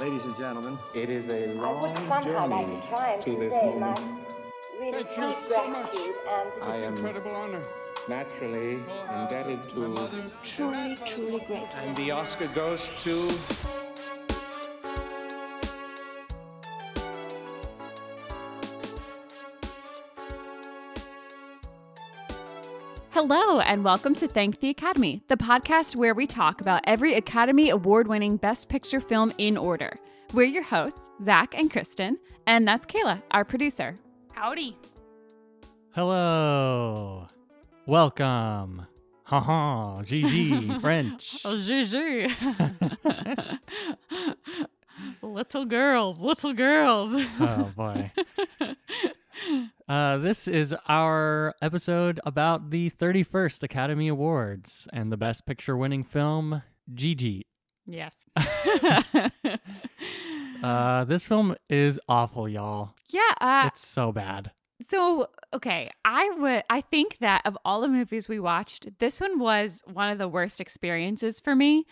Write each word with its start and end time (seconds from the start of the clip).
Ladies 0.00 0.24
and 0.24 0.34
gentlemen, 0.38 0.78
it 0.94 1.10
is 1.10 1.30
a 1.30 1.52
long 1.60 1.94
somehow 1.94 2.48
like 2.48 2.66
journey 2.66 2.82
to 3.22 3.30
to 3.32 3.38
this 3.38 3.52
moment. 3.52 4.00
really 4.80 5.04
Thank 5.04 5.18
you 5.18 5.28
deep 5.28 5.48
so 5.50 5.68
much. 5.68 5.90
gratitude 5.90 6.14
and 6.26 6.62
I 6.62 6.76
am 6.76 6.94
incredible 6.94 7.32
honor. 7.32 7.62
naturally 8.08 8.82
indebted 9.18 9.62
to 9.74 10.10
truly, 10.56 10.96
truly 10.96 11.44
grateful. 11.44 11.68
And 11.76 11.94
the 11.98 12.12
Oscar 12.12 12.46
goes 12.48 12.90
to. 13.00 13.89
Hello, 23.22 23.60
and 23.60 23.84
welcome 23.84 24.14
to 24.14 24.26
Thank 24.26 24.60
the 24.60 24.70
Academy, 24.70 25.22
the 25.28 25.36
podcast 25.36 25.94
where 25.94 26.14
we 26.14 26.26
talk 26.26 26.62
about 26.62 26.80
every 26.84 27.12
Academy 27.12 27.68
Award 27.68 28.08
winning 28.08 28.38
Best 28.38 28.70
Picture 28.70 28.98
film 28.98 29.30
in 29.36 29.58
order. 29.58 29.94
We're 30.32 30.46
your 30.46 30.62
hosts, 30.62 31.10
Zach 31.22 31.54
and 31.54 31.70
Kristen, 31.70 32.18
and 32.46 32.66
that's 32.66 32.86
Kayla, 32.86 33.22
our 33.30 33.44
producer. 33.44 33.94
Howdy. 34.32 34.74
Hello. 35.90 37.28
Welcome. 37.84 38.86
Haha, 39.24 40.00
GG, 40.00 40.80
French. 40.80 41.42
Oh, 41.44 41.58
Juju. 41.58 42.26
little 45.22 45.66
girls, 45.66 46.20
little 46.20 46.54
girls. 46.54 47.12
Oh 47.38 47.70
boy. 47.76 48.12
Uh, 49.88 50.18
this 50.18 50.46
is 50.46 50.74
our 50.88 51.54
episode 51.60 52.20
about 52.24 52.70
the 52.70 52.90
31st 52.90 53.62
Academy 53.64 54.08
Awards 54.08 54.86
and 54.92 55.10
the 55.10 55.16
Best 55.16 55.46
Picture 55.46 55.76
winning 55.76 56.04
film, 56.04 56.62
Gigi. 56.94 57.46
yes. 57.86 58.14
Uh, 60.62 61.04
this 61.04 61.26
film 61.26 61.56
is 61.70 61.98
awful, 62.06 62.46
y'all. 62.46 62.94
yeah. 63.06 63.32
Uh, 63.40 63.64
It's 63.68 63.86
so 63.86 64.12
bad. 64.12 64.50
So, 64.90 65.28
okay, 65.54 65.90
I 66.04 66.28
would 66.38 66.64
I 66.68 66.82
think 66.82 67.16
that 67.18 67.40
of 67.46 67.56
all 67.64 67.80
the 67.80 67.88
movies 67.88 68.28
we 68.28 68.38
watched, 68.38 68.98
this 68.98 69.22
one 69.22 69.38
was 69.38 69.82
one 69.90 70.10
of 70.10 70.18
the 70.18 70.28
worst 70.28 70.60
experiences 70.60 71.40
for 71.40 71.56
me 71.56 71.86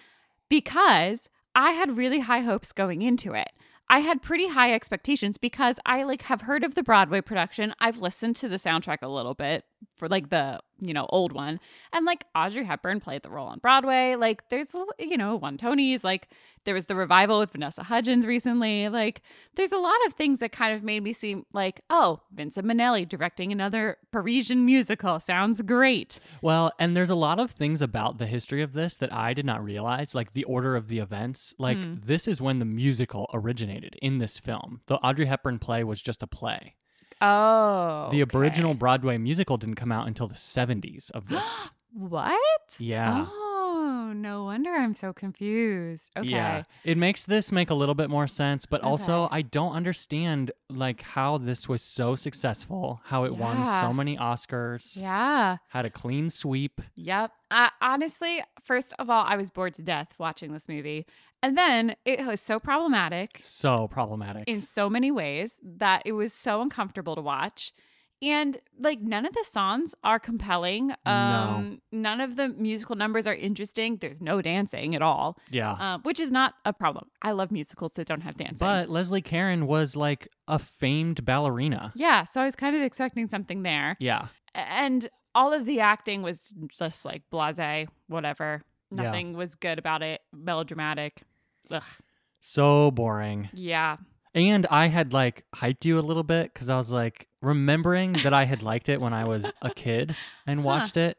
because 0.50 1.30
I 1.54 1.70
had 1.72 1.96
really 1.96 2.20
high 2.20 2.41
hopes 2.41 2.72
going 2.72 3.00
into 3.00 3.32
it. 3.32 3.48
I 3.91 4.00
had 4.00 4.22
pretty 4.22 4.48
high 4.48 4.72
expectations 4.75 5.39
because 5.39 5.78
I 5.86 6.03
like 6.03 6.22
have 6.22 6.42
heard 6.42 6.62
of 6.62 6.75
the 6.75 6.83
Broadway 6.83 7.20
production. 7.20 7.75
I've 7.81 7.98
listened 7.98 8.36
to 8.36 8.48
the 8.48 8.56
soundtrack 8.56 8.98
a 9.03 9.08
little 9.08 9.34
bit 9.34 9.64
for 9.97 10.08
like 10.08 10.28
the, 10.28 10.61
you 10.80 10.94
know, 10.94 11.06
old 11.10 11.32
one. 11.32 11.60
And 11.92 12.04
like 12.06 12.24
Audrey 12.34 12.64
Hepburn 12.64 13.00
played 13.00 13.22
the 13.22 13.30
role 13.30 13.46
on 13.48 13.58
Broadway. 13.58 14.14
Like 14.14 14.48
there's 14.48 14.68
you 14.98 15.16
know, 15.16 15.36
one 15.36 15.58
Tonys, 15.58 16.04
like 16.04 16.28
there 16.64 16.74
was 16.74 16.84
the 16.86 16.94
revival 16.94 17.38
with 17.38 17.52
Vanessa 17.52 17.82
Hudgens 17.82 18.26
recently. 18.26 18.88
Like 18.88 19.22
there's 19.54 19.72
a 19.72 19.78
lot 19.78 19.96
of 20.06 20.12
things 20.14 20.40
that 20.40 20.52
kind 20.52 20.74
of 20.74 20.82
made 20.82 21.02
me 21.02 21.12
seem 21.12 21.46
like, 21.52 21.80
oh, 21.90 22.20
Vincent 22.34 22.66
Minnelli 22.66 23.08
directing 23.08 23.52
another 23.52 23.96
Parisian 24.10 24.66
musical 24.66 25.18
sounds 25.20 25.62
great. 25.62 26.20
Well, 26.42 26.72
and 26.78 26.94
there's 26.94 27.10
a 27.10 27.14
lot 27.14 27.38
of 27.38 27.52
things 27.52 27.80
about 27.82 28.18
the 28.18 28.26
history 28.26 28.62
of 28.62 28.72
this 28.72 28.96
that 28.96 29.12
I 29.12 29.34
did 29.34 29.46
not 29.46 29.64
realize, 29.64 30.14
like 30.14 30.32
the 30.34 30.44
order 30.44 30.76
of 30.76 30.88
the 30.88 30.98
events. 30.98 31.54
Like, 31.58 31.78
Hmm. 31.78 31.94
this 32.04 32.26
is 32.28 32.40
when 32.40 32.58
the 32.58 32.64
musical 32.64 33.28
originated 33.32 33.96
in 34.02 34.18
this 34.18 34.38
film. 34.38 34.80
The 34.86 34.96
Audrey 34.96 35.26
Hepburn 35.26 35.58
play 35.58 35.84
was 35.84 36.02
just 36.02 36.22
a 36.22 36.26
play. 36.26 36.74
Oh. 37.20 38.08
The 38.11 38.22
original 38.22 38.74
Broadway 38.74 39.19
musical 39.19 39.56
didn't 39.56 39.74
come 39.77 39.92
out 39.92 40.06
until 40.06 40.28
the 40.28 40.34
70s 40.34 41.11
of 41.12 41.28
this. 41.28 41.69
What? 41.94 42.38
Yeah. 42.78 43.27
Oh, 43.28 44.12
no 44.14 44.44
wonder 44.44 44.70
I'm 44.72 44.92
so 44.92 45.12
confused. 45.14 46.10
Okay. 46.16 46.28
Yeah. 46.28 46.62
It 46.84 46.98
makes 46.98 47.25
this 47.25 47.50
make 47.50 47.70
a 47.70 47.75
little 47.75 47.94
bit 47.94 48.10
more 48.10 48.27
sense, 48.28 48.66
but 48.66 48.83
also 48.83 49.27
I 49.33 49.41
don't 49.42 49.72
understand 49.72 50.52
like 50.69 51.00
how 51.00 51.38
this 51.38 51.66
was 51.66 51.83
so 51.83 52.14
successful, 52.14 53.00
how 53.06 53.25
it 53.25 53.34
won 53.36 53.64
so 53.64 53.92
many 53.92 54.19
Oscars, 54.19 55.00
Yeah. 55.00 55.56
had 55.69 55.87
a 55.87 55.91
clean 55.91 56.28
sweep. 56.28 56.82
Yep. 56.94 57.32
I, 57.50 57.71
honestly, 57.81 58.42
first 58.62 58.92
of 58.98 59.09
all, 59.09 59.25
I 59.26 59.37
was 59.37 59.50
bored 59.50 59.72
to 59.75 59.82
death 59.82 60.15
watching 60.19 60.53
this 60.53 60.69
movie. 60.69 61.06
And 61.43 61.56
then 61.56 61.94
it 62.04 62.26
was 62.26 62.41
so 62.41 62.59
problematic 62.59 63.38
So 63.43 63.87
problematic. 63.88 64.44
in 64.49 64.60
so 64.60 64.91
many 64.91 65.10
ways 65.10 65.60
that 65.62 66.03
it 66.04 66.12
was 66.12 66.32
so 66.32 66.60
uncomfortable 66.60 67.15
to 67.15 67.22
watch. 67.22 67.72
And 68.21 68.59
like 68.76 69.00
none 69.00 69.25
of 69.25 69.32
the 69.32 69.44
songs 69.48 69.94
are 70.03 70.19
compelling. 70.19 70.93
Um 71.06 71.81
none 71.93 72.21
of 72.21 72.34
the 72.34 72.48
musical 72.48 72.97
numbers 72.97 73.28
are 73.28 73.34
interesting. 73.34 73.98
There's 74.00 74.21
no 74.21 74.43
dancing 74.43 74.97
at 74.97 75.03
all. 75.03 75.38
yeah. 75.50 75.77
Um, 75.78 76.00
which 76.03 76.19
is 76.19 76.32
not 76.32 76.54
a 76.65 76.72
problem. 76.72 77.06
I 77.22 77.31
love 77.31 77.53
musicals 77.53 77.93
that 77.93 78.09
don't 78.09 78.22
have 78.22 78.34
dancing. 78.34 78.59
But 78.59 78.91
Leslie 78.91 79.22
Caron 79.22 79.69
was 79.69 79.94
like 79.94 80.27
a 80.48 80.59
famed 80.59 81.25
ballerina. 81.25 81.93
yeah, 81.94 82.25
so 82.25 82.41
I 82.41 82.44
was 82.44 82.56
kind 82.56 82.75
of 82.75 82.82
expecting 82.82 83.28
something 83.28 83.62
there. 83.62 83.97
Yeah. 84.00 84.27
And 84.54 85.09
all 85.37 85.53
of 85.53 85.65
the 85.66 85.78
acting 85.78 86.22
was 86.22 86.53
just 86.77 87.04
like 87.04 87.22
blase, 87.31 87.87
whatever. 88.09 88.62
Yeah. 88.91 89.03
Nothing 89.04 89.37
was 89.37 89.54
good 89.54 89.78
about 89.78 90.03
it. 90.03 90.22
Melodramatic. 90.32 91.22
Ugh. 91.70 91.82
So 92.40 92.90
boring. 92.90 93.48
Yeah. 93.52 93.96
And 94.34 94.66
I 94.70 94.86
had 94.88 95.12
like 95.12 95.44
hyped 95.56 95.84
you 95.84 95.98
a 95.98 96.00
little 96.00 96.22
bit 96.22 96.52
because 96.52 96.68
I 96.68 96.76
was 96.76 96.92
like 96.92 97.28
remembering 97.42 98.12
that 98.24 98.32
I 98.32 98.44
had 98.44 98.62
liked 98.62 98.88
it 98.88 99.00
when 99.00 99.12
I 99.12 99.24
was 99.24 99.50
a 99.62 99.70
kid 99.70 100.14
and 100.46 100.60
Huh. 100.60 100.66
watched 100.66 100.96
it. 100.96 101.18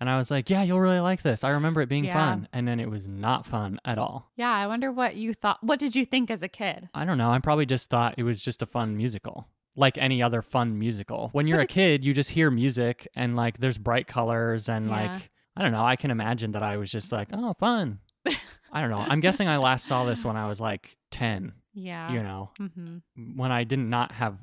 And 0.00 0.08
I 0.08 0.16
was 0.18 0.30
like, 0.30 0.48
yeah, 0.48 0.62
you'll 0.62 0.78
really 0.80 1.00
like 1.00 1.22
this. 1.22 1.42
I 1.42 1.50
remember 1.50 1.80
it 1.80 1.88
being 1.88 2.04
Yeah. 2.04 2.12
fun. 2.12 2.48
And 2.52 2.68
then 2.68 2.78
it 2.78 2.88
was 2.90 3.08
not 3.08 3.46
fun 3.46 3.80
at 3.84 3.98
all. 3.98 4.30
Yeah. 4.36 4.52
I 4.52 4.66
wonder 4.66 4.92
what 4.92 5.16
you 5.16 5.34
thought. 5.34 5.58
What 5.62 5.78
did 5.80 5.96
you 5.96 6.04
think 6.04 6.30
as 6.30 6.42
a 6.42 6.48
kid? 6.48 6.88
I 6.94 7.04
don't 7.04 7.18
know. 7.18 7.30
I 7.30 7.38
probably 7.40 7.66
just 7.66 7.90
thought 7.90 8.14
it 8.16 8.22
was 8.22 8.40
just 8.40 8.62
a 8.62 8.66
fun 8.66 8.96
musical, 8.96 9.48
like 9.76 9.98
any 9.98 10.22
other 10.22 10.42
fun 10.42 10.78
musical. 10.78 11.30
When 11.32 11.46
you're 11.48 11.60
a 11.60 11.66
kid, 11.66 12.04
you 12.04 12.12
just 12.14 12.30
hear 12.30 12.50
music 12.50 13.08
and 13.16 13.34
like 13.34 13.58
there's 13.58 13.78
bright 13.78 14.06
colors 14.06 14.68
and 14.68 14.88
Yeah. 14.88 15.12
like, 15.14 15.30
I 15.56 15.62
don't 15.62 15.72
know. 15.72 15.84
I 15.84 15.96
can 15.96 16.12
imagine 16.12 16.52
that 16.52 16.62
I 16.62 16.76
was 16.76 16.92
just 16.92 17.08
mm. 17.10 17.14
like, 17.14 17.28
oh, 17.32 17.54
fun. 17.54 17.98
I 18.72 18.80
don't 18.80 18.90
know. 18.90 18.98
I'm 18.98 19.20
guessing 19.20 19.48
I 19.48 19.56
last 19.56 19.86
saw 19.86 20.04
this 20.04 20.24
when 20.24 20.36
I 20.36 20.46
was 20.48 20.60
like 20.60 20.96
10, 21.10 21.52
Yeah. 21.74 22.12
you 22.12 22.22
know, 22.22 22.50
Mm-hmm. 22.60 22.98
when 23.36 23.50
I 23.52 23.64
did 23.64 23.78
not 23.78 24.12
have 24.12 24.38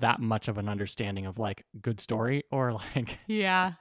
that 0.00 0.20
much 0.20 0.48
of 0.48 0.58
an 0.58 0.68
understanding 0.68 1.26
of 1.26 1.38
like 1.38 1.64
good 1.80 2.00
story 2.00 2.44
or 2.50 2.72
like, 2.96 3.18
Yeah. 3.26 3.72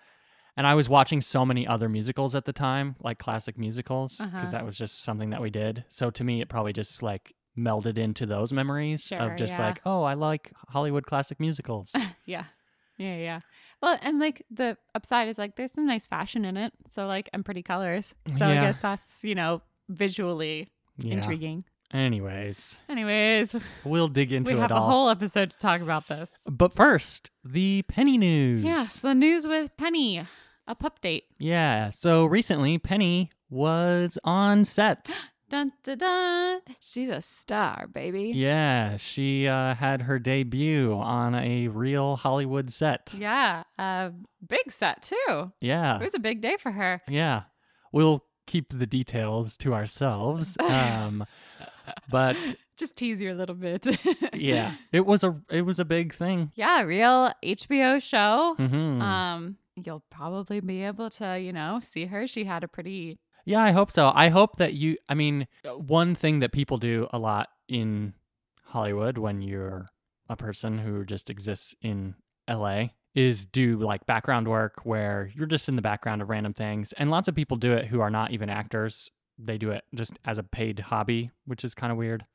and 0.56 0.66
I 0.66 0.74
was 0.76 0.88
watching 0.90 1.22
so 1.22 1.46
many 1.46 1.68
other 1.68 1.90
musicals 1.90 2.34
at 2.36 2.46
the 2.46 2.54
time, 2.54 2.96
like 3.02 3.20
classic 3.20 3.58
musicals, 3.58 4.18
because 4.18 4.34
Uh-huh. 4.34 4.52
that 4.52 4.66
was 4.66 4.78
just 4.78 5.04
something 5.04 5.30
that 5.32 5.42
we 5.42 5.50
did. 5.50 5.84
So 5.90 6.10
to 6.12 6.24
me, 6.24 6.42
it 6.42 6.50
probably 6.50 6.74
just 6.74 7.04
like 7.04 7.34
melded 7.58 7.98
into 7.98 8.26
those 8.26 8.54
memories 8.54 9.04
Sure, 9.04 9.20
of 9.32 9.36
just 9.38 9.60
yeah. 9.60 9.66
like, 9.68 9.82
oh, 9.86 10.04
I 10.04 10.14
like 10.14 10.54
Hollywood 10.70 11.06
classic 11.06 11.40
musicals. 11.40 11.94
Yeah. 12.26 12.46
Yeah. 13.00 13.16
Yeah. 13.16 13.40
Well, 13.82 13.98
and 14.02 14.20
like 14.20 14.46
the 14.52 14.78
upside 14.94 15.28
is 15.28 15.38
like 15.38 15.56
there's 15.56 15.72
some 15.72 15.88
nice 15.88 16.06
fashion 16.06 16.46
in 16.46 16.58
it. 16.58 16.74
So 16.92 17.08
like 17.08 17.30
and 17.34 17.44
pretty 17.44 17.64
colors. 17.64 18.14
So 18.38 18.46
I 18.46 18.56
guess 18.56 18.78
that's, 18.78 19.24
you 19.24 19.34
know, 19.34 19.62
visually 19.88 20.70
yeah. 20.98 21.14
intriguing. 21.14 21.64
Anyways, 21.92 22.80
Anyways, 22.88 23.56
we'll 23.84 24.10
dig 24.10 24.32
into 24.32 24.52
we 24.52 24.60
it 24.60 24.62
have 24.62 24.70
a 24.70 24.80
whole 24.80 25.10
episode 25.10 25.50
to 25.50 25.58
talk 25.58 25.82
about 25.82 26.06
this. 26.06 26.30
but 26.46 26.76
first, 26.76 27.32
the 27.44 27.82
Penny 27.88 28.16
news. 28.16 28.64
Yes, 28.64 29.00
the 29.00 29.16
news 29.16 29.48
with 29.48 29.76
Penny, 29.76 30.24
a 30.68 30.76
pup 30.76 31.02
date. 31.02 31.24
Yeah. 31.40 31.90
So 31.90 32.26
recently, 32.26 32.78
Penny 32.78 33.32
was 33.50 34.20
on 34.24 34.66
set. 34.66 35.12
Dun, 35.50 35.72
dun, 35.84 35.98
dun. 35.98 36.60
She's 36.80 37.10
a 37.10 37.22
star, 37.22 37.88
baby. 37.92 38.32
yeah, 38.36 38.98
she 38.98 39.48
uh, 39.48 39.74
had 39.76 40.04
her 40.04 40.20
debut 40.20 40.94
on 40.94 41.34
a 41.36 41.68
real 41.70 42.18
Hollywood 42.18 42.70
set. 42.72 43.14
Yeah, 43.18 43.64
a 43.80 44.12
big 44.48 44.72
set 44.72 45.02
too. 45.02 45.52
Yeah. 45.60 45.96
It 45.98 46.04
was 46.04 46.14
a 46.14 46.20
big 46.20 46.42
day 46.42 46.58
for 46.60 46.72
her. 46.72 47.02
Yeah. 47.08 47.44
We'll 47.92 48.24
keep 48.46 48.78
the 48.78 48.86
details 48.88 49.58
to 49.58 49.74
ourselves. 49.74 50.56
Um, 50.62 51.26
but 52.10 52.38
Just 52.78 52.96
tease 52.96 53.20
you 53.20 53.34
a 53.34 53.38
little 53.38 53.56
bit. 53.56 53.88
yeah, 54.34 54.76
it 54.92 55.06
was 55.08 55.24
a 55.24 55.42
it 55.50 55.64
was 55.64 55.80
a 55.80 55.86
big 55.86 56.14
thing. 56.14 56.52
yeah, 56.56 56.82
real 56.82 57.32
HBO 57.44 58.00
show. 58.02 58.54
hmm 58.58 59.02
Um, 59.02 59.58
you'll 59.76 60.04
probably 60.12 60.60
be 60.60 60.84
able 60.84 61.10
to, 61.12 61.40
you 61.40 61.52
know, 61.52 61.80
see 61.84 62.06
her. 62.06 62.28
She 62.28 62.44
had 62.46 62.64
a 62.64 62.68
pretty 62.68 63.18
Yeah, 63.50 63.64
I 63.64 63.72
hope 63.72 63.90
so. 63.90 64.12
I 64.14 64.30
hope 64.30 64.58
that 64.58 64.76
you. 64.76 64.96
I 65.10 65.16
mean, 65.16 65.48
one 65.66 66.14
thing 66.14 66.38
that 66.42 66.52
people 66.52 66.78
do 66.78 67.08
a 67.12 67.18
lot 67.18 67.50
in 67.68 68.14
Hollywood 68.66 69.18
when 69.18 69.42
you're 69.42 69.88
a 70.30 70.36
person 70.36 70.78
who 70.78 71.04
just 71.04 71.32
exists 71.32 71.74
in 71.82 72.14
LA 72.48 72.90
is 73.16 73.46
do 73.46 73.80
like 73.80 74.06
background 74.06 74.48
work 74.48 74.82
where 74.84 75.32
you're 75.34 75.48
just 75.48 75.68
in 75.68 75.76
the 75.76 75.82
background 75.82 76.22
of 76.22 76.30
random 76.30 76.54
things. 76.54 76.94
And 76.94 77.10
lots 77.10 77.28
of 77.28 77.34
people 77.34 77.58
do 77.58 77.74
it 77.74 77.88
who 77.88 78.02
are 78.02 78.12
not 78.12 78.30
even 78.30 78.52
actors. 78.52 79.10
They 79.40 79.58
do 79.58 79.72
it 79.72 79.84
just 79.96 80.14
as 80.24 80.38
a 80.38 80.44
paid 80.44 80.78
hobby, 80.78 81.32
which 81.48 81.64
is 81.64 81.74
kind 81.74 81.92
of 81.92 81.98
weird. 81.98 82.26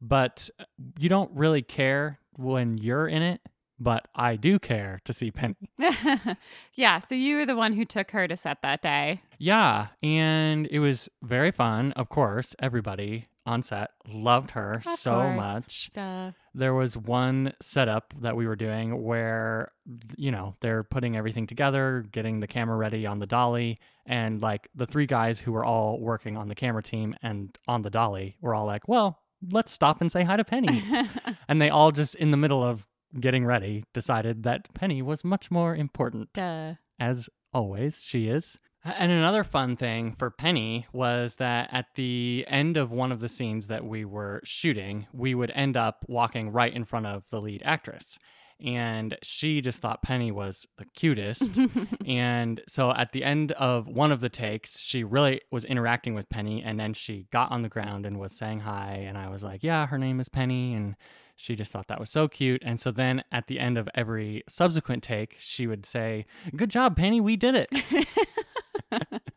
But 0.00 0.48
uh, 0.58 0.64
you 0.98 1.10
don't 1.10 1.30
really 1.36 1.60
care 1.60 2.20
when 2.36 2.78
you're 2.78 3.06
in 3.06 3.20
it. 3.20 3.42
But 3.80 4.08
I 4.14 4.36
do 4.36 4.58
care 4.58 5.00
to 5.04 5.12
see 5.12 5.30
Penny. 5.30 5.70
yeah, 6.74 6.98
so 6.98 7.14
you 7.14 7.36
were 7.36 7.46
the 7.46 7.56
one 7.56 7.74
who 7.74 7.84
took 7.84 8.10
her 8.10 8.26
to 8.26 8.36
set 8.36 8.62
that 8.62 8.82
day. 8.82 9.22
Yeah, 9.38 9.88
and 10.02 10.66
it 10.70 10.80
was 10.80 11.08
very 11.22 11.50
fun. 11.52 11.92
Of 11.92 12.08
course, 12.08 12.56
everybody 12.58 13.26
on 13.46 13.62
set. 13.62 13.92
Loved 14.06 14.50
her 14.52 14.82
Of 14.86 14.98
so 14.98 15.12
course. 15.14 15.36
much. 15.36 15.90
Duh. 15.94 16.32
There 16.54 16.74
was 16.74 16.96
one 16.96 17.54
setup 17.62 18.12
that 18.20 18.36
we 18.36 18.46
were 18.46 18.56
doing 18.56 19.02
where, 19.02 19.72
you 20.16 20.30
know, 20.30 20.56
they're 20.60 20.82
putting 20.82 21.16
everything 21.16 21.46
together, 21.46 22.04
getting 22.12 22.40
the 22.40 22.46
camera 22.46 22.76
ready 22.76 23.06
on 23.06 23.20
the 23.20 23.26
dolly, 23.26 23.78
and 24.04 24.42
like 24.42 24.68
the 24.74 24.86
three 24.86 25.06
guys 25.06 25.40
who 25.40 25.52
were 25.52 25.64
all 25.64 25.98
working 26.00 26.36
on 26.36 26.48
the 26.48 26.54
camera 26.54 26.82
team 26.82 27.14
and 27.22 27.56
on 27.66 27.82
the 27.82 27.90
dolly 27.90 28.36
were 28.42 28.54
all 28.54 28.66
like, 28.66 28.86
well, 28.88 29.20
let's 29.50 29.72
stop 29.72 30.00
and 30.00 30.10
say 30.12 30.24
hi 30.24 30.36
to 30.36 30.44
Penny. 30.44 30.82
and 31.48 31.62
they 31.62 31.70
all 31.70 31.90
just, 31.92 32.16
in 32.16 32.30
the 32.32 32.36
middle 32.36 32.62
of 32.62 32.84
getting 33.18 33.44
ready, 33.44 33.84
decided 33.92 34.42
that 34.42 34.72
Penny 34.74 35.02
was 35.02 35.24
much 35.24 35.50
more 35.50 35.74
important 35.74 36.32
Duh. 36.32 36.74
as 36.98 37.28
always, 37.52 38.02
she 38.02 38.28
is. 38.28 38.58
And 38.84 39.10
another 39.10 39.44
fun 39.44 39.76
thing 39.76 40.14
for 40.18 40.30
Penny 40.30 40.86
was 40.92 41.36
that 41.36 41.68
at 41.72 41.86
the 41.94 42.44
end 42.48 42.76
of 42.76 42.90
one 42.90 43.12
of 43.12 43.20
the 43.20 43.28
scenes 43.28 43.66
that 43.66 43.84
we 43.84 44.04
were 44.04 44.40
shooting, 44.44 45.06
we 45.12 45.34
would 45.34 45.50
end 45.54 45.76
up 45.76 46.04
walking 46.08 46.50
right 46.50 46.72
in 46.72 46.84
front 46.84 47.06
of 47.06 47.28
the 47.30 47.40
lead 47.40 47.62
actress. 47.64 48.18
And 48.60 49.16
she 49.22 49.60
just 49.60 49.80
thought 49.80 50.02
Penny 50.02 50.32
was 50.32 50.66
the 50.78 50.84
cutest. 50.84 51.50
and 52.06 52.60
so 52.66 52.92
at 52.92 53.12
the 53.12 53.22
end 53.22 53.52
of 53.52 53.86
one 53.86 54.10
of 54.10 54.20
the 54.20 54.28
takes, 54.28 54.80
she 54.80 55.04
really 55.04 55.40
was 55.50 55.64
interacting 55.64 56.14
with 56.14 56.28
Penny. 56.28 56.62
And 56.62 56.78
then 56.78 56.94
she 56.94 57.26
got 57.30 57.52
on 57.52 57.62
the 57.62 57.68
ground 57.68 58.04
and 58.04 58.18
was 58.18 58.32
saying 58.32 58.60
hi. 58.60 59.04
And 59.06 59.16
I 59.16 59.28
was 59.28 59.42
like, 59.44 59.62
Yeah, 59.62 59.86
her 59.86 59.98
name 59.98 60.18
is 60.18 60.28
Penny. 60.28 60.74
And 60.74 60.96
she 61.38 61.54
just 61.54 61.70
thought 61.70 61.86
that 61.86 62.00
was 62.00 62.10
so 62.10 62.26
cute. 62.26 62.60
And 62.64 62.80
so 62.80 62.90
then 62.90 63.22
at 63.30 63.46
the 63.46 63.60
end 63.60 63.78
of 63.78 63.88
every 63.94 64.42
subsequent 64.48 65.04
take, 65.04 65.36
she 65.38 65.68
would 65.68 65.86
say, 65.86 66.26
Good 66.54 66.68
job, 66.68 66.96
Penny, 66.96 67.20
we 67.20 67.36
did 67.36 67.54
it. 67.54 67.70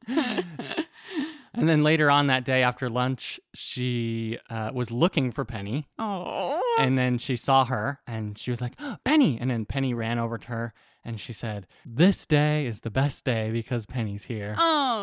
and 1.54 1.70
then 1.70 1.84
later 1.84 2.10
on 2.10 2.26
that 2.26 2.44
day 2.44 2.64
after 2.64 2.90
lunch, 2.90 3.40
she 3.54 4.40
uh, 4.50 4.72
was 4.74 4.90
looking 4.90 5.32
for 5.32 5.46
Penny. 5.46 5.90
Oh. 6.00 6.60
And 6.80 6.98
then 6.98 7.20
she 7.20 7.36
saw 7.36 7.66
her 7.66 8.00
and 8.08 8.36
she 8.36 8.50
was 8.50 8.62
like, 8.62 8.74
"Oh, 8.80 8.98
Penny. 9.04 9.38
And 9.40 9.52
then 9.52 9.66
Penny 9.66 9.94
ran 9.94 10.18
over 10.18 10.40
to 10.40 10.48
her 10.48 10.74
and 11.04 11.20
she 11.20 11.34
said, 11.34 11.68
This 11.86 12.26
day 12.26 12.66
is 12.66 12.82
the 12.82 12.92
best 12.92 13.26
day 13.26 13.52
because 13.52 13.86
Penny's 13.86 14.26
here. 14.26 14.56
Oh, 14.58 15.01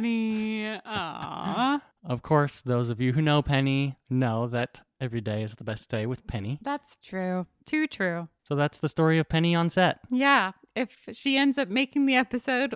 Penny. 0.00 0.78
Aw. 0.84 1.80
Of 2.04 2.22
course, 2.22 2.60
those 2.60 2.88
of 2.90 3.00
you 3.00 3.12
who 3.14 3.22
know 3.22 3.42
Penny 3.42 3.96
know 4.10 4.46
that 4.48 4.82
every 5.00 5.20
day 5.20 5.42
is 5.42 5.56
the 5.56 5.64
best 5.64 5.90
day 5.90 6.06
with 6.06 6.26
Penny. 6.26 6.58
That's 6.62 6.98
true. 6.98 7.46
Too 7.64 7.86
true. 7.86 8.28
So 8.44 8.54
that's 8.54 8.78
the 8.78 8.88
story 8.88 9.18
of 9.18 9.28
Penny 9.28 9.54
on 9.54 9.70
set. 9.70 9.98
Yeah. 10.10 10.52
If 10.74 10.96
she 11.12 11.36
ends 11.36 11.58
up 11.58 11.68
making 11.68 12.06
the 12.06 12.14
episode, 12.14 12.74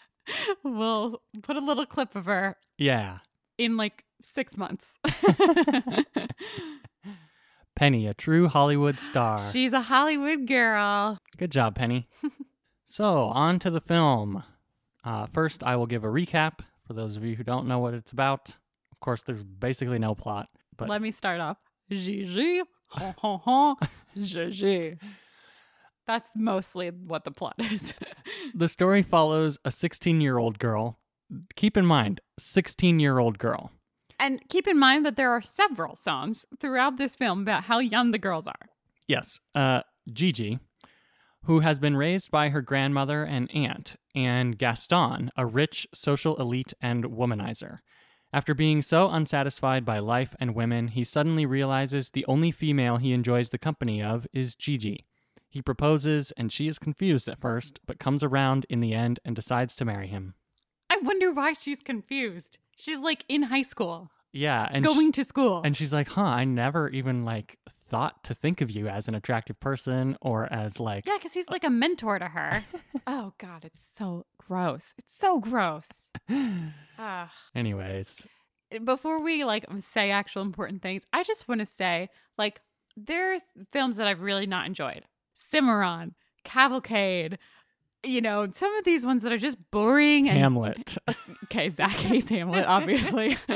we'll 0.64 1.22
put 1.42 1.56
a 1.56 1.60
little 1.60 1.86
clip 1.86 2.14
of 2.14 2.26
her 2.26 2.54
Yeah. 2.78 3.18
in 3.58 3.76
like 3.76 4.04
six 4.20 4.56
months. 4.56 4.92
Penny, 7.74 8.06
a 8.06 8.14
true 8.14 8.48
Hollywood 8.48 9.00
star. 9.00 9.40
She's 9.50 9.72
a 9.72 9.80
Hollywood 9.82 10.46
girl. 10.46 11.18
Good 11.38 11.50
job, 11.50 11.74
Penny. 11.74 12.06
so, 12.84 13.24
on 13.24 13.58
to 13.60 13.70
the 13.70 13.80
film. 13.80 14.44
Uh, 15.04 15.26
first, 15.32 15.62
I 15.64 15.76
will 15.76 15.86
give 15.86 16.04
a 16.04 16.08
recap 16.08 16.60
for 16.86 16.92
those 16.94 17.16
of 17.16 17.24
you 17.24 17.36
who 17.36 17.42
don't 17.44 17.66
know 17.66 17.78
what 17.78 17.94
it's 17.94 18.12
about. 18.12 18.56
Of 18.92 19.00
course, 19.00 19.22
there's 19.22 19.42
basically 19.42 19.98
no 19.98 20.14
plot, 20.14 20.48
but 20.76 20.88
Let 20.88 21.02
me 21.02 21.10
start 21.10 21.40
off. 21.40 21.56
Gigi. 21.90 22.62
Gigi. 24.20 24.96
That's 26.06 26.28
mostly 26.34 26.90
what 26.90 27.24
the 27.24 27.30
plot 27.30 27.54
is. 27.58 27.94
the 28.54 28.68
story 28.68 29.02
follows 29.02 29.58
a 29.64 29.70
16 29.70 30.20
year 30.20 30.38
old 30.38 30.58
girl. 30.58 30.98
Keep 31.56 31.76
in 31.76 31.86
mind, 31.86 32.20
16 32.38 33.00
year 33.00 33.18
old 33.18 33.38
girl. 33.38 33.70
and 34.18 34.40
keep 34.48 34.66
in 34.66 34.78
mind 34.78 35.06
that 35.06 35.16
there 35.16 35.30
are 35.30 35.40
several 35.42 35.96
songs 35.96 36.44
throughout 36.60 36.96
this 36.98 37.16
film 37.16 37.42
about 37.42 37.64
how 37.64 37.78
young 37.78 38.10
the 38.10 38.18
girls 38.18 38.46
are. 38.46 38.68
Yes, 39.08 39.40
uh, 39.54 39.82
Gigi, 40.12 40.58
who 41.44 41.60
has 41.60 41.78
been 41.78 41.96
raised 41.96 42.30
by 42.30 42.50
her 42.50 42.62
grandmother 42.62 43.24
and 43.24 43.50
aunt, 43.54 43.96
and 44.14 44.58
Gaston, 44.58 45.30
a 45.36 45.44
rich 45.44 45.86
social 45.92 46.36
elite 46.36 46.72
and 46.80 47.04
womanizer. 47.04 47.78
After 48.32 48.54
being 48.54 48.80
so 48.80 49.10
unsatisfied 49.10 49.84
by 49.84 49.98
life 49.98 50.34
and 50.40 50.54
women, 50.54 50.88
he 50.88 51.04
suddenly 51.04 51.44
realizes 51.44 52.10
the 52.10 52.24
only 52.26 52.50
female 52.50 52.96
he 52.96 53.12
enjoys 53.12 53.50
the 53.50 53.58
company 53.58 54.02
of 54.02 54.26
is 54.32 54.54
Gigi. 54.54 55.04
He 55.50 55.60
proposes, 55.60 56.32
and 56.36 56.50
she 56.50 56.66
is 56.66 56.78
confused 56.78 57.28
at 57.28 57.38
first, 57.38 57.80
but 57.86 57.98
comes 57.98 58.24
around 58.24 58.64
in 58.70 58.80
the 58.80 58.94
end 58.94 59.20
and 59.22 59.36
decides 59.36 59.76
to 59.76 59.84
marry 59.84 60.06
him. 60.06 60.34
I 60.88 60.98
wonder 61.02 61.30
why 61.32 61.52
she's 61.52 61.82
confused. 61.82 62.58
She's 62.74 62.98
like 62.98 63.26
in 63.28 63.44
high 63.44 63.62
school, 63.62 64.10
Yeah, 64.32 64.66
and 64.70 64.84
going 64.84 65.12
sh- 65.12 65.16
to 65.16 65.24
school. 65.24 65.60
and 65.62 65.76
she's 65.76 65.92
like, 65.92 66.08
"Huh, 66.08 66.22
I 66.22 66.44
never 66.44 66.88
even 66.88 67.24
like 67.24 67.58
thought 67.68 68.24
to 68.24 68.34
think 68.34 68.60
of 68.62 68.70
you 68.70 68.88
as 68.88 69.06
an 69.06 69.14
attractive 69.14 69.60
person 69.60 70.16
or 70.22 70.50
as 70.50 70.80
like 70.80 71.06
yeah, 71.06 71.16
because 71.18 71.34
he's 71.34 71.48
like 71.50 71.64
a 71.64 71.70
mentor 71.70 72.18
to 72.18 72.28
her. 72.28 72.64
oh, 73.06 73.34
God, 73.38 73.64
it's 73.64 73.84
so 73.92 74.24
gross. 74.38 74.94
It's 74.96 75.14
so 75.16 75.38
gross. 75.38 76.08
Ugh. 76.30 77.28
Anyways, 77.54 78.26
eh, 78.70 78.78
before 78.78 79.22
we 79.22 79.44
like 79.44 79.66
say 79.80 80.10
actual 80.10 80.42
important 80.42 80.82
things, 80.82 81.06
I 81.12 81.22
just 81.24 81.46
want 81.46 81.60
to 81.60 81.66
say 81.66 82.08
like 82.38 82.60
there's 82.96 83.42
films 83.70 83.98
that 83.98 84.06
I've 84.06 84.22
really 84.22 84.46
not 84.46 84.66
enjoyed. 84.66 85.02
Cimarron, 85.34 86.14
Cavalcade, 86.44 87.38
you 88.04 88.20
know, 88.20 88.48
some 88.52 88.74
of 88.76 88.84
these 88.84 89.06
ones 89.06 89.22
that 89.22 89.32
are 89.32 89.38
just 89.38 89.70
boring 89.70 90.28
and 90.28 90.38
Hamlet. 90.38 90.96
okay, 91.44 91.70
Zach 91.70 91.90
hates 91.90 92.28
Hamlet, 92.28 92.64
obviously. 92.66 93.36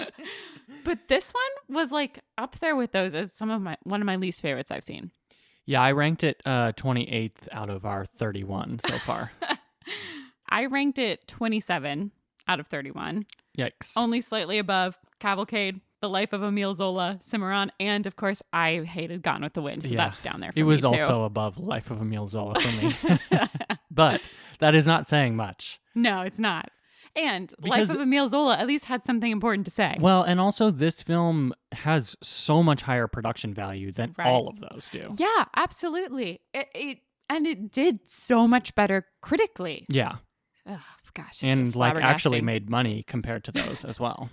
but 0.84 1.08
this 1.08 1.32
one 1.32 1.76
was 1.76 1.90
like 1.92 2.20
up 2.38 2.58
there 2.58 2.74
with 2.76 2.92
those 2.92 3.14
as 3.14 3.32
some 3.32 3.50
of 3.50 3.60
my 3.62 3.76
one 3.84 4.00
of 4.00 4.06
my 4.06 4.16
least 4.16 4.40
favorites 4.40 4.70
I've 4.70 4.84
seen. 4.84 5.10
yeah, 5.64 5.80
I 5.82 5.92
ranked 5.92 6.22
it 6.24 6.40
uh 6.46 6.72
28th 6.72 7.48
out 7.52 7.70
of 7.70 7.84
our 7.84 8.04
31 8.06 8.78
so 8.80 8.98
far. 8.98 9.32
I 10.48 10.66
ranked 10.66 10.98
it 10.98 11.26
27 11.26 12.12
out 12.48 12.60
of 12.60 12.68
31, 12.68 13.26
Yikes. 13.58 13.92
only 13.96 14.20
slightly 14.20 14.58
above 14.58 14.96
Cavalcade, 15.18 15.80
The 16.00 16.08
Life 16.08 16.32
of 16.32 16.42
Emile 16.44 16.74
Zola, 16.74 17.18
Cimarron, 17.22 17.72
and 17.80 18.06
of 18.06 18.14
course, 18.14 18.40
I 18.52 18.82
hated 18.82 19.22
Gone 19.22 19.42
with 19.42 19.54
the 19.54 19.62
Wind, 19.62 19.82
so 19.82 19.88
Yeah. 19.88 19.96
that's 20.08 20.22
down 20.22 20.38
there. 20.40 20.52
For 20.52 20.58
it 20.60 20.62
was 20.62 20.84
also 20.84 21.24
above 21.24 21.58
Life 21.58 21.90
of 21.90 22.00
Emile 22.00 22.26
Zola 22.28 22.60
for 22.60 22.82
me. 22.82 23.18
but 23.90 24.30
that 24.60 24.74
is 24.76 24.86
not 24.86 25.08
saying 25.08 25.34
much. 25.34 25.80
no, 25.96 26.20
it's 26.22 26.38
not. 26.38 26.70
And 27.16 27.52
Life 27.60 27.90
of 27.90 28.00
Emile 28.00 28.28
Zola 28.28 28.56
at 28.58 28.66
least 28.66 28.84
had 28.84 29.06
something 29.06 29.32
important 29.32 29.64
to 29.64 29.70
say. 29.70 29.96
Well, 29.98 30.22
and 30.22 30.38
also 30.38 30.70
this 30.70 31.02
film 31.02 31.54
has 31.72 32.14
so 32.22 32.62
much 32.62 32.82
higher 32.82 33.06
production 33.08 33.54
value 33.54 33.90
than 33.90 34.14
Right. 34.18 34.26
all 34.28 34.48
of 34.48 34.60
those 34.60 34.90
do. 34.90 35.14
yeah, 35.16 35.46
absolutely. 35.56 36.40
It, 36.52 36.68
it 36.74 36.98
and 37.30 37.46
it 37.46 37.72
did 37.72 38.00
so 38.04 38.46
much 38.46 38.74
better 38.74 39.06
critically. 39.22 39.86
Yeah. 39.88 40.16
Gosh, 41.14 41.42
and 41.42 41.74
like 41.74 41.96
actually 41.96 42.42
made 42.42 42.68
money 42.68 43.02
compared 43.06 43.42
to 43.44 43.52
those 43.52 43.84
as 43.86 43.98
well. 43.98 44.28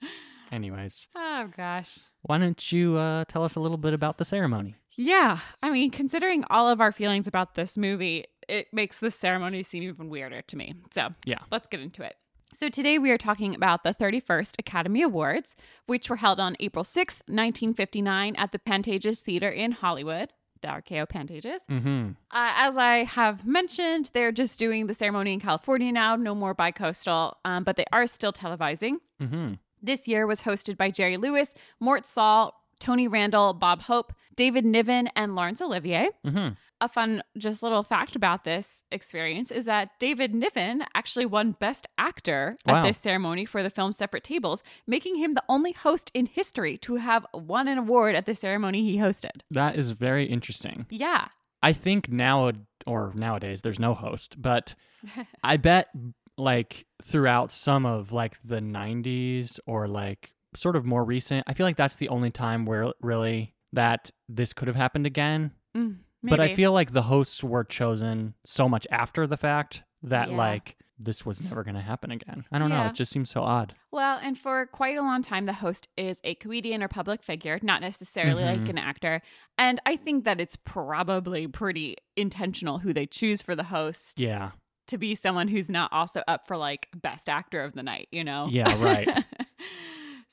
Anyways, 0.52 1.08
Oh 1.16 1.48
gosh. 1.56 1.98
why 2.22 2.38
don't 2.38 2.72
you 2.72 2.96
uh, 2.96 3.24
tell 3.26 3.44
us 3.44 3.56
a 3.56 3.60
little 3.60 3.76
bit 3.76 3.92
about 3.92 4.18
the 4.18 4.24
ceremony? 4.24 4.76
Yeah, 4.96 5.40
I 5.62 5.70
mean, 5.70 5.90
considering 5.90 6.44
all 6.48 6.68
of 6.68 6.80
our 6.80 6.92
feelings 6.92 7.26
about 7.26 7.56
this 7.56 7.76
movie, 7.76 8.24
it 8.48 8.68
makes 8.72 8.98
the 8.98 9.10
ceremony 9.10 9.62
seem 9.62 9.82
even 9.82 10.08
weirder 10.08 10.42
to 10.42 10.56
me. 10.56 10.74
So, 10.92 11.14
Yeah. 11.24 11.38
let's 11.50 11.68
get 11.68 11.80
into 11.80 12.02
it. 12.02 12.16
So, 12.52 12.68
today 12.68 12.98
we 12.98 13.10
are 13.10 13.18
talking 13.18 13.54
about 13.54 13.82
the 13.82 13.92
31st 13.92 14.56
Academy 14.58 15.02
Awards, 15.02 15.56
which 15.86 16.08
were 16.08 16.16
held 16.16 16.38
on 16.38 16.56
April 16.60 16.84
6th, 16.84 17.22
1959, 17.26 18.36
at 18.36 18.52
the 18.52 18.58
Pantages 18.58 19.20
Theater 19.22 19.48
in 19.48 19.72
Hollywood, 19.72 20.32
the 20.60 20.68
RKO 20.68 21.06
Pantages. 21.06 21.60
Mm-hmm. 21.68 22.10
Uh, 22.30 22.52
as 22.56 22.76
I 22.76 23.04
have 23.04 23.44
mentioned, 23.44 24.10
they're 24.14 24.32
just 24.32 24.58
doing 24.58 24.86
the 24.86 24.94
ceremony 24.94 25.32
in 25.32 25.40
California 25.40 25.90
now, 25.92 26.16
no 26.16 26.34
more 26.34 26.54
bi 26.54 26.70
coastal, 26.70 27.38
um, 27.44 27.64
but 27.64 27.76
they 27.76 27.86
are 27.92 28.06
still 28.06 28.32
televising. 28.32 28.96
Mm-hmm. 29.20 29.54
This 29.82 30.06
year 30.08 30.26
was 30.26 30.42
hosted 30.42 30.76
by 30.76 30.90
Jerry 30.90 31.16
Lewis, 31.16 31.54
Mort 31.80 32.06
Sahl, 32.06 32.54
Tony 32.80 33.08
Randall, 33.08 33.52
Bob 33.54 33.82
Hope, 33.82 34.12
David 34.36 34.64
Niven, 34.64 35.08
and 35.14 35.34
Laurence 35.34 35.60
Olivier. 35.60 36.10
Mm-hmm. 36.26 36.54
A 36.84 36.88
fun, 36.88 37.22
just 37.38 37.62
little 37.62 37.82
fact 37.82 38.14
about 38.14 38.44
this 38.44 38.84
experience 38.92 39.50
is 39.50 39.64
that 39.64 39.88
David 39.98 40.34
Niven 40.34 40.84
actually 40.94 41.24
won 41.24 41.52
Best 41.52 41.86
Actor 41.96 42.58
Wow. 42.66 42.76
at 42.76 42.82
this 42.82 42.98
ceremony 42.98 43.46
for 43.46 43.62
the 43.62 43.70
film 43.70 43.92
Separate 43.92 44.22
Tables, 44.22 44.62
making 44.86 45.16
him 45.16 45.32
the 45.32 45.42
only 45.48 45.72
host 45.72 46.10
in 46.12 46.26
history 46.26 46.76
to 46.78 46.96
have 46.96 47.24
won 47.32 47.68
an 47.68 47.78
award 47.78 48.14
at 48.14 48.26
the 48.26 48.34
ceremony 48.34 48.82
he 48.82 48.98
hosted. 48.98 49.40
That 49.50 49.76
is 49.76 49.92
very 49.92 50.26
interesting. 50.26 50.84
Yeah. 50.90 51.28
I 51.62 51.72
think 51.72 52.10
now 52.10 52.52
or 52.86 53.12
nowadays 53.14 53.62
there's 53.62 53.78
no 53.80 53.94
host, 53.94 54.42
but 54.42 54.74
I 55.42 55.56
bet 55.56 55.88
like 56.36 56.84
throughout 57.02 57.50
some 57.50 57.86
of 57.86 58.12
like 58.12 58.36
the 58.44 58.60
90s 58.60 59.58
or 59.66 59.88
like 59.88 60.34
sort 60.54 60.76
of 60.76 60.84
more 60.84 61.02
recent, 61.02 61.44
I 61.46 61.54
feel 61.54 61.64
like 61.64 61.76
that's 61.76 61.96
the 61.96 62.10
only 62.10 62.30
time 62.30 62.66
where 62.66 62.84
really 63.00 63.54
that 63.72 64.10
this 64.28 64.52
could 64.52 64.68
have 64.68 64.76
happened 64.76 65.06
again. 65.06 65.52
Mm, 65.74 65.96
But 66.30 66.40
I 66.40 66.54
feel 66.54 66.72
like 66.72 66.92
the 66.92 67.02
hosts 67.02 67.42
were 67.44 67.64
chosen 67.64 68.34
so 68.44 68.68
much 68.68 68.86
after 68.90 69.26
the 69.26 69.36
fact 69.36 69.82
that 70.02 70.30
Yeah. 70.30 70.36
like 70.36 70.76
this 70.98 71.26
was 71.26 71.42
never 71.42 71.64
going 71.64 71.74
to 71.74 71.80
happen 71.80 72.12
again. 72.12 72.44
I 72.52 72.58
don't 72.60 72.68
know. 72.70 72.86
It 72.86 72.94
just 72.94 73.10
seems 73.10 73.28
so 73.28 73.42
odd. 73.42 73.74
Well, 73.90 74.18
and 74.22 74.38
for 74.38 74.64
quite 74.66 74.96
a 74.96 75.02
long 75.02 75.22
time, 75.22 75.46
the 75.46 75.52
host 75.54 75.88
is 75.96 76.20
a 76.22 76.36
comedian 76.36 76.82
or 76.84 76.88
public 76.88 77.20
figure, 77.22 77.58
not 77.62 77.80
necessarily 77.80 78.44
like 78.44 78.60
Mhm. 78.60 78.68
an 78.70 78.78
actor. 78.78 79.20
And 79.58 79.80
I 79.84 79.96
think 79.96 80.24
that 80.24 80.40
it's 80.40 80.54
probably 80.56 81.48
pretty 81.48 81.96
intentional 82.16 82.78
who 82.78 82.92
they 82.92 83.06
choose 83.06 83.42
for 83.42 83.56
the 83.56 83.64
host 83.64 84.20
Yeah. 84.20 84.52
to 84.86 84.96
be 84.96 85.16
someone 85.16 85.48
who's 85.48 85.68
not 85.68 85.92
also 85.92 86.22
up 86.28 86.46
for 86.46 86.56
like 86.56 86.88
best 86.94 87.28
actor 87.28 87.64
of 87.64 87.72
the 87.74 87.82
night, 87.82 88.06
you 88.12 88.22
know? 88.22 88.46
Yeah, 88.48 88.80
right. 88.80 89.24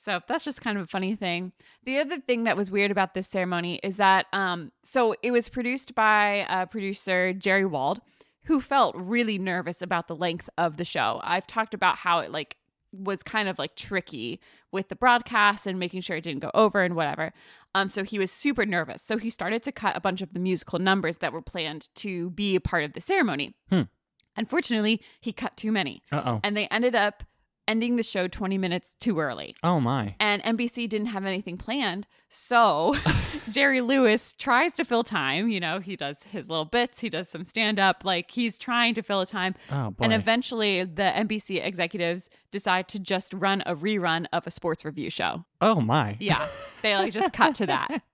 so 0.04 0.20
that's 0.28 0.44
just 0.44 0.62
kind 0.62 0.78
of 0.78 0.84
a 0.84 0.88
funny 0.88 1.16
thing. 1.16 1.52
The 1.86 2.00
other 2.00 2.20
thing 2.20 2.44
that 2.46 2.58
was 2.58 2.72
weird 2.72 2.92
about 2.92 3.14
this 3.14 3.28
ceremony 3.28 3.80
is 3.84 3.98
that 3.98 4.26
um 4.34 4.72
so 4.84 5.16
it 5.22 5.32
was 5.32 5.50
produced 5.50 5.94
by 5.96 6.42
uh, 6.50 6.66
producer 6.66 7.34
Jerry 7.34 7.66
Wald, 7.66 8.02
who 8.46 8.60
felt 8.62 8.96
really 8.96 9.38
nervous 9.38 9.82
about 9.82 10.08
the 10.08 10.16
length 10.16 10.50
of 10.58 10.78
the 10.78 10.86
show. 10.86 11.20
I've 11.24 11.48
talked 11.48 11.74
about 11.74 11.98
how 11.98 12.20
it 12.20 12.32
like 12.32 12.58
was 12.94 13.24
kind 13.24 13.48
of 13.48 13.58
like 13.58 13.76
tricky 13.76 14.40
with 14.72 14.90
the 14.90 14.96
broadcast 14.96 15.66
and 15.66 15.80
making 15.80 16.02
sure 16.02 16.18
it 16.18 16.24
didn't 16.26 16.42
go 16.42 16.52
over 16.54 16.82
and 16.84 16.94
whatever. 16.96 17.32
Um, 17.74 17.88
so 17.88 18.04
he 18.04 18.20
was 18.20 18.32
super 18.32 18.66
nervous. 18.66 19.02
So 19.02 19.18
he 19.18 19.30
started 19.30 19.64
to 19.64 19.72
cut 19.72 19.96
a 19.96 20.02
bunch 20.02 20.22
of 20.22 20.34
the 20.34 20.40
musical 20.42 20.78
numbers 20.78 21.18
that 21.18 21.32
were 21.32 21.42
planned 21.42 21.88
to 21.96 22.32
be 22.32 22.54
a 22.56 22.60
part 22.60 22.84
of 22.84 22.92
the 22.92 23.00
ceremony. 23.00 23.56
Hmm. 23.70 23.84
Unfortunately, 24.36 25.02
he 25.20 25.34
cut 25.34 25.56
too 25.58 25.72
many, 25.72 26.02
Uh 26.12 26.22
oh. 26.26 26.40
and 26.44 26.56
they 26.56 26.68
ended 26.68 26.96
up 26.96 27.24
ending 27.68 27.96
the 27.96 28.04
show 28.04 28.28
20 28.28 28.58
minutes 28.58 28.96
too 29.00 29.20
early. 29.20 29.56
Oh 29.64 29.80
my. 29.80 30.16
And 30.20 30.42
NBC 30.44 30.90
didn't 30.90 31.08
have 31.08 31.26
anything 31.26 31.58
planned. 31.58 32.08
So 32.30 32.96
Jerry 33.50 33.82
Lewis 33.82 34.34
tries 34.34 34.74
to 34.76 34.86
fill 34.86 35.04
time. 35.04 35.50
You 35.50 35.60
know, 35.60 35.80
he 35.80 35.96
does 35.96 36.24
his 36.24 36.50
little 36.50 36.66
bits, 36.66 37.00
he 37.00 37.10
does 37.10 37.30
some 37.30 37.44
stand 37.46 37.80
up. 37.80 38.04
Like 38.04 38.32
he's 38.32 38.58
trying 38.58 38.94
to 38.96 39.02
fill 39.02 39.22
a 39.22 39.26
time. 39.26 39.56
Oh 39.72 39.92
boy. 39.92 40.04
And 40.06 40.14
eventually 40.14 40.84
the 40.84 41.12
NBC 41.16 41.64
executives 41.66 42.30
decide 42.52 42.88
to 42.90 43.00
just 43.00 43.34
run 43.34 43.64
a 43.66 43.76
rerun 43.76 44.26
of 44.34 44.46
a 44.48 44.52
sports 44.52 44.84
review 44.86 45.10
show. 45.10 45.46
oh 45.62 45.82
my. 45.82 46.18
Yeah. 46.20 46.48
They 46.82 46.96
like 46.96 47.14
just 47.14 47.34
cut 47.34 47.56
to 47.56 47.66
that. 47.68 48.02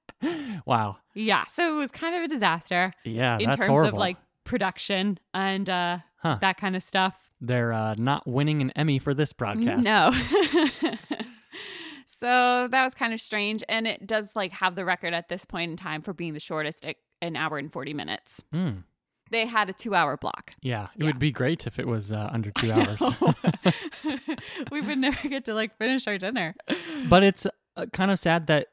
Wow. 0.65 0.97
Yeah. 1.13 1.45
So 1.45 1.71
it 1.71 1.77
was 1.77 1.91
kind 1.91 2.15
of 2.15 2.23
a 2.23 2.27
disaster 2.27 2.91
Yeah, 3.05 3.37
in 3.37 3.51
terms 3.51 3.65
horrible. 3.67 3.89
of 3.89 3.93
like 3.93 4.17
production 4.45 5.19
and 5.33 5.69
uh, 5.69 5.99
Huh. 6.17 6.39
that 6.41 6.57
kind 6.57 6.75
of 6.75 6.81
stuff. 6.81 7.26
They're 7.39 7.71
uh, 7.73 7.95
not 7.97 8.25
winning 8.27 8.61
an 8.61 8.71
Emmy 8.71 8.99
for 8.99 9.13
this 9.13 9.31
broadcast. 9.33 9.83
No. 9.83 10.11
so 12.19 12.67
that 12.71 12.83
was 12.83 12.93
kind 12.93 13.13
of 13.13 13.21
strange. 13.21 13.63
And 13.69 13.87
it 13.87 14.07
does 14.07 14.31
like 14.35 14.51
have 14.53 14.75
the 14.75 14.85
record 14.85 15.13
at 15.13 15.29
this 15.29 15.45
point 15.45 15.71
in 15.71 15.77
time 15.77 16.01
for 16.01 16.13
being 16.13 16.33
the 16.33 16.39
shortest 16.39 16.85
at 16.85 16.95
an 17.21 17.35
hour 17.35 17.57
and 17.57 17.71
40 17.71 17.93
minutes. 17.93 18.41
Mm. 18.53 18.83
They 19.29 19.45
had 19.45 19.69
a 19.69 19.73
two 19.73 19.93
hour 19.93 20.15
block. 20.17 20.53
Yeah, 20.61 20.85
it 20.85 20.89
Yeah. 20.99 21.05
would 21.07 21.19
be 21.19 21.31
great 21.31 21.67
if 21.67 21.79
it 21.79 21.87
was 21.87 22.11
uh, 22.11 22.29
under 22.31 22.49
two 22.57 22.71
hours. 22.71 23.01
we 24.71 24.81
would 24.81 24.97
never 24.97 25.27
get 25.27 25.45
to 25.45 25.53
like 25.53 25.77
finish 25.77 26.07
our 26.07 26.17
dinner. 26.17 26.55
but 27.09 27.23
it's 27.23 27.45
uh, 27.75 27.85
kind 27.93 28.09
of 28.09 28.19
sad 28.19 28.47
that 28.47 28.67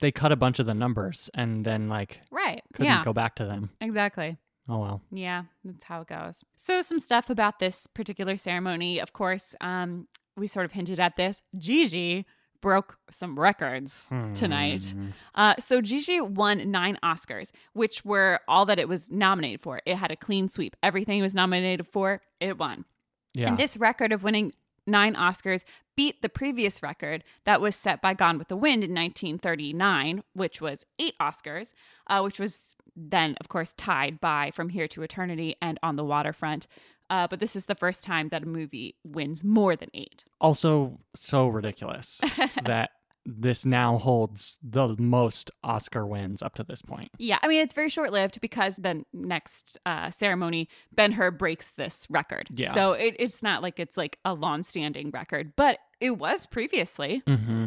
they 0.00 0.12
cut 0.12 0.30
a 0.30 0.36
bunch 0.36 0.58
of 0.58 0.66
the 0.66 0.74
numbers 0.74 1.30
and 1.34 1.64
then 1.64 1.88
like 1.88 2.20
Right. 2.30 2.62
couldn't 2.74 2.86
yeah. 2.92 3.02
go 3.04 3.12
back 3.14 3.36
to 3.36 3.46
them. 3.46 3.70
Exactly. 3.80 4.36
Oh 4.68 4.78
well. 4.78 5.02
Yeah, 5.10 5.44
that's 5.64 5.84
how 5.84 6.00
it 6.00 6.08
goes. 6.08 6.44
So, 6.56 6.80
some 6.80 6.98
stuff 6.98 7.28
about 7.28 7.58
this 7.58 7.86
particular 7.86 8.36
ceremony. 8.36 8.98
Of 8.98 9.12
course, 9.12 9.54
um, 9.60 10.08
we 10.36 10.46
sort 10.46 10.64
of 10.64 10.72
hinted 10.72 11.00
at 11.00 11.16
this. 11.16 11.42
Gigi 11.58 12.24
broke 12.64 12.96
some 13.10 13.38
records 13.38 14.08
tonight. 14.32 14.94
Hmm. 14.96 15.08
Uh, 15.34 15.54
so 15.58 15.82
Gigi 15.82 16.18
won 16.22 16.70
nine 16.70 16.98
Oscars, 17.04 17.52
which 17.74 18.06
were 18.06 18.40
all 18.48 18.64
that 18.64 18.78
it 18.78 18.88
was 18.88 19.10
nominated 19.10 19.60
for. 19.60 19.82
It 19.84 19.96
had 19.96 20.10
a 20.10 20.16
clean 20.16 20.48
sweep. 20.48 20.74
Everything 20.82 21.18
it 21.18 21.22
was 21.22 21.34
nominated 21.34 21.86
for, 21.86 22.22
it 22.40 22.56
won. 22.56 22.86
Yeah. 23.34 23.48
And 23.48 23.58
this 23.58 23.76
record 23.76 24.12
of 24.12 24.22
winning 24.22 24.54
nine 24.86 25.14
Oscars 25.14 25.64
beat 25.96 26.22
the 26.22 26.28
previous 26.28 26.82
record 26.82 27.24
that 27.44 27.60
was 27.60 27.74
set 27.74 28.00
by 28.02 28.14
Gone 28.14 28.38
with 28.38 28.48
the 28.48 28.56
Wind 28.56 28.84
in 28.84 28.90
1939, 28.90 30.22
which 30.32 30.60
was 30.60 30.86
eight 30.98 31.14
Oscars, 31.20 31.74
uh, 32.06 32.20
which 32.20 32.38
was 32.40 32.76
then, 32.96 33.36
of 33.40 33.48
course, 33.48 33.72
tied 33.76 34.20
by 34.20 34.50
From 34.52 34.68
Here 34.70 34.88
to 34.88 35.02
Eternity 35.02 35.56
and 35.60 35.78
On 35.82 35.96
the 35.96 36.04
Waterfront. 36.04 36.66
Uh, 37.10 37.26
but 37.28 37.38
this 37.38 37.54
is 37.54 37.66
the 37.66 37.74
first 37.74 38.02
time 38.02 38.30
that 38.30 38.42
a 38.42 38.46
movie 38.46 38.96
wins 39.04 39.44
more 39.44 39.76
than 39.76 39.90
eight. 39.92 40.24
also 40.40 40.98
so 41.14 41.46
ridiculous 41.46 42.20
that 42.64 42.90
this 43.26 43.64
now 43.64 43.98
holds 43.98 44.58
the 44.62 44.94
most 44.98 45.50
Oscar 45.62 46.06
wins 46.06 46.42
up 46.42 46.54
to 46.54 46.64
this 46.64 46.82
point. 46.82 47.10
Yeah, 47.18 47.38
I 47.42 47.48
mean, 47.48 47.62
it's 47.62 47.74
very 47.74 47.88
short 47.88 48.12
lived 48.12 48.40
because 48.40 48.76
the 48.76 49.04
next 49.12 49.78
uh, 49.86 50.10
ceremony, 50.10 50.68
Ben 50.92 51.12
Hur 51.12 51.30
breaks 51.30 51.70
this 51.70 52.06
record. 52.10 52.48
Yeah. 52.50 52.72
So 52.72 52.92
it, 52.92 53.16
it's 53.18 53.42
not 53.42 53.62
like 53.62 53.80
it's 53.80 53.96
like 53.96 54.18
a 54.24 54.34
long 54.34 54.62
standing 54.62 55.10
record, 55.10 55.52
but 55.56 55.78
it 56.00 56.18
was 56.18 56.46
previously. 56.46 57.22
Mm-hmm. 57.26 57.66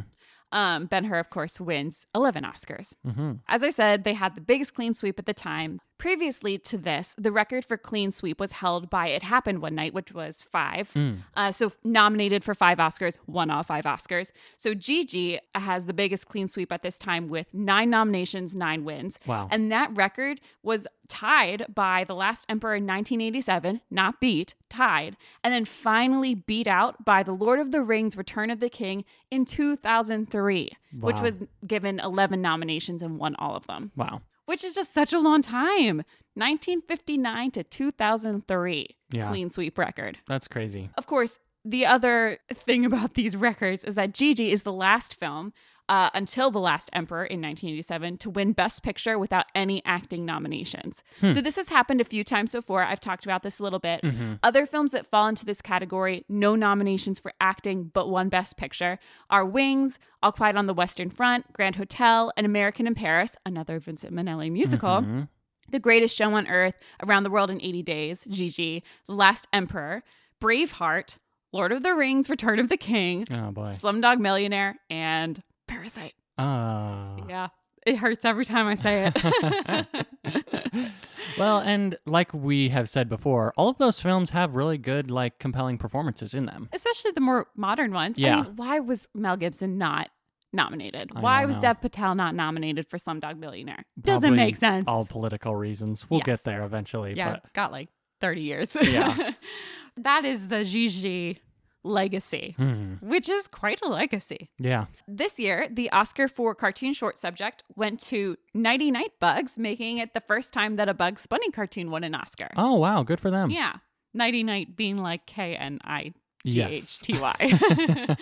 Um, 0.52 0.86
ben 0.86 1.06
Hur, 1.06 1.20
of 1.20 1.30
course, 1.30 1.60
wins 1.60 2.06
11 2.16 2.44
Oscars. 2.44 2.94
Mm-hmm. 3.06 3.34
As 3.50 3.64
I 3.64 3.70
said, 3.70 4.04
they 4.04 4.14
had 4.14 4.36
the 4.36 4.42
biggest 4.42 4.76
clean 4.76 4.94
sweep 4.94 5.20
at 5.20 5.26
the 5.26 5.34
time. 5.34 5.82
Previously 5.98 6.58
to 6.60 6.78
this, 6.78 7.16
the 7.18 7.32
record 7.32 7.66
for 7.66 7.76
clean 7.76 8.12
sweep 8.12 8.40
was 8.40 8.54
held 8.54 8.90
by 8.90 9.08
It 9.08 9.24
Happened 9.24 9.62
One 9.62 9.74
Night, 9.74 9.94
which 9.94 10.12
was 10.12 10.42
five. 10.42 10.92
Mm. 10.94 11.20
Uh, 11.36 11.52
so 11.52 11.72
nominated 11.84 12.44
for 12.44 12.54
five 12.54 12.78
Oscars, 12.78 13.18
won 13.26 13.50
all 13.50 13.64
five 13.64 13.86
Oscars. 13.86 14.32
So 14.58 14.74
Gigi 14.74 15.40
has 15.56 15.86
the 15.86 15.94
biggest 15.94 16.28
clean 16.28 16.48
sweep 16.48 16.72
at 16.72 16.84
this 16.84 17.00
time 17.00 17.30
with 17.30 17.52
nine 17.54 17.90
nominations, 17.90 18.56
nine 18.56 18.84
wins. 18.86 19.18
Wow. 19.26 19.48
And 19.50 19.72
that 19.72 19.96
record 19.96 20.40
was 20.62 20.88
tied 21.08 21.66
by 21.74 22.04
The 22.04 22.16
Last 22.16 22.46
Emperor 22.48 22.76
in 22.76 22.84
1987, 22.84 23.82
not 23.90 24.20
beat, 24.20 24.54
tied, 24.70 25.18
and 25.44 25.54
then 25.54 25.66
finally 25.66 26.36
beat 26.36 26.68
out 26.68 27.06
by 27.06 27.24
The 27.24 27.32
Lord 27.32 27.60
of 27.60 27.72
the 27.72 27.82
Rings 27.82 28.16
Return 28.16 28.52
of 28.52 28.60
the 28.60 28.70
King 28.70 29.04
in 29.32 29.46
2003, 29.46 30.72
which 31.00 31.20
was 31.20 31.36
given 31.66 32.00
11 32.00 32.42
nominations 32.42 33.02
and 33.02 33.18
won 33.18 33.36
all 33.40 33.56
of 33.56 33.66
them, 33.68 33.92
Wow. 33.96 34.22
Which 34.48 34.64
is 34.64 34.74
just 34.74 34.94
such 34.94 35.14
a 35.14 35.20
long 35.20 35.42
time. 35.44 36.04
1959 36.36 37.52
to 37.52 37.64
2003 37.64 38.98
Yeah. 39.12 39.30
clean 39.30 39.52
sweep 39.52 39.78
record. 39.78 40.18
That's 40.28 40.48
crazy. 40.48 40.90
Of 40.98 41.06
course, 41.08 41.40
the 41.64 41.86
other 41.86 42.40
thing 42.54 42.86
about 42.92 43.14
these 43.14 43.36
records 43.36 43.84
is 43.84 43.96
that 43.96 44.14
Gigi 44.14 44.52
is 44.52 44.64
the 44.64 44.74
last 44.74 45.14
film 45.16 45.54
uh, 45.90 46.10
until 46.14 46.52
The 46.52 46.60
Last 46.60 46.90
Emperor 46.94 47.24
in 47.26 47.42
1987 47.42 48.18
to 48.18 48.30
win 48.30 48.52
Best 48.54 48.84
Picture 48.84 49.18
without 49.18 49.46
any 49.56 49.82
acting 49.86 50.26
nominations. 50.26 51.04
So 51.22 51.42
this 51.42 51.56
has 51.56 51.70
happened 51.70 52.02
a 52.02 52.04
few 52.04 52.24
times 52.24 52.52
before. 52.52 52.84
I've 52.84 53.00
talked 53.00 53.24
about 53.26 53.44
this 53.44 53.60
a 53.60 53.64
little 53.64 53.80
bit. 53.80 54.02
Other 54.44 54.66
films 54.66 54.92
that 54.92 55.08
fall 55.08 55.28
into 55.28 55.46
this 55.46 55.62
category, 55.62 56.26
no 56.28 56.56
nominations 56.56 57.20
for 57.20 57.32
acting 57.40 57.86
but 57.94 58.10
one 58.10 58.30
Best 58.30 58.58
Picture, 58.58 59.00
are 59.30 59.46
Wings, 59.46 59.98
All 60.22 60.32
Quiet 60.32 60.56
on 60.58 60.66
the 60.68 60.74
Western 60.74 61.10
Front, 61.10 61.54
Grand 61.54 61.78
Hotel, 61.78 62.32
An 62.38 62.46
American 62.46 62.88
in 62.88 62.96
Paris, 62.96 63.36
another 63.46 63.80
Vincent 63.80 64.14
Minnelli 64.14 64.52
musical. 64.52 64.90
Mhm. 65.02 65.30
The 65.70 65.80
Greatest 65.80 66.16
Show 66.16 66.34
on 66.34 66.48
Earth, 66.48 66.76
Around 67.04 67.24
the 67.24 67.30
World 67.30 67.50
in 67.52 67.62
80 67.62 67.84
Days, 67.84 68.26
Gigi, 68.30 68.84
The 69.08 69.14
Last 69.16 69.48
Emperor, 69.52 70.02
Braveheart, 70.42 71.18
Lord 71.52 71.72
of 71.72 71.84
the 71.84 71.94
Rings, 71.94 72.30
Return 72.30 72.60
of 72.60 72.70
the 72.70 72.78
King, 72.78 73.26
Oh 73.32 73.52
boy. 73.52 73.72
Slumdog 73.72 74.20
Millionaire, 74.20 74.76
and 74.90 75.42
Parasite. 75.78 76.14
Ah. 76.40 77.16
Yeah, 77.30 77.48
it 77.86 77.98
hurts 77.98 78.26
every 78.26 78.46
time 78.46 78.68
I 78.68 78.76
say 78.76 79.12
it. 79.14 79.88
well, 81.38 81.60
and 81.60 81.98
like 82.06 82.34
we 82.34 82.70
have 82.70 82.90
said 82.90 83.10
before, 83.10 83.54
all 83.58 83.70
of 83.70 83.78
those 83.78 84.02
films 84.02 84.32
have 84.32 84.56
really 84.56 84.78
good, 84.78 85.12
like, 85.12 85.40
compelling 85.40 85.78
performances 85.78 86.34
in 86.34 86.46
them. 86.46 86.70
Especially 86.74 87.12
the 87.12 87.22
more 87.22 87.48
modern 87.56 87.92
ones. 87.94 88.18
I 88.18 88.22
Yeah. 88.22 88.36
mean, 88.42 88.56
why 88.56 88.80
was 88.80 89.08
Mel 89.14 89.38
Gibson 89.38 89.78
not 89.78 90.10
nominated? 90.54 91.12
I 91.16 91.20
why 91.22 91.46
was 91.46 91.56
know. 91.58 91.62
Dev 91.64 91.82
Patel 91.82 92.16
not 92.16 92.34
nominated 92.36 92.88
for 92.90 92.98
Slumdog 92.98 93.38
Millionaire? 93.38 93.86
Doesn't 94.00 94.22
Probably 94.22 94.38
make 94.38 94.56
sense. 94.56 94.86
All 94.88 95.06
political 95.06 95.56
reasons. 95.56 96.10
We'll 96.10 96.20
Yes. 96.22 96.26
get 96.26 96.44
there 96.44 96.64
eventually. 96.64 97.14
yeah, 97.16 97.34
But 97.44 97.54
got 97.54 97.72
like 97.72 97.90
30 98.22 98.42
years. 98.42 98.76
Yeah. 98.82 99.32
that 99.98 100.26
is 100.26 100.48
the 100.48 100.64
Gigi 100.64 101.40
legacy, 101.88 102.54
hmm, 102.58 102.94
which 103.02 103.30
is 103.30 103.48
quite 103.48 103.80
a 103.82 103.88
legacy. 103.88 104.50
yeah. 104.60 104.86
This 105.08 105.40
year, 105.40 105.68
the 105.72 105.90
Oscar 105.92 106.28
for 106.28 106.54
cartoon 106.56 106.94
short 106.94 107.18
subject 107.18 107.64
went 107.76 108.00
to 108.02 108.38
Nighty 108.54 108.92
Night 108.92 109.14
Bugs, 109.20 109.58
making 109.58 109.98
it 109.98 110.14
the 110.14 110.22
first 110.22 110.54
time 110.54 110.76
that 110.76 110.90
a 110.90 110.94
Bugs 110.94 111.26
Bunny 111.28 111.50
cartoon 111.52 111.90
won 111.92 112.04
an 112.04 112.14
Oscar. 112.16 112.50
Oh 112.56 112.76
wow, 112.76 113.04
good 113.04 113.20
for 113.20 113.32
them. 113.32 113.50
Yeah. 113.50 113.78
Nighty 114.14 114.44
Night 114.44 114.76
being 114.76 114.98
like 114.98 115.26
K 115.26 115.56
N 115.56 115.80
I 115.84 116.14
G 116.46 116.62
H. 116.62 117.00
T 117.00 117.20
Y. 117.20 118.16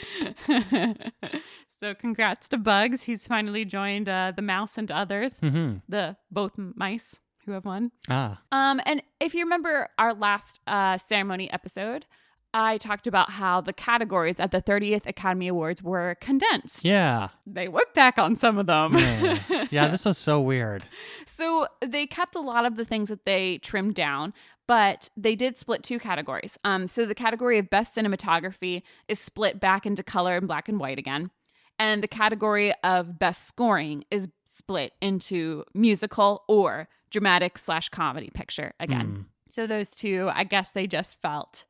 So 1.77 1.93
congrats 1.93 2.47
to 2.49 2.57
Bugs. 2.57 3.03
He's 3.03 3.27
finally 3.27 3.65
joined 3.65 4.07
uh, 4.07 4.31
the 4.33 4.41
mouse 4.41 4.77
and 4.77 4.89
others, 4.91 5.39
hmm 5.39 5.75
the 5.89 6.15
both 6.31 6.53
mice 6.57 7.19
who 7.45 7.51
have 7.51 7.65
won. 7.65 7.91
Ah. 8.09 8.41
Um, 8.51 8.79
and 8.85 9.03
if 9.19 9.33
you 9.35 9.43
remember 9.43 9.89
our 9.99 10.13
last 10.13 10.61
uh, 10.67 10.97
ceremony 10.97 11.51
episode, 11.51 12.05
I 12.55 12.77
talked 12.77 13.05
about 13.05 13.31
how 13.31 13.59
the 13.59 13.73
categories 13.73 14.39
at 14.39 14.51
the 14.51 14.61
30th 14.61 15.05
Academy 15.05 15.49
Awards 15.49 15.83
were 15.83 16.15
condensed. 16.21 16.85
Yeah. 16.85 17.27
They 17.45 17.67
went 17.67 17.93
back 17.93 18.17
on 18.17 18.37
some 18.37 18.57
of 18.57 18.65
them. 18.65 18.97
Yeah. 18.97 19.67
yeah. 19.71 19.87
This 19.89 20.05
was 20.05 20.17
so 20.17 20.39
weird. 20.39 20.85
So 21.25 21.67
they 21.85 22.07
kept 22.07 22.33
a 22.33 22.39
lot 22.39 22.65
of 22.65 22.77
the 22.77 22.85
things 22.85 23.09
that 23.09 23.25
they 23.25 23.57
trimmed 23.57 23.95
down, 23.95 24.33
but 24.67 25.09
they 25.17 25.35
did 25.35 25.57
split 25.57 25.83
two 25.83 25.99
categories. 25.99 26.57
Um, 26.63 26.87
so 26.87 27.05
the 27.05 27.13
category 27.13 27.59
of 27.59 27.69
best 27.69 27.93
cinematography 27.93 28.83
is 29.09 29.19
split 29.19 29.59
back 29.59 29.85
into 29.85 30.01
color 30.01 30.37
and 30.37 30.47
black 30.47 30.69
and 30.69 30.79
white 30.79 30.97
again. 30.97 31.31
And 31.77 32.01
the 32.01 32.07
category 32.07 32.73
of 32.85 33.19
best 33.19 33.49
scoring 33.49 34.05
is 34.09 34.29
split 34.45 34.93
into 35.01 35.65
musical 35.73 36.45
or 36.47 36.87
dramatic 37.11 37.57
slash 37.57 37.89
comedy 37.89 38.31
picture 38.33 38.71
again. 38.79 39.07
Mm. 39.07 39.25
So 39.49 39.67
those 39.67 39.91
two, 39.91 40.31
I 40.33 40.45
guess 40.45 40.71
they 40.71 40.87
just 40.87 41.21
felt 41.21 41.65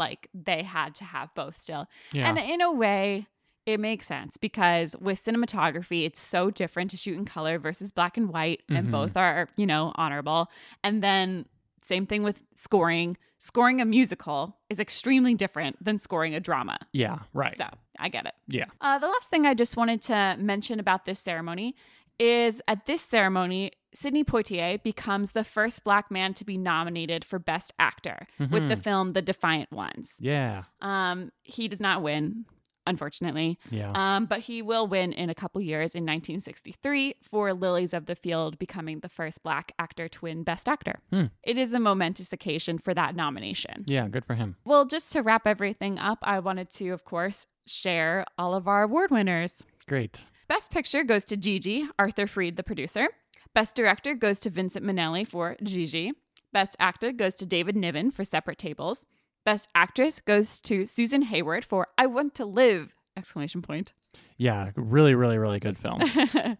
like 0.00 0.28
they 0.34 0.64
had 0.64 0.96
to 0.96 1.04
have 1.04 1.32
both 1.36 1.60
still. 1.60 1.86
Yeah. 2.12 2.28
And 2.28 2.38
in 2.38 2.60
a 2.60 2.72
way, 2.72 3.28
it 3.66 3.78
makes 3.78 4.06
sense 4.06 4.36
because 4.36 4.96
with 5.00 5.22
cinematography, 5.24 6.04
it's 6.04 6.20
so 6.20 6.50
different 6.50 6.90
to 6.90 6.96
shoot 6.96 7.16
in 7.16 7.24
color 7.24 7.58
versus 7.60 7.92
black 7.92 8.16
and 8.16 8.30
white, 8.30 8.62
and 8.68 8.88
Mhm. 8.88 8.90
both 8.90 9.16
are, 9.16 9.48
you 9.56 9.66
know, 9.66 9.92
honorable. 9.94 10.50
And 10.82 11.02
then 11.02 11.46
same 11.84 12.06
thing 12.06 12.22
with 12.24 12.42
scoring. 12.56 13.16
Scoring 13.38 13.80
a 13.80 13.84
musical 13.84 14.58
is 14.68 14.80
extremely 14.80 15.34
different 15.34 15.82
than 15.84 15.98
scoring 15.98 16.34
a 16.34 16.40
drama. 16.40 16.78
yeah, 16.92 17.20
right. 17.32 17.56
So 17.56 17.66
I 17.98 18.08
get 18.08 18.26
it. 18.26 18.34
Yeah. 18.48 18.66
Uh, 18.80 18.98
the 18.98 19.06
last 19.08 19.30
thing 19.30 19.46
I 19.46 19.54
just 19.54 19.76
wanted 19.76 20.00
to 20.02 20.36
mention 20.38 20.80
about 20.80 21.04
this 21.04 21.18
ceremony 21.20 21.74
is 22.18 22.60
at 22.68 22.84
this 22.86 23.00
ceremony, 23.02 23.72
Sidney 23.92 24.22
Poitier 24.24 24.82
becomes 24.82 25.32
the 25.32 25.44
first 25.44 25.82
black 25.84 26.10
man 26.10 26.32
to 26.34 26.44
be 26.44 26.56
nominated 26.56 27.24
for 27.24 27.38
Best 27.38 27.72
Actor 27.78 28.26
with 28.38 28.68
the 28.68 28.76
Mhm. 28.76 28.82
film 28.84 29.08
The 29.10 29.22
Defiant 29.22 29.72
Ones. 29.72 30.16
Yeah. 30.20 30.62
Um, 30.80 31.32
he 31.42 31.66
does 31.66 31.80
not 31.80 32.00
win, 32.02 32.44
unfortunately, 32.86 33.58
Yeah. 33.70 33.90
um, 33.94 34.26
but 34.26 34.40
he 34.40 34.62
will 34.62 34.86
win 34.86 35.12
in 35.12 35.28
a 35.28 35.34
couple 35.34 35.60
years 35.60 35.94
in 35.94 36.04
1963 36.04 37.14
for 37.20 37.52
Lilies 37.52 37.92
of 37.92 38.06
the 38.06 38.14
Field 38.14 38.58
becoming 38.58 39.00
the 39.00 39.08
first 39.08 39.42
black 39.42 39.72
actor 39.78 40.08
to 40.08 40.20
win 40.22 40.44
Best 40.44 40.68
Actor. 40.68 41.00
Hmm. 41.10 41.26
It 41.42 41.58
is 41.58 41.74
a 41.74 41.80
momentous 41.80 42.32
occasion 42.32 42.78
for 42.78 42.94
that 42.94 43.14
nomination. 43.16 43.84
yeah, 43.86 44.08
good 44.08 44.24
for 44.24 44.34
him. 44.34 44.56
Well, 44.64 44.84
just 44.86 45.10
to 45.12 45.20
wrap 45.22 45.46
everything 45.46 45.98
up, 45.98 46.18
I 46.22 46.38
wanted 46.38 46.70
to, 46.72 46.90
of 46.90 47.04
course, 47.04 47.46
share 47.66 48.24
all 48.38 48.54
of 48.54 48.66
our 48.68 48.82
award 48.84 49.10
winners. 49.10 49.64
Great. 49.86 50.24
Best 50.48 50.70
Picture 50.70 51.04
goes 51.04 51.24
to 51.24 51.36
Gigi, 51.36 51.88
Arthur 51.98 52.26
Freed, 52.26 52.56
the 52.56 52.62
producer. 52.64 53.08
Best 53.54 53.74
Director 53.74 54.14
goes 54.14 54.38
to 54.40 54.50
Vincent 54.50 54.84
Minnelli 54.84 55.26
for 55.26 55.56
Gigi. 55.62 56.12
Best 56.52 56.76
Actor 56.78 57.12
goes 57.12 57.34
to 57.36 57.46
David 57.46 57.76
Niven 57.76 58.10
for 58.10 58.24
Separate 58.24 58.58
Tables. 58.58 59.06
Best 59.44 59.68
Actress 59.74 60.20
goes 60.20 60.58
to 60.60 60.84
Susan 60.86 61.22
Hayward 61.22 61.64
for 61.64 61.88
I 61.98 62.06
Want 62.06 62.34
to 62.36 62.44
Live! 62.44 62.94
Exclamation 63.16 63.62
point. 63.62 63.92
Yeah, 64.36 64.70
really, 64.76 65.14
really, 65.14 65.36
really 65.36 65.60
good 65.60 65.78
film. 65.78 66.00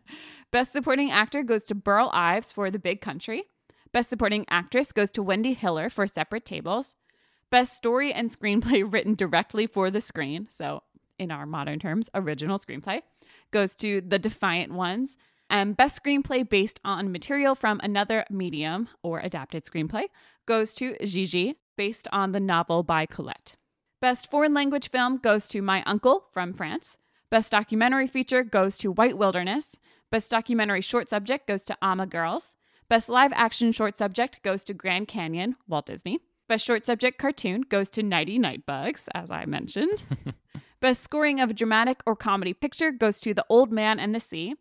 Best 0.51 0.73
Supporting 0.73 1.11
Actor 1.11 1.45
goes 1.45 1.65
to 1.65 1.75
Burl 1.75 2.11
Ives 2.13 2.53
for 2.53 2.71
The 2.71 2.79
Big 2.79 3.01
Country. 3.01 3.45
Best 3.93 4.11
Supporting 4.11 4.45
Actress 4.51 4.93
goes 4.93 5.11
to 5.13 5.23
Wendy 5.23 5.55
Hiller 5.55 5.89
for 5.89 6.07
Separate 6.07 6.45
Tables. 6.45 6.97
Best 7.51 7.75
Story 7.75 8.13
and 8.13 8.31
Screenplay 8.31 8.85
written 8.93 9.15
directly 9.15 9.67
for 9.67 9.91
the 9.91 10.01
screen, 10.01 10.49
so 10.51 10.83
in 11.19 11.31
our 11.31 11.47
modern 11.47 11.79
terms, 11.79 12.11
original 12.15 12.59
screenplay, 12.59 13.03
goes 13.51 13.77
to 13.77 14.01
The 14.01 14.19
Defiant 14.19 14.73
Ones. 14.73 15.17
And 15.50 15.76
Best 15.76 16.02
Screenplay 16.02 16.49
based 16.49 16.78
on 16.85 17.11
material 17.11 17.57
from 17.57 17.80
another 17.83 18.25
medium 18.30 18.88
or 19.02 19.19
adapted 19.19 19.64
screenplay 19.64 20.04
goes 20.47 20.73
to 20.75 20.97
Gigi, 21.04 21.57
based 21.76 22.07
on 22.12 22.33
the 22.33 22.40
novel 22.40 22.83
by 22.83 23.04
Colette. 23.04 23.57
Best 24.00 24.30
Foreign 24.30 24.54
Language 24.54 24.90
Film 24.90 25.19
goes 25.19 25.49
to 25.49 25.61
My 25.61 25.83
Uncle 25.85 26.26
from 26.33 26.52
France. 26.52 26.97
Best 27.30 27.50
Documentary 27.52 28.07
Feature 28.07 28.45
goes 28.45 28.78
to 28.78 28.92
White 28.92 29.19
Wilderness. 29.19 29.76
Best 30.11 30.30
Documentary 30.30 30.83
Short 30.83 31.09
Subject 31.09 31.47
goes 31.47 31.62
to 31.62 31.76
Ama 31.83 32.07
Girls. 32.07 32.54
Best 32.88 33.09
Live 33.09 33.33
Action 33.35 33.73
Short 33.73 33.97
Subject 33.97 34.42
goes 34.42 34.62
to 34.64 34.75
Grand 34.75 35.09
Canyon, 35.09 35.57
Walt 35.66 35.87
Disney. 35.87 36.21
Best 36.49 36.64
Short 36.64 36.87
Subject 36.87 37.19
Cartoon 37.19 37.62
goes 37.62 37.88
to 37.90 38.02
Nighty 38.02 38.38
Night 38.38 38.66
Bugs, 38.66 39.09
as 39.14 39.30
I 39.30 39.47
mentioned. 39.47 40.04
Best 40.80 41.02
Scoring 41.02 41.40
of 41.40 41.50
a 41.50 41.54
Dramatic 41.54 42.02
or 42.07 42.16
Comedy 42.16 42.52
Picture 42.54 42.90
goes 42.92 43.21
to 43.21 43.35
The 43.35 43.47
Old 43.49 43.73
Man 43.73 44.00
and 44.00 44.14
the 44.14 44.21
Sea. 44.21 44.54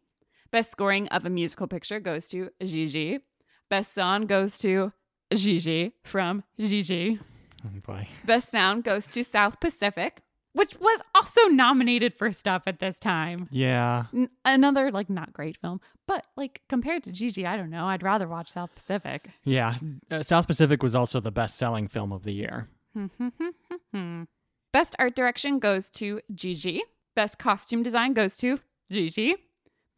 Best 0.51 0.71
Scoring 0.71 1.07
of 1.09 1.25
a 1.25 1.29
Musical 1.29 1.67
Picture 1.67 1.99
goes 1.99 2.27
to 2.29 2.49
Gigi. 2.63 3.19
Best 3.69 3.93
Song 3.93 4.25
goes 4.25 4.57
to 4.59 4.91
Gigi 5.33 5.93
from 6.03 6.43
Gigi. 6.59 7.19
Oh, 7.65 7.69
boy. 7.85 8.07
Best 8.25 8.51
Sound 8.51 8.83
goes 8.83 9.05
to 9.07 9.23
South 9.23 9.59
Pacific, 9.59 10.21
which 10.53 10.79
was 10.79 11.01
also 11.13 11.41
nominated 11.49 12.15
for 12.17 12.31
stuff 12.31 12.63
at 12.65 12.79
this 12.79 12.97
time. 12.97 13.47
Yeah. 13.51 14.05
N- 14.13 14.29
another 14.45 14.91
like 14.91 15.09
not 15.09 15.33
great 15.33 15.57
film, 15.57 15.81
but 16.07 16.25
like 16.35 16.61
compared 16.69 17.03
to 17.03 17.11
Gigi, 17.11 17.45
I 17.45 17.57
don't 17.57 17.69
know. 17.69 17.85
I'd 17.85 18.01
rather 18.01 18.27
watch 18.27 18.49
South 18.49 18.73
Pacific. 18.73 19.29
Yeah. 19.43 19.75
Uh, 20.09 20.23
South 20.23 20.47
Pacific 20.47 20.81
was 20.81 20.95
also 20.95 21.19
the 21.19 21.31
best 21.31 21.57
selling 21.57 21.87
film 21.87 22.11
of 22.11 22.23
the 22.23 22.31
year. 22.33 22.69
Best 24.71 24.95
art 24.99 25.15
direction 25.15 25.57
goes 25.59 25.89
to 25.91 26.21
Gigi. 26.33 26.83
Best 27.15 27.39
costume 27.39 27.81
design 27.83 28.13
goes 28.13 28.37
to 28.37 28.59
Gigi. 28.91 29.35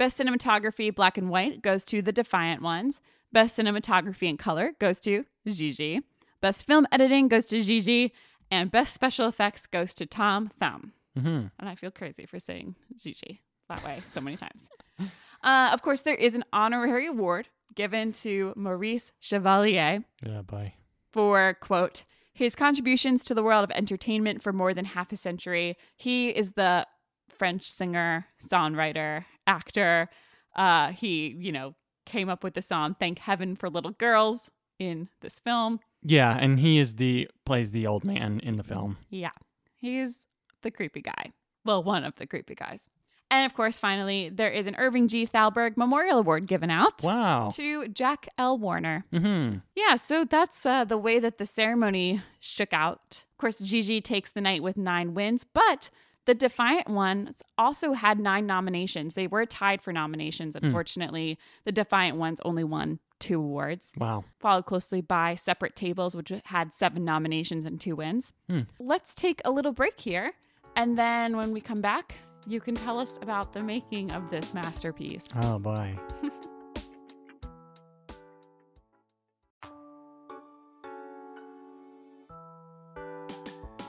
Best 0.01 0.17
cinematography, 0.17 0.93
black 0.95 1.15
and 1.15 1.29
white, 1.29 1.61
goes 1.61 1.85
to 1.85 2.01
The 2.01 2.11
Defiant 2.11 2.63
Ones. 2.63 3.01
Best 3.31 3.55
cinematography 3.59 4.27
in 4.27 4.35
color 4.35 4.73
goes 4.79 4.99
to 5.01 5.25
Gigi. 5.45 6.01
Best 6.41 6.65
film 6.65 6.87
editing 6.91 7.27
goes 7.27 7.45
to 7.45 7.61
Gigi. 7.61 8.11
And 8.49 8.71
best 8.71 8.95
special 8.95 9.27
effects 9.27 9.67
goes 9.67 9.93
to 9.93 10.07
Tom 10.07 10.49
Thumb. 10.59 10.93
hmm 11.15 11.45
And 11.59 11.69
I 11.69 11.75
feel 11.75 11.91
crazy 11.91 12.25
for 12.25 12.39
saying 12.39 12.73
Gigi 12.97 13.41
that 13.69 13.83
way 13.85 14.01
so 14.11 14.21
many 14.21 14.37
times. 14.37 14.69
Uh, 15.43 15.69
of 15.71 15.83
course, 15.83 16.01
there 16.01 16.15
is 16.15 16.33
an 16.35 16.43
honorary 16.53 17.05
award 17.07 17.47
given 17.75 18.11
to 18.11 18.53
Maurice 18.55 19.11
Chevalier 19.19 20.03
Yeah, 20.25 20.41
boy. 20.41 20.73
for, 21.11 21.57
quote, 21.61 22.05
his 22.33 22.55
contributions 22.55 23.23
to 23.25 23.33
the 23.35 23.41
world 23.43 23.63
of 23.63 23.71
entertainment 23.71 24.41
for 24.43 24.51
more 24.53 24.73
than 24.73 24.85
half 24.85 25.11
a 25.11 25.15
century. 25.15 25.77
He 25.95 26.29
is 26.29 26.53
the 26.53 26.85
French 27.29 27.71
singer, 27.71 28.27
songwriter, 28.39 29.25
actor. 29.47 30.09
Uh, 30.55 30.91
he, 30.91 31.35
you 31.39 31.51
know, 31.51 31.75
came 32.05 32.29
up 32.29 32.43
with 32.43 32.53
the 32.53 32.61
song 32.61 32.95
Thank 32.99 33.19
Heaven 33.19 33.55
for 33.55 33.69
Little 33.69 33.91
Girls 33.91 34.49
in 34.79 35.09
this 35.21 35.39
film. 35.39 35.79
Yeah, 36.03 36.35
and 36.39 36.59
he 36.59 36.79
is 36.79 36.95
the 36.95 37.29
plays 37.45 37.71
the 37.71 37.85
old 37.87 38.03
man 38.03 38.39
in 38.41 38.55
the 38.55 38.63
film. 38.63 38.97
Yeah, 39.09 39.31
he's 39.75 40.19
the 40.63 40.71
creepy 40.71 41.01
guy. 41.01 41.31
Well, 41.63 41.83
one 41.83 42.03
of 42.03 42.15
the 42.15 42.25
creepy 42.25 42.55
guys. 42.55 42.89
And 43.29 43.45
of 43.45 43.53
course, 43.55 43.79
finally, 43.79 44.27
there 44.29 44.49
is 44.49 44.67
an 44.67 44.75
Irving 44.75 45.07
G. 45.07 45.25
Thalberg 45.25 45.77
Memorial 45.77 46.19
Award 46.19 46.47
given 46.47 46.69
out 46.69 47.01
Wow. 47.01 47.49
to 47.53 47.87
Jack 47.87 48.27
L. 48.37 48.57
Warner. 48.57 49.05
hmm 49.13 49.57
Yeah, 49.75 49.95
so 49.95 50.25
that's 50.25 50.65
uh, 50.65 50.83
the 50.83 50.97
way 50.97 51.17
that 51.19 51.37
the 51.37 51.45
ceremony 51.45 52.21
shook 52.41 52.73
out. 52.73 53.23
Of 53.31 53.37
course, 53.37 53.59
Gigi 53.59 54.01
takes 54.01 54.31
the 54.31 54.41
night 54.41 54.61
with 54.63 54.75
nine 54.75 55.13
wins, 55.13 55.45
but 55.45 55.89
the 56.25 56.33
Defiant 56.35 56.87
ones 56.89 57.41
also 57.57 57.93
had 57.93 58.19
nine 58.19 58.45
nominations. 58.45 59.13
They 59.15 59.27
were 59.27 59.45
tied 59.45 59.81
for 59.81 59.91
nominations. 59.91 60.55
Unfortunately, 60.55 61.37
the 61.65 61.71
Defiant 61.71 62.17
ones 62.17 62.39
only 62.45 62.63
won 62.63 62.99
two 63.19 63.39
awards, 63.39 63.91
Wow. 63.97 64.23
followed 64.39 64.65
closely 64.65 65.01
by 65.01 65.35
Separate 65.35 65.75
Tables, 65.75 66.15
which 66.15 66.31
had 66.45 66.73
seven 66.73 67.03
nominations 67.05 67.65
and 67.65 67.79
two 67.79 67.95
wins. 67.95 68.33
Hmm. 68.49 68.61
Let's 68.79 69.13
take 69.13 69.41
a 69.45 69.51
little 69.51 69.71
break 69.73 69.99
here. 69.99 70.33
And 70.75 70.97
then 70.97 71.37
when 71.37 71.51
we 71.51 71.61
come 71.61 71.81
back, 71.81 72.15
you 72.47 72.59
can 72.59 72.75
tell 72.75 72.97
us 72.99 73.17
about 73.21 73.53
the 73.53 73.61
making 73.61 74.11
of 74.11 74.29
this 74.29 74.53
masterpiece. 74.53 75.27
Oh 75.41 75.59
boy. 75.59 75.97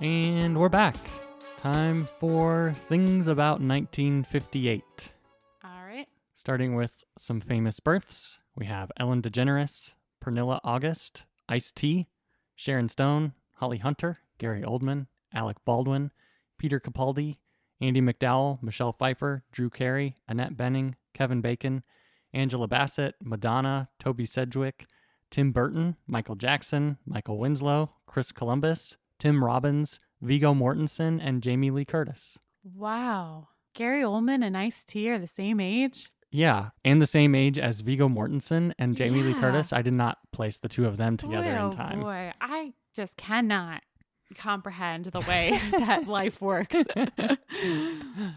and 0.01 0.59
we're 0.59 0.69
back. 0.69 0.97
Time 1.63 2.09
for 2.19 2.75
things 2.89 3.29
about 3.29 3.61
1958. 3.61 5.13
All 5.63 5.85
right. 5.87 6.09
Starting 6.35 6.75
with 6.75 7.05
some 7.17 7.41
famous 7.41 7.79
births, 7.79 8.41
we 8.57 8.67
have 8.67 8.91
Ellen 8.97 9.23
DeGeneres, 9.23 9.95
Pernilla 10.21 10.59
August, 10.65 11.23
Ice 11.49 11.71
T, 11.71 12.09
Sharon 12.57 12.89
Stone, 12.89 13.35
Holly 13.59 13.79
Hunter, 13.79 14.19
Gary 14.39 14.63
Oldman, 14.63 15.07
Alec 15.33 15.59
Baldwin, 15.65 16.11
Peter 16.59 16.81
Capaldi, 16.81 17.37
Andie 17.81 18.01
MacDowell, 18.01 18.61
Michelle 18.61 18.93
Pfeiffer, 18.93 19.45
Drew 19.53 19.71
Carey, 19.71 20.17
Annette 20.27 20.57
Bening, 20.57 20.95
Kevin 21.15 21.41
Bacon, 21.41 21.85
Angela 22.35 22.67
Bassett, 22.67 23.15
Madonna, 23.23 23.89
Toby 24.01 24.27
Sedgwick, 24.27 24.87
Tim 25.31 25.53
Burton, 25.53 25.95
Michael 26.09 26.35
Jackson, 26.35 26.99
Michael 27.07 27.39
Winslow, 27.39 27.91
Chris 28.05 28.33
Columbus, 28.33 28.97
Tim 29.21 29.45
Robbins, 29.45 30.01
Viggo 30.23 30.55
Mortensen, 30.55 31.21
and 31.23 31.43
Jamie 31.43 31.71
Lee 31.71 31.85
Curtis. 31.85 32.39
Wow. 32.65 33.49
Gary 33.75 34.03
Oldman 34.03 34.45
and 34.45 34.57
Ice 34.57 34.85
T 34.85 35.11
are 35.11 35.19
the 35.19 35.27
same 35.27 35.61
age? 35.61 36.11
Yeah, 36.31 36.71
and 36.85 37.03
the 37.03 37.07
same 37.07 37.35
age 37.35 37.59
as 37.59 37.81
Viggo 37.81 38.09
Mortensen 38.09 38.73
and 38.79 38.97
Jamie 38.97 39.23
Lee 39.23 39.35
Curtis. 39.35 39.73
I 39.73 39.83
did 39.83 39.93
not 39.93 40.19
place 40.33 40.57
the 40.59 40.69
two 40.69 40.87
of 40.87 40.97
them 40.97 41.17
together 41.19 41.55
boy, 41.55 41.65
in 41.67 41.71
time. 41.73 41.99
oh. 42.01 42.05
Boy, 42.05 42.33
I 42.41 42.73
just 42.95 43.19
cannot 43.19 43.83
comprehend 44.37 45.07
the 45.07 45.21
way 45.21 45.61
that 45.73 46.07
life 46.07 46.41
works. 46.41 46.77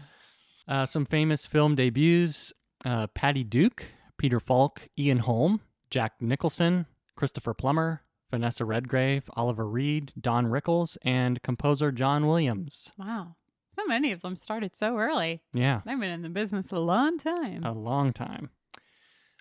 Uh, 0.68 0.84
some 0.84 1.04
famous 1.04 1.46
film 1.46 1.76
debuts 1.76 2.52
uh, 2.84 3.06
Patty 3.08 3.44
Duke, 3.44 3.84
Peter 4.18 4.40
Falk, 4.40 4.88
Ian 4.98 5.18
Holm, 5.18 5.60
Jack 5.90 6.14
Nicholson, 6.20 6.86
Christopher 7.14 7.54
Plummer, 7.54 8.02
Vanessa 8.30 8.64
Redgrave, 8.64 9.30
Oliver 9.34 9.66
Reed, 9.68 10.12
Don 10.20 10.46
Rickles, 10.46 10.96
and 11.02 11.42
composer 11.42 11.92
John 11.92 12.26
Williams. 12.26 12.92
Wow. 12.98 13.36
So 13.70 13.84
many 13.86 14.10
of 14.12 14.22
them 14.22 14.36
started 14.36 14.74
so 14.74 14.96
early. 14.96 15.42
Yeah, 15.52 15.82
They've 15.84 16.00
been 16.00 16.10
in 16.10 16.22
the 16.22 16.28
business 16.30 16.70
a 16.70 16.78
long 16.78 17.18
time. 17.18 17.62
a 17.64 17.72
long 17.72 18.12
time. 18.12 18.50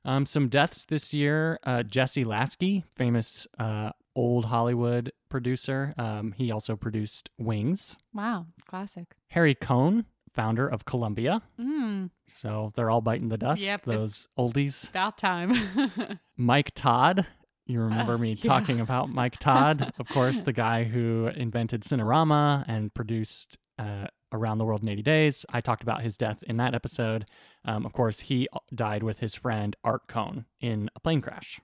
Um, 0.04 0.26
some 0.26 0.50
deaths 0.50 0.86
this 0.86 1.14
year. 1.14 1.58
Uh, 1.64 1.82
Jesse 1.84 2.24
Lasky, 2.24 2.84
famous 2.96 3.48
uh, 3.58 3.92
old 4.16 4.46
Hollywood 4.46 5.12
producer. 5.30 5.94
Um, 5.98 6.34
he 6.38 6.52
also 6.52 6.76
produced 6.76 7.30
Wings. 7.40 7.98
Wow. 8.14 8.46
Classic. 8.68 9.06
Harry 9.30 9.56
Cohn, 9.56 10.06
founder 10.34 10.68
of 10.68 10.86
Columbia. 10.86 11.42
Mm, 11.60 12.12
So 12.28 12.72
they're 12.76 12.92
all 12.92 13.02
biting 13.02 13.30
the 13.30 13.38
dust. 13.38 13.62
Yep, 13.64 13.86
those 13.86 14.28
oldies. 14.38 14.90
about 14.90 15.18
time. 15.18 16.20
Mike 16.38 16.72
Todd. 16.76 17.26
You 17.66 17.82
remember 17.82 18.14
Uh, 18.14 18.18
me 18.20 18.34
yeah. 18.40 18.44
talking 18.44 18.80
about 18.80 19.10
Mike 19.10 19.38
Todd, 19.40 19.92
of 20.00 20.08
course, 20.10 20.42
the 20.42 20.54
guy 20.54 20.84
who 20.84 21.28
invented 21.36 21.82
Cinerama 21.82 22.64
and 22.68 22.94
produced 22.94 23.58
uh, 23.80 24.08
Around 24.32 24.58
the 24.60 24.66
World 24.66 24.82
in 24.84 24.90
80 24.90 25.02
Days. 25.02 25.46
I 25.50 25.62
talked 25.62 25.84
about 25.84 26.02
his 26.02 26.18
death 26.18 26.44
in 26.44 26.58
that 26.58 26.76
episode. 26.76 27.26
Um, 27.64 27.86
of 27.86 27.94
course, 27.94 28.22
he 28.22 28.48
died 28.74 29.02
with 29.04 29.20
his 29.20 29.34
friend 29.36 29.76
Art 29.84 30.08
Cohn 30.08 30.46
in 30.62 30.90
a 30.96 31.00
plane 31.00 31.22
crash. 31.22 31.60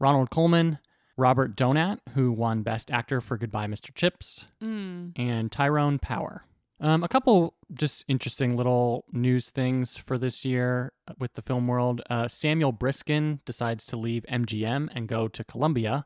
Ronald 0.00 0.30
Colman, 0.30 0.78
Robert 1.16 1.56
Donat, 1.56 1.98
who 2.14 2.32
won 2.32 2.62
Best 2.62 2.90
Actor 2.90 3.20
for 3.20 3.36
Goodbye, 3.36 3.66
Mr. 3.68 3.94
Chips, 3.94 4.46
mm. 4.62 5.12
and 5.16 5.52
Tyrone 5.52 5.98
Power. 5.98 6.44
Um, 6.84 7.02
a 7.02 7.08
couple 7.08 7.54
just 7.72 8.04
interesting 8.08 8.56
little 8.58 9.06
news 9.10 9.48
things 9.48 9.96
for 9.96 10.18
this 10.18 10.44
year 10.44 10.92
with 11.18 11.32
the 11.32 11.40
film 11.40 11.66
world. 11.66 12.02
Uh, 12.10 12.28
Samuel 12.28 12.74
Briskin 12.74 13.38
decides 13.46 13.86
to 13.86 13.96
leave 13.96 14.26
MGM 14.30 14.90
and 14.94 15.08
go 15.08 15.26
to 15.28 15.42
Columbia, 15.44 16.04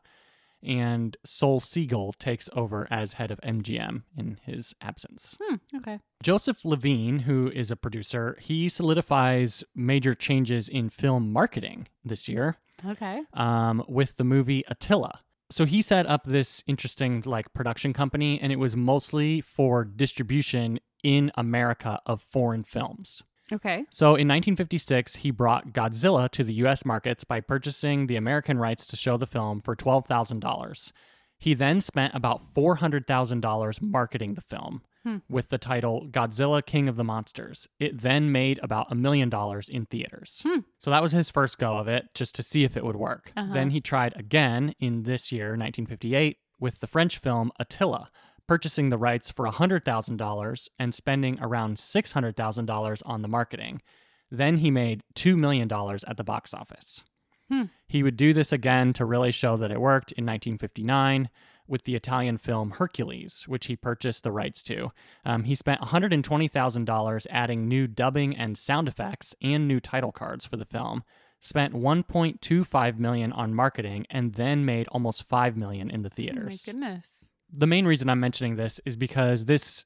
and 0.63 1.17
Sol 1.25 1.59
Siegel 1.59 2.13
takes 2.21 2.49
over 2.53 2.87
as 2.93 3.15
head 3.15 3.33
of 3.33 3.41
MGM 3.41 4.03
in 4.17 4.39
his 4.45 4.73
absence. 4.81 5.37
Hmm. 5.43 5.57
Okay. 5.79 5.99
Joseph 6.23 6.65
Levine, 6.65 7.21
who 7.21 7.51
is 7.53 7.73
a 7.73 7.77
producer, 7.77 8.37
he 8.41 8.69
solidifies 8.69 9.65
major 9.75 10.15
changes 10.15 10.69
in 10.69 10.91
film 10.91 11.33
marketing 11.33 11.89
this 12.05 12.29
year 12.29 12.57
Okay. 12.87 13.23
um, 13.35 13.83
with 13.89 14.15
the 14.17 14.25
movie 14.25 14.63
Attila. 14.69 15.23
So 15.51 15.65
he 15.65 15.81
set 15.81 16.07
up 16.07 16.25
this 16.25 16.63
interesting 16.67 17.23
like 17.25 17.53
production 17.55 17.93
company, 17.93 18.39
and 18.41 18.53
it 18.53 18.59
was 18.59 18.77
mostly 18.77 19.41
for 19.41 19.85
distribution 19.85 20.79
in 21.03 21.33
America 21.37 22.01
of 22.07 22.21
foreign 22.21 22.65
films. 22.65 23.23
Okay. 23.51 23.87
So 23.91 24.09
in 24.09 24.29
1956, 24.29 25.17
he 25.17 25.31
brought 25.31 25.73
Godzilla 25.73 26.31
to 26.33 26.45
the 26.45 26.53
U.S. 26.55 26.85
markets 26.85 27.25
by 27.25 27.41
purchasing 27.41 28.07
the 28.07 28.17
American 28.17 28.59
rights 28.59 28.87
to 28.89 28.97
show 28.97 29.17
the 29.17 29.27
film 29.27 29.61
for 29.61 29.75
$12,000. 29.75 30.93
He 31.39 31.55
then 31.55 31.81
spent 31.81 32.15
about 32.15 32.43
$400,000 32.55 33.81
marketing 33.81 34.35
the 34.35 34.41
film 34.43 34.83
Hmm. 35.05 35.19
with 35.29 35.49
the 35.49 35.59
title 35.59 36.09
Godzilla 36.11 36.65
King 36.65 36.89
of 36.89 36.97
the 36.97 37.05
Monsters. 37.05 37.69
It 37.79 38.01
then 38.01 38.33
made 38.33 38.59
about 38.63 38.91
a 38.91 38.97
million 38.97 39.29
dollars 39.29 39.69
in 39.69 39.87
theaters. 39.87 40.43
Hmm. 40.45 40.61
So 40.81 40.91
that 40.91 41.03
was 41.03 41.13
his 41.13 41.31
first 41.31 41.57
go 41.57 41.79
of 41.79 41.87
it, 41.87 42.13
just 42.15 42.35
to 42.35 42.43
see 42.43 42.65
if 42.65 42.77
it 42.77 42.85
would 42.85 42.97
work. 42.97 43.33
Uh-huh. 43.37 43.55
Then 43.55 43.71
he 43.71 43.81
tried 43.81 44.17
again 44.17 44.75
in 44.81 45.05
this 45.05 45.31
year, 45.31 45.51
1958, 45.51 46.39
with 46.59 46.81
the 46.81 46.89
French 46.89 47.19
film 47.19 47.53
Attila, 47.61 48.09
purchasing 48.49 48.89
the 48.89 48.99
rights 48.99 49.31
for 49.31 49.47
$100,000 49.47 50.69
and 50.81 50.95
spending 50.95 51.39
around 51.41 51.77
$600,000 51.77 53.03
on 53.07 53.23
the 53.23 53.29
marketing. 53.29 53.83
Then 54.31 54.59
he 54.59 54.71
made 54.71 55.05
$2 55.15 55.37
million 55.37 55.71
at 55.73 56.17
the 56.17 56.25
box 56.25 56.53
office. 56.53 57.05
Hmm. 57.51 57.65
He 57.87 58.03
would 58.03 58.17
do 58.17 58.33
this 58.33 58.53
again 58.53 58.93
to 58.95 59.05
really 59.05 59.31
show 59.31 59.57
that 59.57 59.71
it 59.71 59.81
worked 59.81 60.13
in 60.13 60.27
1959 60.27 61.31
with 61.69 61.85
the 61.85 61.95
Italian 61.95 62.39
film 62.39 62.71
Hercules, 62.73 63.45
which 63.47 63.67
he 63.67 63.77
purchased 63.77 64.23
the 64.25 64.33
rights 64.33 64.63
to. 64.63 64.89
Um, 65.25 65.45
he 65.45 65.55
spent 65.55 65.81
$120,000 65.83 67.27
adding 67.31 67.69
new 67.69 67.87
dubbing 67.87 68.37
and 68.37 68.57
sound 68.57 68.89
effects 68.89 69.35
and 69.43 69.67
new 69.69 69.81
title 69.81 70.13
cards 70.13 70.45
for 70.47 70.57
the 70.57 70.65
film. 70.65 71.05
Spent 71.41 71.75
1.25 71.75 72.99
million 72.99 73.33
on 73.33 73.55
marketing 73.55 74.07
and 74.11 74.35
then 74.35 74.65
made 74.65 74.89
almost 74.89 75.23
5 75.29 75.57
million 75.57 75.91
in 75.91 76.03
the 76.03 76.09
Oh 76.09 76.11
my 76.11 76.15
theaters 76.17 76.63
goodness. 76.65 77.07
the 77.53 77.67
main 77.67 77.87
reason 77.87 78.09
I'm 78.09 78.21
mentioning 78.21 78.57
this 78.57 78.81
is 78.85 78.97
because 78.97 79.45
this 79.47 79.85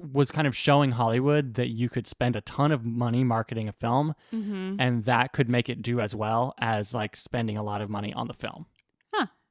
was 0.00 0.30
kind 0.30 0.46
of 0.46 0.56
showing 0.56 0.92
Hollywood 0.92 1.54
that 1.54 1.68
you 1.68 1.90
could 1.90 2.06
spend 2.06 2.34
a 2.34 2.40
ton 2.40 2.72
of 2.72 2.84
money 2.84 3.24
marketing 3.24 3.68
a 3.68 3.72
film 3.72 4.14
Mm-hmm. 4.32 4.76
and 4.78 5.04
that 5.04 5.32
could 5.32 5.50
make 5.50 5.68
it 5.68 5.82
do 5.82 6.00
as 6.00 6.14
well 6.14 6.54
as 6.58 6.94
like 6.94 7.16
spending 7.16 7.56
a 7.58 7.62
lot 7.62 7.82
of 7.82 7.90
money 7.90 8.12
on 8.14 8.28
the 8.28 8.32
film. 8.34 8.66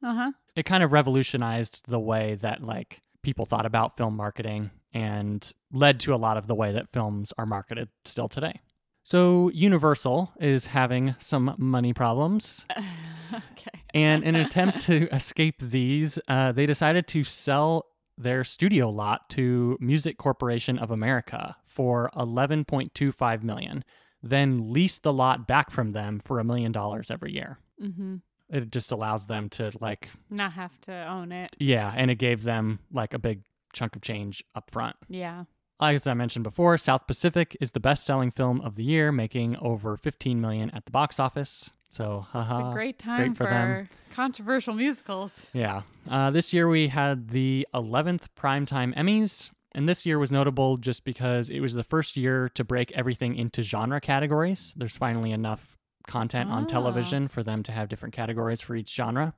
Huh. 0.01 0.09
Uh 0.09 0.13
huh. 0.13 0.31
It 0.55 0.63
kind 0.65 0.83
of 0.83 0.91
revolutionized 0.91 1.83
the 1.87 1.99
way 1.99 2.35
that 2.35 2.61
like 2.63 3.01
people 3.23 3.45
thought 3.45 3.65
about 3.65 3.97
film 3.97 4.15
marketing 4.15 4.71
and 4.93 5.51
led 5.71 5.99
to 6.01 6.13
a 6.13 6.17
lot 6.17 6.37
of 6.37 6.47
the 6.47 6.55
way 6.55 6.71
that 6.73 6.89
films 6.89 7.33
are 7.37 7.45
marketed 7.45 7.89
still 8.03 8.27
today. 8.27 8.59
So 9.03 9.49
Universal 9.49 10.33
is 10.39 10.67
having 10.67 11.15
some 11.19 11.55
money 11.57 11.93
problems. 11.93 12.65
okay. 13.33 13.81
And 13.93 14.23
in 14.23 14.35
an 14.35 14.41
attempt 14.45 14.81
to 14.81 15.07
escape 15.13 15.59
these, 15.59 16.19
uh, 16.27 16.51
they 16.51 16.65
decided 16.65 17.07
to 17.09 17.23
sell 17.23 17.85
their 18.17 18.43
studio 18.43 18.89
lot 18.89 19.29
to 19.29 19.77
Music 19.79 20.17
Corporation 20.17 20.77
of 20.77 20.91
America 20.91 21.55
for 21.65 22.11
11.25 22.15 23.43
million, 23.43 23.83
then 24.21 24.71
lease 24.71 24.99
the 24.99 25.13
lot 25.13 25.47
back 25.47 25.71
from 25.71 25.91
them 25.91 26.19
for 26.19 26.39
a 26.39 26.43
million 26.43 26.71
dollars 26.71 27.09
every 27.09 27.33
year. 27.33 27.57
Mm-hmm. 27.81 28.17
It 28.51 28.69
just 28.71 28.91
allows 28.91 29.27
them 29.27 29.49
to 29.51 29.71
like, 29.79 30.09
Not 30.29 30.53
have 30.53 30.79
to 30.81 30.93
own 31.07 31.31
it. 31.31 31.55
yeah, 31.57 31.91
and 31.95 32.11
it 32.11 32.15
gave 32.15 32.43
them 32.43 32.79
like 32.91 33.13
a 33.13 33.19
big 33.19 33.43
chunk 33.73 33.95
of 33.95 34.01
change 34.01 34.43
up 34.53 34.69
front. 34.69 34.97
Yeah. 35.09 35.45
As 35.79 36.05
I 36.05 36.13
mentioned 36.13 36.43
before, 36.43 36.77
South 36.77 37.07
Pacific 37.07 37.57
is 37.59 37.71
the 37.71 37.79
best-selling 37.79 38.29
film 38.29 38.61
of 38.61 38.75
the 38.75 38.83
year, 38.83 39.11
making 39.11 39.57
over 39.57 39.97
15 39.97 40.39
million 40.39 40.69
at 40.71 40.85
the 40.85 40.91
box 40.91 41.19
office. 41.19 41.71
So, 41.89 42.19
It's 42.35 42.45
haha. 42.45 42.69
a 42.69 42.73
great 42.73 42.99
time 42.99 43.33
for 43.33 43.45
for, 43.45 43.49
them. 43.49 43.89
controversial 44.13 44.73
musicals. 44.75 45.47
Yeah. 45.53 45.81
Uh, 46.09 46.29
this 46.29 46.53
year 46.53 46.67
we 46.67 46.89
had 46.89 47.29
the 47.29 47.67
11th 47.73 48.25
Primetime 48.37 48.95
Emmys. 48.95 49.51
And 49.73 49.87
this 49.87 50.05
year 50.05 50.19
was 50.19 50.31
notable 50.33 50.75
just 50.75 51.05
because 51.05 51.49
it 51.49 51.61
was 51.61 51.73
the 51.73 51.83
first 51.83 52.17
year 52.17 52.49
to 52.55 52.63
break 52.65 52.91
everything 52.91 53.35
into 53.35 53.63
genre 53.63 54.01
categories. 54.01 54.73
There's 54.75 54.97
finally 54.97 55.31
enough 55.31 55.77
content 56.07 56.49
on 56.49 56.63
Ah. 56.63 56.67
television 56.67 57.27
for 57.27 57.43
them 57.43 57.63
to 57.63 57.71
have 57.71 57.89
different 57.89 58.13
categories 58.13 58.61
for 58.61 58.75
each 58.75 58.93
genre. 58.93 59.33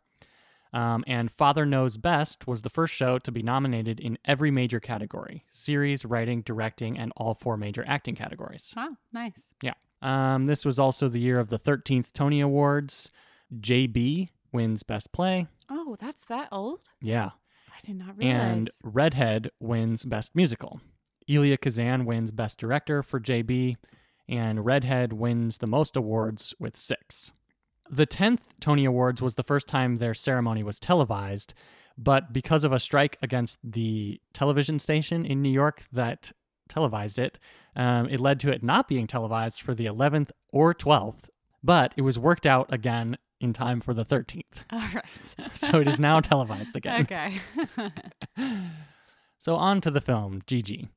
Um, 0.74 1.04
and 1.06 1.30
Father 1.32 1.66
Knows 1.68 1.98
Best 1.98 2.48
was 2.48 2.64
the 2.64 2.70
first 2.70 2.94
show 2.96 3.20
to 3.20 3.32
be 3.32 3.44
nominated 3.44 4.00
in 4.00 4.18
every 4.26 4.50
major 4.50 4.80
category 4.80 5.46
series, 5.52 6.04
writing, 6.04 6.42
directing, 6.42 6.98
and 6.98 7.12
all 7.16 7.36
four 7.36 7.58
major 7.58 7.84
acting 7.88 8.16
categories. 8.16 8.74
Wow. 8.76 8.98
Nice. 9.12 9.54
Yeah. 9.62 9.74
Um, 10.02 10.46
this 10.46 10.66
was 10.66 10.80
also 10.80 11.08
the 11.10 11.20
year 11.20 11.40
of 11.40 11.50
the 11.50 11.60
13th 11.60 12.12
Tony 12.12 12.42
Awards. 12.42 13.12
JB 13.56 14.30
wins 14.52 14.82
Best 14.84 15.12
Play. 15.12 15.48
Oh, 15.70 15.96
that's 16.00 16.26
that 16.26 16.50
old? 16.52 16.80
Yeah. 17.02 17.32
I 17.70 17.80
did 17.86 17.98
not 17.98 18.18
realize. 18.18 18.40
And 18.42 18.70
Redhead 18.84 19.52
wins 19.60 20.06
Best 20.06 20.36
Musical. 20.36 20.82
Elia 21.30 21.58
Kazan 21.58 22.06
wins 22.06 22.32
Best 22.32 22.58
Director 22.60 23.04
for 23.04 23.20
JB, 23.20 23.78
and 24.28 24.66
Redhead 24.66 25.14
wins 25.14 25.58
the 25.58 25.68
most 25.68 25.96
awards 25.96 26.54
with 26.60 26.78
six. 26.78 27.32
The 27.90 28.08
10th 28.08 28.40
Tony 28.60 28.86
Awards 28.86 29.22
was 29.22 29.36
the 29.36 29.44
first 29.44 29.68
time 29.68 29.98
their 29.98 30.14
ceremony 30.14 30.64
was 30.64 30.80
televised, 30.80 31.54
but 31.98 32.34
because 32.34 32.64
of 32.64 32.72
a 32.72 32.80
strike 32.80 33.18
against 33.22 33.60
the 33.64 34.20
television 34.34 34.80
station 34.80 35.26
in 35.26 35.42
New 35.42 35.50
York 35.52 35.84
that 35.92 36.32
televised 36.70 37.20
it, 37.20 37.38
um, 37.76 38.08
it 38.08 38.20
led 38.20 38.40
to 38.40 38.52
it 38.52 38.64
not 38.64 38.88
being 38.88 39.06
televised 39.06 39.62
for 39.62 39.74
the 39.76 39.86
11th 39.86 40.32
or 40.52 40.74
12th, 40.74 41.30
but 41.64 41.94
it 41.98 42.02
was 42.02 42.18
worked 42.18 42.46
out 42.46 42.72
again 42.74 43.18
in 43.40 43.52
time 43.52 43.82
for 43.82 43.94
the 43.94 44.06
13th. 44.06 44.44
All 44.72 44.80
right. 44.80 45.36
So 45.56 45.80
it 45.82 45.88
is 45.88 46.00
now 46.00 46.20
televised 46.20 46.76
again. 46.76 47.02
okay. 47.02 47.40
So 49.38 49.56
on 49.58 49.82
to 49.82 49.92
the 49.92 50.00
film, 50.00 50.42
Gigi. 50.48 50.88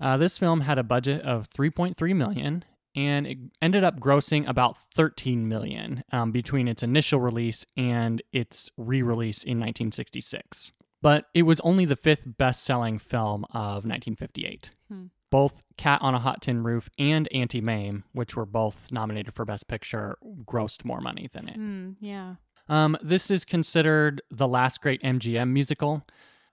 Uh, 0.00 0.16
this 0.16 0.38
film 0.38 0.62
had 0.62 0.78
a 0.78 0.82
budget 0.82 1.22
of 1.22 1.50
3.3 1.50 2.14
million, 2.14 2.64
and 2.94 3.26
it 3.26 3.38
ended 3.60 3.84
up 3.84 4.00
grossing 4.00 4.48
about 4.48 4.76
13 4.94 5.48
million 5.48 6.04
um, 6.12 6.32
between 6.32 6.68
its 6.68 6.82
initial 6.82 7.20
release 7.20 7.66
and 7.76 8.22
its 8.32 8.70
re-release 8.76 9.44
in 9.44 9.58
1966. 9.58 10.72
But 11.00 11.26
it 11.32 11.42
was 11.42 11.60
only 11.60 11.84
the 11.84 11.96
fifth 11.96 12.24
best-selling 12.38 12.98
film 12.98 13.44
of 13.50 13.84
1958. 13.84 14.72
Hmm. 14.90 15.06
Both 15.30 15.62
Cat 15.76 16.00
on 16.02 16.14
a 16.14 16.18
Hot 16.18 16.42
Tin 16.42 16.64
Roof 16.64 16.88
and 16.98 17.28
Auntie 17.32 17.60
Mame, 17.60 18.04
which 18.12 18.34
were 18.34 18.46
both 18.46 18.90
nominated 18.90 19.34
for 19.34 19.44
Best 19.44 19.68
Picture, 19.68 20.16
grossed 20.44 20.84
more 20.84 21.00
money 21.00 21.28
than 21.32 21.48
it. 21.48 21.56
Hmm. 21.56 21.90
yeah. 22.00 22.34
Um, 22.68 22.98
this 23.00 23.30
is 23.30 23.44
considered 23.44 24.20
the 24.30 24.48
last 24.48 24.80
great 24.82 25.02
MGM 25.02 25.50
musical, 25.50 26.06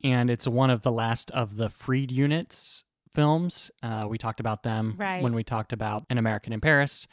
and 0.04 0.30
it's 0.30 0.48
one 0.48 0.70
of 0.70 0.82
the 0.82 0.92
last 0.92 1.30
of 1.32 1.58
the 1.58 1.70
Freed 1.70 2.12
Units 2.12 2.85
films. 3.16 3.72
Uh, 3.82 4.06
we 4.08 4.18
talked 4.18 4.40
about 4.40 4.64
them 4.64 4.96
Right. 4.98 5.24
when 5.24 5.34
we 5.34 5.44
talked 5.44 5.74
about 5.74 6.04
An 6.10 6.18
American 6.18 6.54
in 6.54 6.62
Paris. 6.62 7.08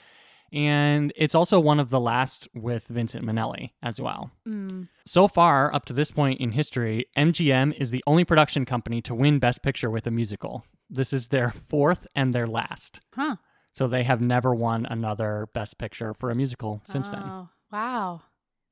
And 0.52 1.14
it's 1.16 1.34
also 1.34 1.58
one 1.58 1.80
of 1.80 1.88
the 1.88 1.98
last 2.00 2.46
with 2.54 2.86
Vincent 2.88 3.24
Minnelli 3.24 3.70
as 3.82 3.98
well. 3.98 4.30
Mm. 4.46 4.88
So 5.06 5.26
far, 5.26 5.74
up 5.74 5.86
to 5.86 5.94
this 5.94 6.10
point 6.10 6.40
in 6.40 6.52
history, 6.52 7.06
MGM 7.16 7.72
is 7.78 7.90
the 7.90 8.04
only 8.06 8.24
production 8.24 8.66
company 8.66 9.00
to 9.02 9.14
win 9.14 9.38
Best 9.38 9.62
Picture 9.62 9.88
with 9.90 10.06
a 10.06 10.10
musical. 10.10 10.66
This 10.90 11.14
is 11.14 11.28
their 11.28 11.50
fourth 11.50 12.06
and 12.14 12.34
their 12.34 12.46
last. 12.46 13.00
Huh. 13.14 13.36
So 13.72 13.88
they 13.88 14.02
have 14.02 14.20
never 14.20 14.54
won 14.54 14.84
another 14.84 15.48
Best 15.54 15.78
Picture 15.78 16.12
for 16.12 16.30
a 16.30 16.34
musical 16.34 16.82
since 16.84 17.08
then. 17.08 17.22
Oh, 17.24 17.48
wow. 17.72 18.20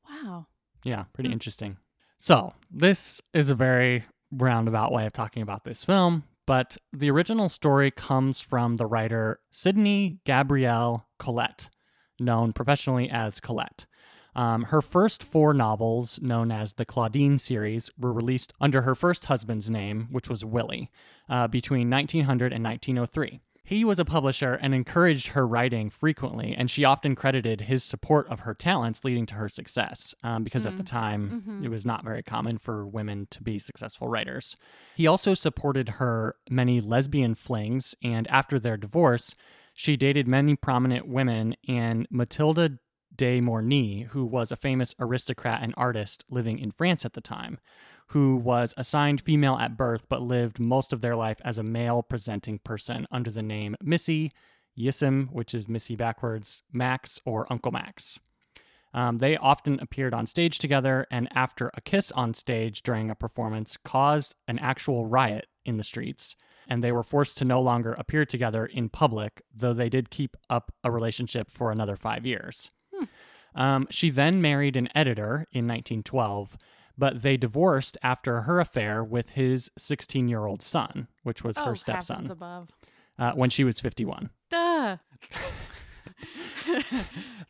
Wow. 0.07 0.47
Yeah, 0.85 1.05
pretty 1.15 1.31
Hmm. 1.31 1.35
interesting. 1.35 1.77
So, 2.19 2.53
this 2.71 3.23
is 3.33 3.49
a 3.49 3.55
very 3.55 4.05
roundabout 4.31 4.93
way 4.93 5.07
of 5.07 5.15
talking 5.15 5.43
about 5.43 5.65
this 5.65 5.83
film, 5.83 6.25
but 6.51 6.77
the 6.93 7.09
original 7.09 7.49
story 7.49 7.93
comes 7.93 8.41
from 8.41 8.75
the 8.75 8.85
writer 8.85 9.39
Sydney 9.53 10.19
Gabrielle 10.27 11.07
Colette, 11.17 11.71
known 12.19 12.53
professionally 12.53 13.09
as 13.09 13.39
Colette. 13.39 13.87
Um, 14.35 14.65
her 14.65 14.83
first 14.83 15.23
four 15.23 15.55
novels, 15.55 16.21
known 16.21 16.51
as 16.51 16.73
the 16.73 16.85
Claudine 16.85 17.39
series, 17.39 17.89
were 17.97 18.13
released 18.13 18.53
under 18.61 18.83
her 18.83 18.97
first 18.97 19.27
husband's 19.27 19.71
name, 19.71 20.09
which 20.11 20.29
was 20.29 20.45
Willy, 20.45 20.91
uh, 21.29 21.47
between 21.47 21.89
1900 21.89 22.53
and 22.53 22.65
1903. 22.65 23.39
He 23.63 23.85
was 23.85 23.99
a 24.01 24.05
publisher 24.05 24.55
and 24.55 24.75
encouraged 24.75 25.29
her 25.29 25.47
writing 25.47 25.91
frequently, 25.91 26.55
and 26.57 26.69
she 26.71 26.85
often 26.85 27.15
credited 27.15 27.63
his 27.63 27.85
support 27.85 28.27
of 28.29 28.41
her 28.41 28.55
talents 28.55 29.05
leading 29.05 29.27
to 29.27 29.35
her 29.35 29.49
success, 29.49 30.15
um, 30.25 30.43
because 30.43 30.67
at 30.67 30.77
the 30.77 30.83
time 30.83 31.61
it 31.65 31.69
was 31.69 31.87
not 31.87 32.05
very 32.05 32.23
common 32.23 32.59
for 32.59 32.87
women 32.87 33.29
to 33.31 33.43
be 33.43 33.59
successful 33.59 34.09
writers. 34.09 34.57
He 34.97 35.07
also 35.07 35.35
supported 35.35 35.89
her 36.01 36.35
many 36.51 36.81
lesbian 36.81 37.35
flings, 37.37 37.95
and 38.03 38.27
after 38.29 38.59
their 38.59 38.77
divorce, 38.77 39.37
she 39.75 39.97
dated 39.97 40.27
many 40.27 40.57
prominent 40.57 41.07
women, 41.07 41.55
and 41.69 42.09
Matilda 42.11 42.79
de 43.21 43.39
Morny, 43.39 44.05
who 44.13 44.25
was 44.25 44.51
a 44.51 44.57
famous 44.57 44.95
aristocrat 44.99 45.63
and 45.63 45.75
artist 45.77 46.25
living 46.31 46.59
in 46.59 46.71
France 46.71 47.05
at 47.05 47.13
the 47.13 47.21
time, 47.21 47.59
who 48.07 48.35
was 48.35 48.73
assigned 48.79 49.21
female 49.21 49.59
at 49.59 49.77
birth 49.77 50.07
but 50.09 50.23
lived 50.23 50.59
most 50.59 50.91
of 50.95 51.03
their 51.03 51.15
life 51.15 51.39
as 51.45 51.59
a 51.59 51.63
male 51.63 52.03
presenting 52.03 52.59
person 52.61 53.07
under 53.11 53.31
the 53.31 53.43
name 53.43 53.77
Missy, 53.83 54.33
Yssim, 54.75 55.31
which 55.33 55.53
is 55.53 55.69
Missy 55.69 55.97
backwards, 55.97 56.63
Max, 56.73 57.21
or 57.27 57.47
Uncle 57.51 57.71
Max. 57.71 58.19
Um, 58.95 59.19
they 59.19 59.37
often 59.37 59.79
appeared 59.81 60.15
on 60.15 60.27
stage 60.27 60.59
together, 60.59 61.07
and 61.11 61.29
after 61.35 61.71
a 61.75 61.83
kiss 61.83 62.11
on 62.13 62.33
stage 62.33 62.83
during 62.83 63.11
a 63.11 63.15
performance 63.15 63.77
caused 63.85 64.35
an 64.49 64.59
actual 64.61 65.05
riot 65.05 65.47
in 65.67 65.77
the 65.77 65.85
streets, 65.85 66.37
and 66.67 66.83
they 66.83 66.91
were 66.91 67.03
forced 67.03 67.37
to 67.37 67.45
no 67.45 67.61
longer 67.61 67.93
appear 67.93 68.25
together 68.25 68.65
in 68.65 68.89
public, 68.89 69.43
though 69.55 69.75
they 69.75 69.91
did 69.91 70.09
keep 70.09 70.39
up 70.49 70.73
a 70.83 70.91
relationship 70.91 71.51
for 71.51 71.71
another 71.71 71.97
five 71.97 72.25
years. 72.25 72.71
Um, 73.55 73.87
she 73.91 74.11
then 74.11 74.41
married 74.41 74.77
an 74.77 74.89
editor 74.95 75.47
in 75.53 75.67
1912, 75.67 76.57
but 76.97 77.23
they 77.23 77.37
divorced 77.37 77.99
after 78.03 78.43
her 78.43 78.61
affair 78.61 79.03
with 79.03 79.31
his 79.31 79.71
16 79.77 80.29
year 80.29 80.47
old 80.47 80.63
son, 80.63 81.09
which 81.23 81.43
was 81.43 81.57
oh, 81.59 81.65
her 81.65 81.77
stepson, 81.77 82.31
uh, 83.19 83.33
when 83.33 83.51
she 83.51 83.65
was 83.65 83.81
51. 83.81 84.31
Duh. 84.51 84.97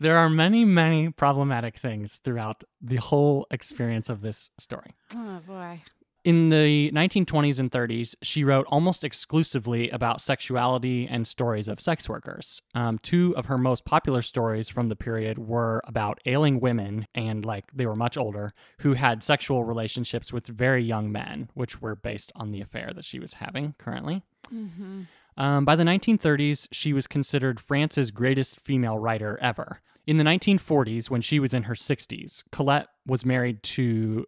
There 0.01 0.17
are 0.17 0.31
many, 0.31 0.65
many 0.65 1.11
problematic 1.11 1.77
things 1.77 2.17
throughout 2.17 2.65
the 2.81 2.97
whole 2.97 3.47
experience 3.51 4.09
of 4.09 4.23
this 4.23 4.51
story. 4.59 4.93
Oh, 5.15 5.41
boy. 5.47 5.83
In 6.23 6.51
the 6.51 6.91
1920s 6.93 7.59
and 7.59 7.71
30s, 7.71 8.15
she 8.23 8.45
wrote 8.45 8.67
almost 8.69 9.05
exclusively 9.05 9.89
about 9.89 10.21
sexuality 10.21 11.09
and 11.11 11.27
stories 11.27 11.67
of 11.67 11.81
sex 11.81 12.11
workers. 12.11 12.61
Um, 12.75 12.99
two 12.99 13.35
of 13.39 13.47
her 13.47 13.57
most 13.57 13.87
popular 13.87 14.21
stories 14.21 14.69
from 14.69 14.91
the 14.91 14.97
period 14.97 15.39
were 15.39 15.81
about 15.87 16.21
ailing 16.27 16.61
women, 16.61 17.07
and 17.15 17.47
like 17.47 17.65
they 17.73 17.87
were 17.87 17.97
much 17.97 18.19
older, 18.19 18.53
who 18.81 18.93
had 18.93 19.23
sexual 19.23 19.65
relationships 19.65 20.31
with 20.31 20.47
very 20.47 20.83
young 20.83 21.11
men, 21.11 21.49
which 21.55 21.81
were 21.81 21.97
based 21.97 22.33
on 22.37 22.51
the 22.51 22.61
affair 22.61 22.93
that 22.95 23.07
she 23.07 23.19
was 23.19 23.35
having 23.35 23.75
currently. 23.79 24.23
Mm-hmm. 24.53 25.03
Um, 25.39 25.65
by 25.65 25.75
the 25.75 25.85
1930s, 25.85 26.69
she 26.71 26.93
was 26.93 27.07
considered 27.07 27.61
France's 27.61 28.11
greatest 28.11 28.61
female 28.61 28.99
writer 28.99 29.39
ever. 29.41 29.81
In 30.07 30.17
the 30.17 30.25
1940s, 30.25 31.09
when 31.09 31.21
she 31.23 31.39
was 31.39 31.55
in 31.55 31.63
her 31.63 31.75
60s, 31.75 32.43
Colette 32.51 32.89
was 33.07 33.25
married 33.25 33.63
to 33.63 34.27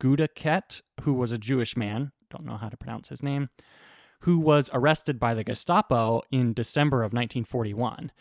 Goudeket, 0.00 0.82
who 1.02 1.14
was 1.14 1.32
a 1.32 1.38
Jewish 1.38 1.76
man, 1.76 2.12
don't 2.30 2.44
know 2.46 2.56
how 2.56 2.68
to 2.68 2.76
pronounce 2.76 3.08
his 3.08 3.22
name, 3.22 3.50
who 4.20 4.38
was 4.38 4.70
arrested 4.72 5.18
by 5.18 5.34
the 5.34 5.44
Gestapo 5.44 6.22
in 6.30 6.52
December 6.52 6.98
of 6.98 7.12
1941. 7.12 8.12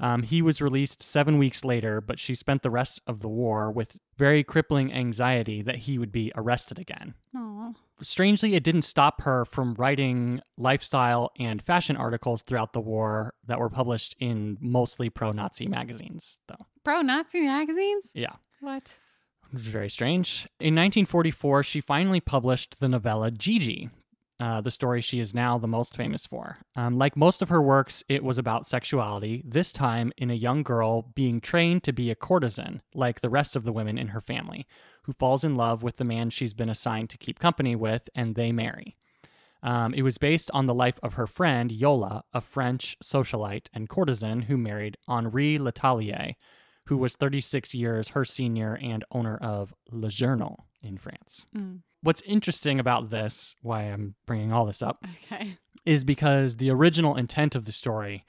Um, 0.00 0.22
he 0.22 0.40
was 0.40 0.62
released 0.62 1.02
seven 1.02 1.36
weeks 1.36 1.62
later, 1.62 2.00
but 2.00 2.18
she 2.18 2.34
spent 2.34 2.62
the 2.62 2.70
rest 2.70 3.02
of 3.06 3.20
the 3.20 3.28
war 3.28 3.70
with 3.70 3.98
very 4.16 4.42
crippling 4.42 4.90
anxiety 4.90 5.60
that 5.60 5.80
he 5.80 5.98
would 5.98 6.10
be 6.10 6.32
arrested 6.34 6.78
again 6.78 7.14
Aw. 7.36 7.72
strangely, 8.00 8.54
it 8.54 8.64
didn't 8.64 8.82
stop 8.82 9.20
her 9.22 9.44
from 9.44 9.74
writing 9.74 10.40
lifestyle 10.56 11.30
and 11.38 11.62
fashion 11.62 11.98
articles 11.98 12.40
throughout 12.40 12.72
the 12.72 12.80
war 12.80 13.34
that 13.46 13.58
were 13.58 13.68
published 13.68 14.16
in 14.18 14.56
mostly 14.58 15.10
pro 15.10 15.32
Nazi 15.32 15.66
magazines, 15.66 16.40
though. 16.48 16.66
Pro 16.82 17.02
Nazi 17.02 17.42
magazines? 17.42 18.10
Yeah. 18.14 18.36
What? 18.62 18.94
Very 19.52 19.90
strange. 19.90 20.46
In 20.60 20.74
1944, 20.74 21.62
she 21.64 21.80
finally 21.80 22.20
published 22.20 22.78
the 22.78 22.88
novella 22.88 23.30
Gigi, 23.32 23.90
uh, 24.38 24.60
the 24.60 24.70
story 24.70 25.00
she 25.00 25.18
is 25.18 25.34
now 25.34 25.58
the 25.58 25.66
most 25.66 25.96
famous 25.96 26.24
for. 26.24 26.58
Um, 26.76 26.96
like 26.96 27.16
most 27.16 27.42
of 27.42 27.48
her 27.48 27.60
works, 27.60 28.04
it 28.08 28.22
was 28.22 28.38
about 28.38 28.66
sexuality, 28.66 29.42
this 29.44 29.72
time 29.72 30.12
in 30.16 30.30
a 30.30 30.34
young 30.34 30.62
girl 30.62 31.02
being 31.14 31.40
trained 31.40 31.82
to 31.84 31.92
be 31.92 32.10
a 32.10 32.14
courtesan, 32.14 32.80
like 32.94 33.20
the 33.20 33.28
rest 33.28 33.56
of 33.56 33.64
the 33.64 33.72
women 33.72 33.98
in 33.98 34.08
her 34.08 34.20
family, 34.20 34.66
who 35.02 35.12
falls 35.12 35.42
in 35.42 35.56
love 35.56 35.82
with 35.82 35.96
the 35.96 36.04
man 36.04 36.30
she's 36.30 36.54
been 36.54 36.70
assigned 36.70 37.10
to 37.10 37.18
keep 37.18 37.40
company 37.40 37.74
with, 37.74 38.08
and 38.14 38.36
they 38.36 38.52
marry. 38.52 38.96
Um, 39.62 39.92
it 39.94 40.02
was 40.02 40.16
based 40.16 40.50
on 40.54 40.66
the 40.66 40.74
life 40.74 40.98
of 41.02 41.14
her 41.14 41.26
friend 41.26 41.72
Yola, 41.72 42.24
a 42.32 42.40
French 42.40 42.96
socialite 43.02 43.66
and 43.74 43.88
courtesan 43.88 44.42
who 44.42 44.56
married 44.56 44.96
Henri 45.06 45.58
Letellier, 45.58 46.34
who 46.86 46.96
was 46.96 47.14
36 47.16 47.74
years 47.74 48.08
her 48.10 48.24
senior 48.24 48.78
and 48.80 49.04
owner 49.12 49.36
of 49.36 49.72
Le 49.90 50.08
Journal 50.08 50.66
in 50.82 50.96
France. 50.98 51.46
Mm. 51.56 51.80
What's 52.02 52.22
interesting 52.22 52.80
about 52.80 53.10
this, 53.10 53.54
why 53.62 53.82
I'm 53.82 54.14
bringing 54.26 54.52
all 54.52 54.64
this 54.66 54.82
up, 54.82 55.04
Okay. 55.24 55.58
is 55.84 56.02
because 56.04 56.56
the 56.56 56.70
original 56.70 57.14
intent 57.16 57.54
of 57.54 57.66
the 57.66 57.72
story 57.72 58.24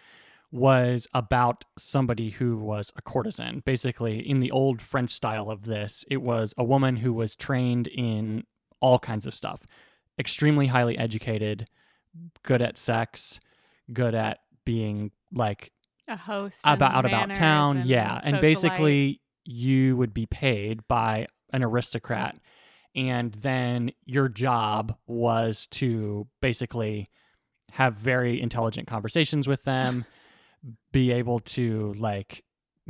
was 0.51 1.07
about 1.13 1.63
somebody 1.77 2.31
who 2.31 2.57
was 2.57 2.91
a 2.97 3.01
courtesan. 3.01 3.63
Basically, 3.65 4.19
in 4.19 4.41
the 4.41 4.51
old 4.51 4.81
French 4.81 5.11
style 5.11 5.49
of 5.49 5.63
this, 5.63 6.03
it 6.11 6.21
was 6.21 6.53
a 6.57 6.63
woman 6.63 6.97
who 6.97 7.13
was 7.13 7.35
trained 7.37 7.87
in 7.87 8.43
all 8.81 8.99
kinds 8.99 9.25
of 9.25 9.33
stuff, 9.33 9.65
extremely 10.19 10.67
highly 10.67 10.97
educated, 10.97 11.67
good 12.43 12.61
at 12.61 12.77
sex, 12.77 13.39
good 13.93 14.13
at 14.13 14.39
being 14.65 15.11
like 15.33 15.71
A 16.11 16.17
host. 16.17 16.61
about 16.65 16.93
out 16.93 17.05
about 17.05 17.33
town 17.33 17.77
and 17.77 17.89
yeah 17.89 18.19
and 18.23 18.41
basically 18.41 19.21
you 19.45 19.95
would 19.97 20.13
be 20.13 20.25
paid 20.25 20.87
by 20.87 21.27
an 21.53 21.63
aristocrat 21.63 22.37
and 22.93 23.31
then 23.35 23.91
your 24.05 24.27
job 24.27 24.95
was 25.07 25.67
to 25.67 26.27
basically 26.41 27.09
have 27.71 27.93
very 27.95 28.41
intelligent 28.41 28.87
conversations 28.87 29.47
with 29.47 29.63
them 29.63 30.05
be 30.91 31.11
able 31.11 31.39
to 31.39 31.93
like 31.97 32.43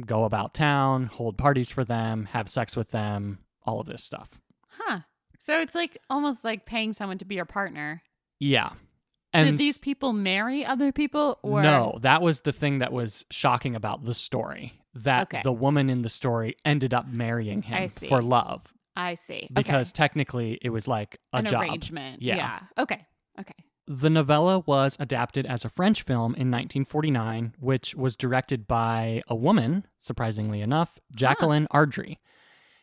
go 0.06 0.24
about 0.24 0.54
town 0.56 1.06
hold 1.06 1.38
parties 1.38 1.72
for 1.72 1.86
them 1.86 2.26
have 2.32 2.50
sex 2.50 2.76
with 2.76 2.90
them 2.90 3.40
all 3.64 3.80
of 3.80 3.86
this 3.88 4.04
stuff 4.04 4.30
Huh. 4.68 5.02
So 5.38 5.60
it's 5.62 5.76
like 5.76 5.98
almost 6.10 6.44
like 6.44 6.66
paying 6.66 6.94
someone 6.94 7.18
to 7.20 7.26
be 7.26 7.36
your 7.36 7.46
partner. 7.46 8.02
yeah 8.40 8.72
and 9.34 9.50
Did 9.52 9.58
these 9.58 9.78
people 9.78 10.14
marry 10.14 10.66
other 10.66 10.92
people 10.92 11.40
or 11.42 11.62
No, 11.62 11.98
that 12.02 12.22
was 12.22 12.42
the 12.42 12.52
thing 12.52 12.80
that 12.80 12.92
was 12.92 13.26
shocking 13.32 13.76
about 13.76 14.04
the 14.06 14.14
story. 14.14 14.74
That 14.94 15.24
Okay. 15.24 15.42
the 15.44 15.54
woman 15.54 15.90
in 15.90 16.02
the 16.02 16.10
story 16.10 16.56
ended 16.66 16.94
up 16.94 17.08
marrying 17.08 17.62
him 17.62 17.88
for 17.88 18.22
love 18.22 18.74
I 18.96 19.16
see. 19.16 19.48
because 19.54 19.94
technically 19.94 20.60
it 20.62 20.70
was 20.70 20.86
like 20.88 21.18
a 21.32 21.38
an 21.38 21.46
job. 21.46 21.62
arrangement. 21.62 22.22
Yeah. 22.22 22.36
yeah. 22.36 22.60
Okay. 22.78 23.06
Okay. 23.40 23.54
The 23.88 24.10
novella 24.10 24.60
was 24.60 24.98
adapted 25.00 25.46
as 25.46 25.64
a 25.66 25.70
French 25.70 26.04
film 26.04 26.34
in 26.36 26.52
1949, 26.52 27.56
which 27.60 27.96
was 27.96 28.16
directed 28.16 28.68
by 28.68 29.22
a 29.28 29.36
woman, 29.36 29.86
surprisingly 29.98 30.62
enough, 30.62 31.00
Jacqueline 31.16 31.68
Ardrey. 31.72 32.20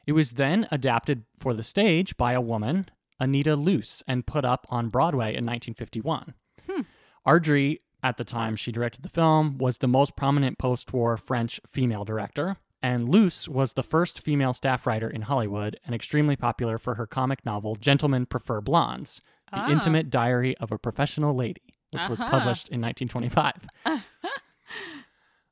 It 0.07 0.13
was 0.13 0.33
then 0.33 0.67
adapted 0.71 1.25
for 1.39 1.53
the 1.55 1.63
stage 1.63 2.17
by 2.17 2.33
a 2.33 2.41
woman, 2.41 2.87
Anita 3.21 3.57
Loos, 3.57 4.03
and 4.07 4.27
put 4.27 4.45
up 4.45 4.67
on 4.71 4.89
Broadway 4.89 5.29
in 5.29 5.45
1951. 5.47 6.35
Hmm. 6.69 6.81
Ardrey, 7.27 7.79
at 8.03 8.17
the 8.17 8.25
time 8.25 8.55
she 8.57 8.71
directed 8.73 9.03
the 9.03 9.09
film, 9.09 9.59
was 9.59 9.79
the 9.79 9.89
most 9.89 10.17
prominent 10.17 10.59
post 10.59 10.93
war 10.93 11.17
French 11.17 11.61
female 11.67 12.05
director. 12.05 12.57
And 12.81 13.09
Loos 13.09 13.49
was 13.49 13.73
the 13.73 13.83
first 13.83 14.21
female 14.21 14.53
staff 14.53 14.87
writer 14.87 15.11
in 15.11 15.23
Hollywood 15.23 15.81
and 15.85 15.95
extremely 15.95 16.37
popular 16.37 16.79
for 16.79 16.95
her 16.95 17.07
comic 17.09 17.45
novel 17.45 17.75
Gentlemen 17.75 18.25
Prefer 18.27 18.61
Blondes, 18.61 19.21
the 19.53 19.59
Ah. 19.59 19.69
intimate 19.71 20.11
diary 20.11 20.57
of 20.59 20.71
a 20.71 20.79
professional 20.79 21.35
lady, 21.35 21.75
which 21.91 22.09
was 22.09 22.21
Uh-huh. 22.21 22.31
published 22.31 22.69
in 22.69 22.81
1925. 22.81 23.67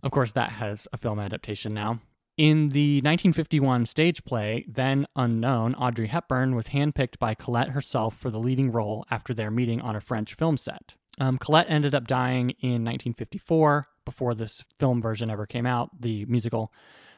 Of 0.03 0.13
course, 0.13 0.33
that 0.33 0.53
has 0.53 0.87
a 0.93 0.97
film 0.99 1.19
adaptation 1.19 1.73
now. 1.75 2.01
In 2.37 2.69
the 2.69 2.97
1951 2.97 3.87
stage 3.87 4.25
play, 4.25 4.67
then 4.69 5.07
unknown, 5.17 5.75
Audrey 5.75 6.09
Hepburn 6.09 6.55
was 6.55 6.69
handpicked 6.69 7.19
by 7.19 7.35
Colette 7.35 7.71
herself 7.71 8.15
for 8.15 8.31
the 8.31 8.39
leading 8.39 8.71
role 8.71 9.07
after 9.11 9.33
their 9.33 9.51
meeting 9.51 9.81
on 9.81 9.97
a 9.97 10.03
French 10.03 10.35
film 10.35 10.59
set. 10.59 10.95
Um, 11.19 11.39
Colette 11.39 11.71
ended 11.71 11.95
up 11.95 12.07
dying 12.07 12.51
in 12.61 12.85
1954 12.85 13.87
before 14.05 14.35
this 14.35 14.63
film 14.79 15.01
version 15.01 15.31
ever 15.31 15.47
came 15.47 15.65
out, 15.65 16.03
the 16.03 16.27
musical, 16.27 16.71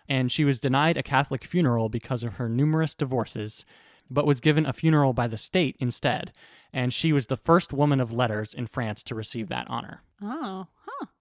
and 0.08 0.30
she 0.30 0.44
was 0.44 0.60
denied 0.60 0.96
a 0.96 1.02
Catholic 1.02 1.44
funeral 1.44 1.88
because 1.88 2.22
of 2.22 2.34
her 2.34 2.48
numerous 2.48 2.94
divorces, 2.94 3.64
but 4.08 4.26
was 4.26 4.40
given 4.40 4.66
a 4.66 4.72
funeral 4.72 5.12
by 5.12 5.26
the 5.26 5.36
state 5.36 5.76
instead. 5.80 6.32
And 6.72 6.94
she 6.94 7.12
was 7.12 7.26
the 7.26 7.36
first 7.36 7.72
woman 7.72 8.00
of 8.00 8.12
letters 8.12 8.54
in 8.54 8.68
France 8.68 9.02
to 9.04 9.16
receive 9.16 9.48
that 9.48 9.66
honor. 9.68 10.02
Oh. 10.22 10.68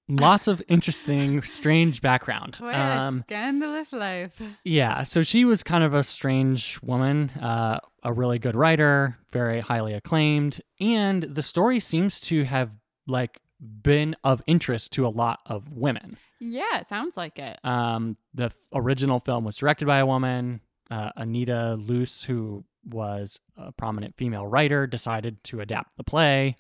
Lots 0.10 0.48
of 0.48 0.62
interesting, 0.70 1.42
strange 1.42 2.02
background. 2.02 2.56
What 2.56 2.74
a 2.74 3.22
scandalous 3.26 3.92
life. 3.92 4.42
Yeah, 4.64 5.04
so 5.04 5.22
she 5.22 5.44
was 5.44 5.64
kind 5.64 5.84
of 5.84 5.94
a 5.94 6.04
strange 6.04 6.80
woman, 6.82 7.30
uh, 7.42 7.80
a 8.04 8.14
really 8.14 8.40
good 8.40 8.56
writer, 8.56 9.18
very 9.32 9.60
highly 9.60 9.94
acclaimed, 9.94 10.62
and 10.80 11.24
the 11.24 11.42
story 11.42 11.80
seems 11.82 12.22
to 12.22 12.46
have 12.46 12.72
like 13.06 13.42
been 13.60 14.16
of 14.24 14.42
interest 14.48 14.94
to 14.94 15.06
a 15.06 15.10
lot 15.10 15.42
of 15.46 15.72
women. 15.72 16.18
Yeah, 16.40 16.80
it 16.80 16.88
sounds 16.88 17.18
like 17.18 17.40
it. 17.40 17.60
Um, 17.64 18.16
the 18.34 18.52
original 18.74 19.20
film 19.20 19.44
was 19.44 19.58
directed 19.58 19.88
by 19.88 19.98
a 19.98 20.06
woman, 20.06 20.62
uh, 20.90 21.12
Anita 21.16 21.76
Loos, 21.76 22.24
who 22.24 22.64
was 22.86 23.40
a 23.58 23.72
prominent 23.72 24.16
female 24.16 24.46
writer, 24.48 24.88
decided 24.88 25.44
to 25.46 25.60
adapt 25.60 25.98
the 25.98 26.04
play. 26.04 26.56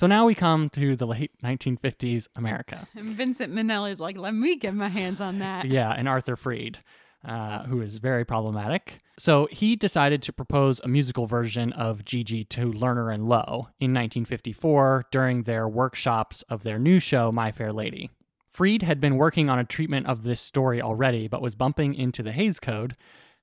So 0.00 0.06
now 0.06 0.24
we 0.24 0.34
come 0.34 0.70
to 0.70 0.96
the 0.96 1.06
late 1.06 1.30
1950s 1.44 2.26
America. 2.34 2.88
And 2.96 3.08
Vincent 3.18 3.52
Minnelli's 3.52 4.00
like, 4.00 4.16
let 4.16 4.32
me 4.32 4.56
get 4.56 4.72
my 4.72 4.88
hands 4.88 5.20
on 5.20 5.40
that. 5.40 5.66
Yeah, 5.70 5.90
and 5.90 6.08
Arthur 6.08 6.36
Freed, 6.36 6.78
uh, 7.22 7.64
who 7.64 7.82
is 7.82 7.98
very 7.98 8.24
problematic. 8.24 9.00
So 9.18 9.46
he 9.50 9.76
decided 9.76 10.22
to 10.22 10.32
propose 10.32 10.80
a 10.80 10.88
musical 10.88 11.26
version 11.26 11.74
of 11.74 12.06
Gigi 12.06 12.44
to 12.44 12.72
Lerner 12.72 13.12
and 13.12 13.24
Loewe 13.24 13.68
in 13.78 13.92
1954 13.92 15.04
during 15.10 15.42
their 15.42 15.68
workshops 15.68 16.44
of 16.48 16.62
their 16.62 16.78
new 16.78 16.98
show, 16.98 17.30
My 17.30 17.52
Fair 17.52 17.70
Lady. 17.70 18.08
Freed 18.50 18.80
had 18.80 19.00
been 19.00 19.18
working 19.18 19.50
on 19.50 19.58
a 19.58 19.64
treatment 19.64 20.06
of 20.06 20.22
this 20.22 20.40
story 20.40 20.80
already, 20.80 21.28
but 21.28 21.42
was 21.42 21.54
bumping 21.54 21.94
into 21.94 22.22
the 22.22 22.32
Hays 22.32 22.58
Code 22.58 22.96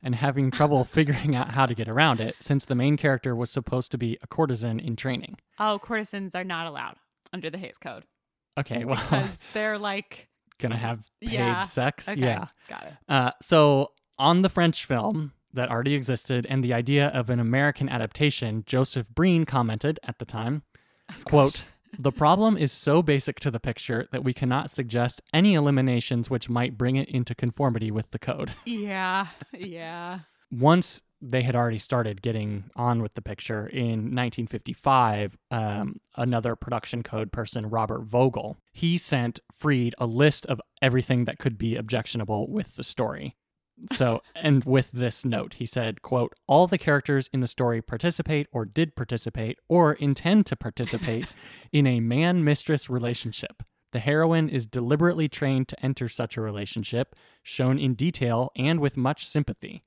and 0.03 0.15
having 0.15 0.51
trouble 0.51 0.83
figuring 0.97 1.35
out 1.35 1.51
how 1.51 1.65
to 1.65 1.73
get 1.75 1.87
around 1.89 2.19
it 2.19 2.35
since 2.39 2.65
the 2.65 2.75
main 2.75 2.97
character 2.97 3.35
was 3.35 3.49
supposed 3.51 3.91
to 3.91 3.97
be 3.97 4.17
a 4.21 4.27
courtesan 4.27 4.79
in 4.79 4.95
training. 4.95 5.37
Oh, 5.59 5.79
courtesans 5.79 6.35
are 6.35 6.43
not 6.43 6.67
allowed 6.67 6.95
under 7.33 7.49
the 7.49 7.57
Hays 7.57 7.77
Code 7.77 8.03
Okay, 8.57 8.85
well, 8.85 8.95
because 8.95 9.37
they're 9.53 9.77
like, 9.77 10.27
gonna 10.59 10.77
have 10.77 11.03
paid 11.21 11.31
Yeah, 11.33 11.63
sex. 11.63 12.09
okay, 12.09 12.19
Yeah. 12.19 12.47
got 12.67 12.83
it. 12.83 12.93
Uh, 13.07 13.31
so, 13.41 13.91
on 14.17 14.41
the 14.41 14.49
French 14.49 14.83
film 14.85 15.33
that 15.53 15.69
already 15.69 15.93
existed 15.93 16.47
and 16.49 16.63
the 16.63 16.73
idea 16.73 17.07
of 17.09 17.29
an 17.29 17.39
American 17.39 17.87
adaptation, 17.87 18.63
Joseph 18.65 19.07
Breen 19.09 19.45
commented 19.45 19.99
at 20.03 20.17
the 20.19 20.25
time, 20.25 20.63
quote, 21.25 21.65
the 21.97 22.11
problem 22.11 22.57
is 22.57 22.71
so 22.71 23.01
basic 23.01 23.39
to 23.41 23.51
the 23.51 23.59
picture 23.59 24.07
that 24.11 24.23
we 24.23 24.33
cannot 24.33 24.71
suggest 24.71 25.21
any 25.33 25.53
eliminations 25.53 26.29
which 26.29 26.49
might 26.49 26.77
bring 26.77 26.95
it 26.95 27.09
into 27.09 27.35
conformity 27.35 27.91
with 27.91 28.11
the 28.11 28.19
code. 28.19 28.51
Yeah, 28.65 29.27
yeah. 29.57 30.19
Once 30.51 31.01
they 31.21 31.41
had 31.41 31.55
already 31.55 31.79
started 31.79 32.21
getting 32.21 32.65
on 32.75 33.01
with 33.01 33.15
the 33.15 33.21
picture 33.21 33.65
in 33.67 34.13
1955, 34.13 35.37
um, 35.51 35.99
another 36.15 36.55
production 36.55 37.01
code 37.01 37.31
person, 37.31 37.69
Robert 37.69 38.03
Vogel, 38.03 38.57
he 38.71 38.97
sent 38.97 39.39
Freed 39.57 39.95
a 39.97 40.05
list 40.05 40.45
of 40.45 40.61
everything 40.81 41.25
that 41.25 41.39
could 41.39 41.57
be 41.57 41.75
objectionable 41.75 42.49
with 42.49 42.75
the 42.75 42.83
story. 42.83 43.35
So, 43.85 44.21
and 44.35 44.63
with 44.65 44.91
this 44.91 45.23
note, 45.23 45.55
he 45.55 45.65
said, 45.65 46.01
quote, 46.01 46.33
all 46.47 46.67
the 46.67 46.77
characters 46.77 47.29
in 47.31 47.41
the 47.41 47.47
story 47.47 47.81
participate 47.81 48.47
or 48.51 48.65
did 48.65 48.95
participate 48.95 49.59
or 49.67 49.93
intend 49.93 50.45
to 50.47 50.55
participate 50.55 51.27
in 51.71 51.85
a 51.85 51.99
man 51.99 52.43
mistress 52.43 52.89
relationship. 52.89 53.63
The 53.93 53.99
heroine 53.99 54.49
is 54.49 54.65
deliberately 54.65 55.29
trained 55.29 55.67
to 55.69 55.85
enter 55.85 56.09
such 56.09 56.37
a 56.37 56.41
relationship, 56.41 57.15
shown 57.43 57.79
in 57.79 57.93
detail 57.93 58.51
and 58.55 58.79
with 58.79 58.97
much 58.97 59.25
sympathy. 59.25 59.83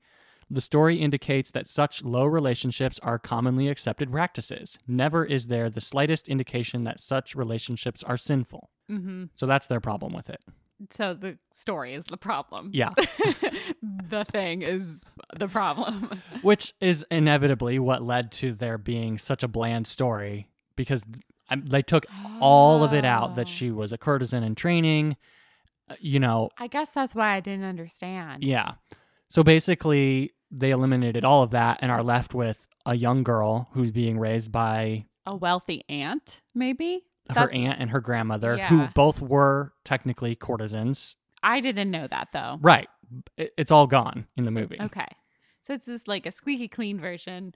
The 0.49 0.61
story 0.61 0.97
indicates 0.97 1.51
that 1.51 1.67
such 1.67 2.03
low 2.03 2.25
relationships 2.25 2.99
are 3.03 3.19
commonly 3.19 3.69
accepted 3.69 4.11
practices. 4.11 4.77
Never 4.87 5.23
is 5.23 5.47
there 5.47 5.69
the 5.69 5.79
slightest 5.79 6.27
indication 6.27 6.83
that 6.83 6.99
such 6.99 7.35
relationships 7.35 8.03
are 8.03 8.17
sinful. 8.17 8.69
hmm 8.89 9.25
So 9.35 9.45
that's 9.45 9.67
their 9.67 9.79
problem 9.79 10.13
with 10.13 10.29
it. 10.29 10.43
So 10.89 11.13
the 11.13 11.37
story 11.53 11.93
is 11.93 12.05
the 12.05 12.17
problem. 12.17 12.71
Yeah. 12.73 12.89
the 14.09 14.25
thing 14.25 14.61
is 14.61 15.03
the 15.37 15.47
problem. 15.47 16.21
Which 16.41 16.73
is 16.81 17.05
inevitably 17.11 17.79
what 17.79 18.01
led 18.03 18.31
to 18.33 18.53
there 18.53 18.77
being 18.77 19.17
such 19.17 19.43
a 19.43 19.47
bland 19.47 19.87
story 19.87 20.47
because 20.75 21.03
they 21.55 21.81
took 21.81 22.05
all 22.39 22.83
of 22.83 22.93
it 22.93 23.05
out 23.05 23.31
Oh. 23.31 23.35
that 23.35 23.47
she 23.47 23.71
was 23.71 23.91
a 23.91 23.97
courtesan 23.97 24.43
in 24.43 24.55
training. 24.55 25.17
Uh, 25.89 25.95
You 25.99 26.19
know, 26.19 26.49
I 26.57 26.67
guess 26.67 26.89
that's 26.89 27.13
why 27.13 27.35
I 27.35 27.39
didn't 27.41 27.65
understand. 27.65 28.43
yeah. 28.43 28.71
So 29.29 29.43
basically, 29.43 30.31
they 30.49 30.71
eliminated 30.71 31.23
all 31.23 31.43
of 31.43 31.51
that 31.51 31.79
and 31.81 31.91
are 31.91 32.03
left 32.03 32.33
with 32.33 32.67
a 32.85 32.95
young 32.95 33.23
girl 33.23 33.69
who's 33.73 33.91
being 33.91 34.19
raised 34.19 34.51
by 34.51 35.05
A 35.25 35.35
wealthy 35.35 35.83
aunt, 35.87 36.41
maybe? 36.55 37.05
Her 37.31 37.47
That's- 37.47 37.55
aunt 37.57 37.79
and 37.79 37.89
her 37.91 37.99
grandmother, 38.01 38.57
who 38.57 38.77
Yeah. 38.79 38.91
both 38.95 39.21
were 39.21 39.73
technically 39.83 40.35
courtesans. 40.35 41.15
I 41.43 41.59
didn't 41.59 41.91
know 41.91 42.07
that 42.07 42.29
though. 42.33 42.57
Right. 42.61 42.87
It- 43.37 43.53
It's 43.57 43.71
all 43.71 43.87
gone 43.87 44.27
in 44.37 44.45
the 44.45 44.51
movie, 44.51 44.77
Okay. 44.79 45.07
So 45.63 45.73
it's 45.73 45.85
just 45.85 46.07
like 46.07 46.25
a 46.25 46.31
squeaky 46.31 46.67
clean 46.67 46.99
version. 46.99 47.53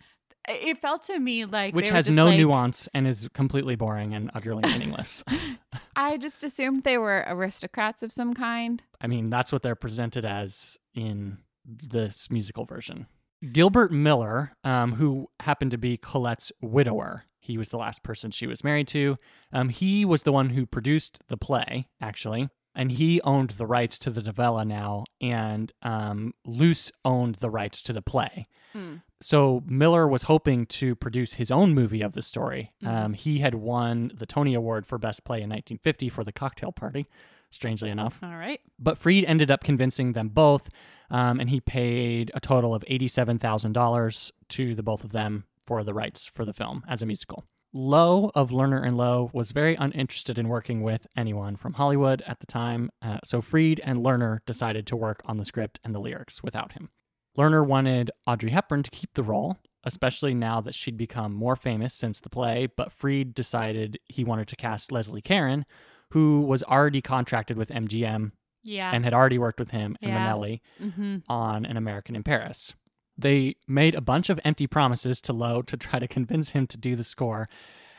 It 0.47 0.77
felt 0.79 1.01
to 1.03 1.17
me 1.19 1.45
like 1.45 1.73
which 1.73 1.85
they 1.85 1.91
were 1.91 1.95
has 1.95 2.05
just 2.05 2.15
no 2.15 2.25
like- 2.25 2.37
nuance 2.37 2.87
and 2.93 3.07
is 3.07 3.27
completely 3.33 3.75
boring 3.75 4.13
and 4.13 4.29
utterly 4.35 4.61
meaningless. 4.71 5.23
I 5.95 6.17
just 6.17 6.43
assumed 6.43 6.83
they 6.83 6.97
were 6.99 7.23
aristocrats 7.27 8.03
of 8.03 8.11
some 8.11 8.33
kind. 8.33 8.83
I 9.01 9.07
mean, 9.07 9.29
that's 9.29 9.51
what 9.51 9.63
they're 9.63 9.75
presented 9.75 10.23
as 10.25 10.77
in 10.93 11.39
this 11.65 12.29
musical 12.29 12.65
version. 12.65 13.07
Gilbert 13.51 13.91
Miller, 13.91 14.55
um, 14.63 14.93
who 14.93 15.29
happened 15.41 15.71
to 15.71 15.77
be 15.77 15.97
Colette's 15.97 16.51
widower, 16.61 17.23
he 17.45 17.57
was 17.57 17.69
the 17.69 17.77
last 17.77 18.01
person 18.03 18.31
she 18.31 18.47
was 18.47 18.63
married 18.63 18.87
to. 18.89 19.17
Um, 19.53 19.69
he 19.69 20.03
was 20.05 20.23
the 20.23 20.31
one 20.31 20.49
who 20.49 20.65
produced 20.65 21.19
the 21.27 21.37
play, 21.37 21.87
actually, 22.01 22.49
and 22.73 22.91
he 22.91 23.21
owned 23.21 23.51
the 23.51 23.65
rights 23.67 23.97
to 23.99 24.09
the 24.09 24.21
novella 24.23 24.65
now, 24.65 25.03
and 25.21 25.71
um, 25.83 26.33
Loos 26.45 26.91
owned 27.03 27.35
the 27.35 27.49
rights 27.49 27.81
to 27.83 27.93
the 27.93 28.01
play. 28.01 28.47
Hmm. 28.73 28.95
So 29.21 29.63
Miller 29.65 30.07
was 30.07 30.23
hoping 30.23 30.65
to 30.67 30.95
produce 30.95 31.33
his 31.35 31.49
own 31.51 31.73
movie 31.73 32.01
of 32.01 32.13
the 32.13 32.21
story. 32.21 32.73
Mhm. 32.83 32.87
Um, 32.87 33.13
he 33.13 33.39
had 33.39 33.55
won 33.55 34.11
the 34.13 34.25
Tony 34.25 34.53
Award 34.53 34.85
for 34.85 34.97
Best 34.97 35.23
Play 35.23 35.37
in 35.41 35.49
1950 35.49 36.09
for 36.09 36.23
The 36.25 36.33
Cocktail 36.33 36.71
Party, 36.73 37.05
strangely 37.49 37.89
enough. 37.89 38.19
All 38.21 38.35
right. 38.37 38.59
But 38.77 38.97
Freed 38.97 39.23
ended 39.25 39.49
up 39.49 39.63
convincing 39.63 40.11
them 40.13 40.27
both, 40.29 40.69
um, 41.09 41.39
and 41.39 41.49
he 41.49 41.61
paid 41.61 42.29
a 42.33 42.41
total 42.41 42.75
of 42.75 42.83
$87,000 42.89 44.31
to 44.49 44.75
the 44.75 44.83
both 44.83 45.03
of 45.05 45.11
them 45.11 45.45
for 45.65 45.83
the 45.83 45.93
rights 45.93 46.27
for 46.27 46.45
the 46.45 46.53
film 46.53 46.83
as 46.87 47.01
a 47.01 47.05
musical. 47.05 47.45
Loewe 47.73 48.31
of 48.33 48.51
Lerner 48.51 48.85
and 48.85 48.95
Loewe 48.95 49.29
was 49.33 49.51
very 49.51 49.75
uninterested 49.75 50.37
in 50.37 50.47
working 50.47 50.81
with 50.81 51.07
anyone 51.17 51.57
from 51.57 51.73
Hollywood 51.73 52.23
at 52.25 52.39
the 52.39 52.45
time, 52.45 52.89
uh, 53.01 53.17
so 53.23 53.41
Freed 53.41 53.81
and 53.83 53.99
Lerner 53.99 54.39
decided 54.45 54.87
to 54.87 54.95
work 54.95 55.21
on 55.25 55.35
the 55.37 55.43
script 55.45 55.79
and 55.83 55.93
the 55.93 55.99
lyrics 55.99 56.41
without 56.41 56.71
him. 56.71 56.89
Lerner 57.37 57.67
wanted 57.67 58.11
Audrey 58.25 58.51
Hepburn 58.51 58.81
to 58.83 58.91
keep 58.91 59.13
the 59.13 59.23
role, 59.23 59.57
especially 59.83 60.33
now 60.33 60.61
that 60.61 60.73
she'd 60.73 60.95
become 60.95 61.33
more 61.35 61.57
famous 61.57 61.93
since 61.93 62.21
the 62.21 62.29
play, 62.29 62.65
but 62.77 62.93
Freed 62.93 63.33
decided 63.33 63.99
he 64.05 64.23
wanted 64.23 64.47
to 64.47 64.55
cast 64.55 64.89
Leslie 64.91 65.21
Caron, 65.21 65.65
who 66.11 66.41
was 66.41 66.63
already 66.63 67.01
contracted 67.01 67.57
with 67.57 67.69
MGM 67.71 68.31
Yeah. 68.63 68.91
and 68.93 69.03
had 69.03 69.13
already 69.13 69.37
worked 69.37 69.59
with 69.59 69.71
him 69.71 69.97
and 70.01 70.11
Yeah. 70.13 70.31
Minnelli 70.31 70.61
mm-hmm. 70.81 71.17
on 71.27 71.65
An 71.65 71.75
American 71.75 72.15
in 72.15 72.23
Paris. 72.23 72.73
They 73.17 73.55
made 73.67 73.95
a 73.95 74.01
bunch 74.01 74.29
of 74.29 74.39
empty 74.43 74.67
promises 74.67 75.21
to 75.21 75.33
Loewe 75.33 75.61
to 75.63 75.77
try 75.77 75.99
to 75.99 76.07
convince 76.07 76.49
him 76.49 76.67
to 76.67 76.77
do 76.77 76.95
the 76.95 77.03
score, 77.03 77.47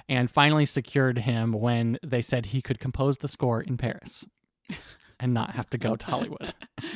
and 0.09 0.31
finally 0.31 0.67
secured 0.67 1.19
him 1.19 1.53
when 1.53 1.99
they 2.03 2.23
said 2.23 2.47
he 2.47 2.63
could 2.63 2.79
compose 2.79 3.19
the 3.19 3.29
score 3.29 3.61
in 3.61 3.77
Paris 3.77 4.25
and 5.21 5.33
not 5.33 5.53
have 5.53 5.71
to 5.71 5.79
go 5.79 5.97
to 5.97 6.07
Hollywood. 6.07 6.55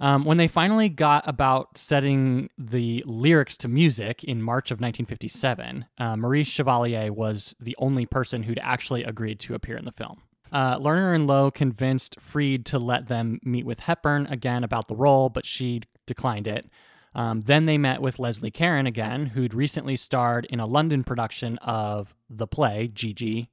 Um, 0.00 0.24
when 0.24 0.38
they 0.38 0.48
finally 0.48 0.88
got 0.88 1.28
about 1.28 1.76
setting 1.76 2.48
the 2.56 3.04
lyrics 3.06 3.58
to 3.58 3.68
music 3.68 4.24
in 4.24 4.42
March 4.42 4.70
of 4.70 4.76
1957, 4.76 5.84
uh, 5.98 6.16
Maurice 6.16 6.46
Chevalier 6.46 7.12
was 7.12 7.54
the 7.60 7.76
only 7.78 8.06
person 8.06 8.44
who'd 8.44 8.58
actually 8.62 9.04
agreed 9.04 9.38
to 9.40 9.54
appear 9.54 9.76
in 9.76 9.84
the 9.84 9.92
film. 9.92 10.22
Uh, 10.50 10.78
Lerner 10.78 11.14
and 11.14 11.26
Loewe 11.26 11.50
convinced 11.50 12.18
Freed 12.18 12.64
to 12.66 12.78
let 12.78 13.08
them 13.08 13.40
meet 13.44 13.66
with 13.66 13.80
Hepburn 13.80 14.26
again 14.26 14.64
about 14.64 14.88
the 14.88 14.96
role, 14.96 15.28
but 15.28 15.44
she 15.44 15.82
declined 16.06 16.46
it. 16.46 16.66
Um, 17.14 17.40
then 17.40 17.66
they 17.66 17.76
met 17.78 18.00
with 18.00 18.18
Leslie 18.18 18.50
Caron 18.52 18.86
again, 18.86 19.26
who'd 19.26 19.52
recently 19.54 19.96
starred 19.96 20.46
in 20.50 20.60
a 20.60 20.66
London 20.66 21.02
production 21.04 21.58
of 21.58 22.14
the 22.28 22.46
play, 22.46 22.88
Gigi, 22.92 23.50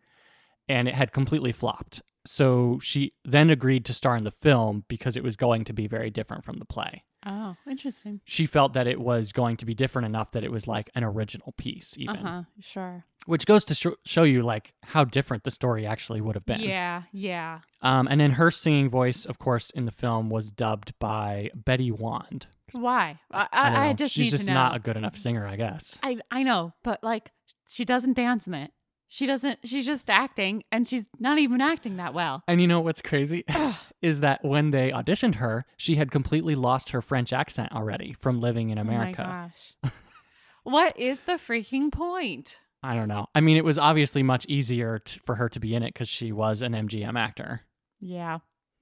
and 0.69 0.87
it 0.87 0.93
had 0.95 1.11
completely 1.11 1.51
flopped. 1.51 2.01
so 2.25 2.77
she 2.81 3.13
then 3.23 3.49
agreed 3.49 3.85
to 3.85 3.93
star 3.93 4.15
in 4.17 4.25
the 4.25 4.31
film 4.31 4.83
because 4.89 5.15
it 5.15 5.23
was 5.23 5.37
going 5.37 5.63
to 5.63 5.71
be 5.73 5.87
very 5.87 6.09
different 6.09 6.43
from 6.43 6.57
the 6.57 6.65
play. 6.65 7.03
Oh, 7.25 7.55
interesting. 7.69 8.19
She 8.25 8.45
felt 8.45 8.73
that 8.73 8.85
it 8.85 8.99
was 8.99 9.31
going 9.31 9.55
to 9.57 9.65
be 9.65 9.73
different 9.73 10.05
enough 10.05 10.31
that 10.31 10.43
it 10.43 10.51
was 10.51 10.67
like 10.67 10.89
an 10.93 11.03
original 11.05 11.53
piece, 11.57 11.95
even. 11.97 12.17
Uh 12.17 12.21
huh. 12.23 12.43
Sure. 12.59 13.05
Which 13.25 13.45
goes 13.45 13.63
to 13.65 13.73
sh- 13.75 13.97
show 14.05 14.23
you 14.23 14.43
like 14.43 14.73
how 14.83 15.03
different 15.05 15.43
the 15.45 15.51
story 15.51 15.85
actually 15.85 16.19
would 16.21 16.35
have 16.35 16.45
been. 16.45 16.59
Yeah. 16.61 17.03
Yeah. 17.13 17.59
Um, 17.81 18.07
and 18.09 18.19
then 18.21 18.31
her 18.31 18.51
singing 18.51 18.89
voice, 18.89 19.25
of 19.25 19.39
course, 19.39 19.69
in 19.71 19.85
the 19.85 19.91
film 19.91 20.29
was 20.29 20.51
dubbed 20.51 20.93
by 20.99 21.49
Betty 21.55 21.91
Wand. 21.91 22.47
Why? 22.73 23.19
I, 23.31 23.47
I, 23.51 23.87
I, 23.89 23.93
just 23.93 24.13
She's 24.13 24.31
just 24.31 24.47
not 24.47 24.75
a 24.75 24.79
good 24.79 24.97
enough 24.97 25.17
singer, 25.17 25.45
I 25.45 25.55
guess. 25.55 25.99
I 26.03 26.17
I 26.31 26.43
know, 26.43 26.73
but 26.83 27.03
like 27.03 27.31
she 27.69 27.85
doesn't 27.85 28.13
dance 28.13 28.47
in 28.47 28.53
it. 28.53 28.71
She 29.09 29.25
doesn't. 29.25 29.59
She's 29.63 29.85
just 29.85 30.09
acting, 30.09 30.63
and 30.69 30.85
she's 30.85 31.05
not 31.17 31.39
even 31.39 31.61
acting 31.61 31.95
that 31.97 32.13
well. 32.13 32.43
And 32.47 32.59
you 32.59 32.67
know 32.67 32.81
what's 32.81 33.01
crazy 33.01 33.45
is 34.01 34.19
that 34.19 34.43
when 34.43 34.71
they 34.71 34.91
auditioned 34.91 35.35
her, 35.35 35.65
she 35.77 35.95
had 35.95 36.11
completely 36.11 36.55
lost 36.55 36.89
her 36.89 37.01
French 37.01 37.31
accent 37.31 37.71
already 37.71 38.13
from 38.19 38.41
living 38.41 38.69
in 38.69 38.77
America. 38.77 39.23
Oh 39.23 39.29
my 39.29 39.47
gosh. 39.47 39.93
what 40.63 40.99
is 40.99 41.21
the 41.21 41.33
freaking 41.33 41.89
point? 41.89 42.59
I 42.83 42.95
don't 42.95 43.07
know. 43.07 43.27
I 43.33 43.39
mean, 43.39 43.55
it 43.55 43.63
was 43.65 43.79
obviously 43.79 44.23
much 44.23 44.45
easier 44.47 44.99
t- 44.99 45.19
for 45.23 45.35
her 45.35 45.47
to 45.49 45.59
be 45.59 45.73
in 45.73 45.83
it 45.83 45.93
because 45.93 46.09
she 46.09 46.31
was 46.33 46.61
an 46.61 46.73
MGM 46.73 47.17
actor. 47.17 47.61
Yeah. 47.99 48.39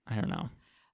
I 0.08 0.16
don't 0.16 0.30
know. 0.30 0.50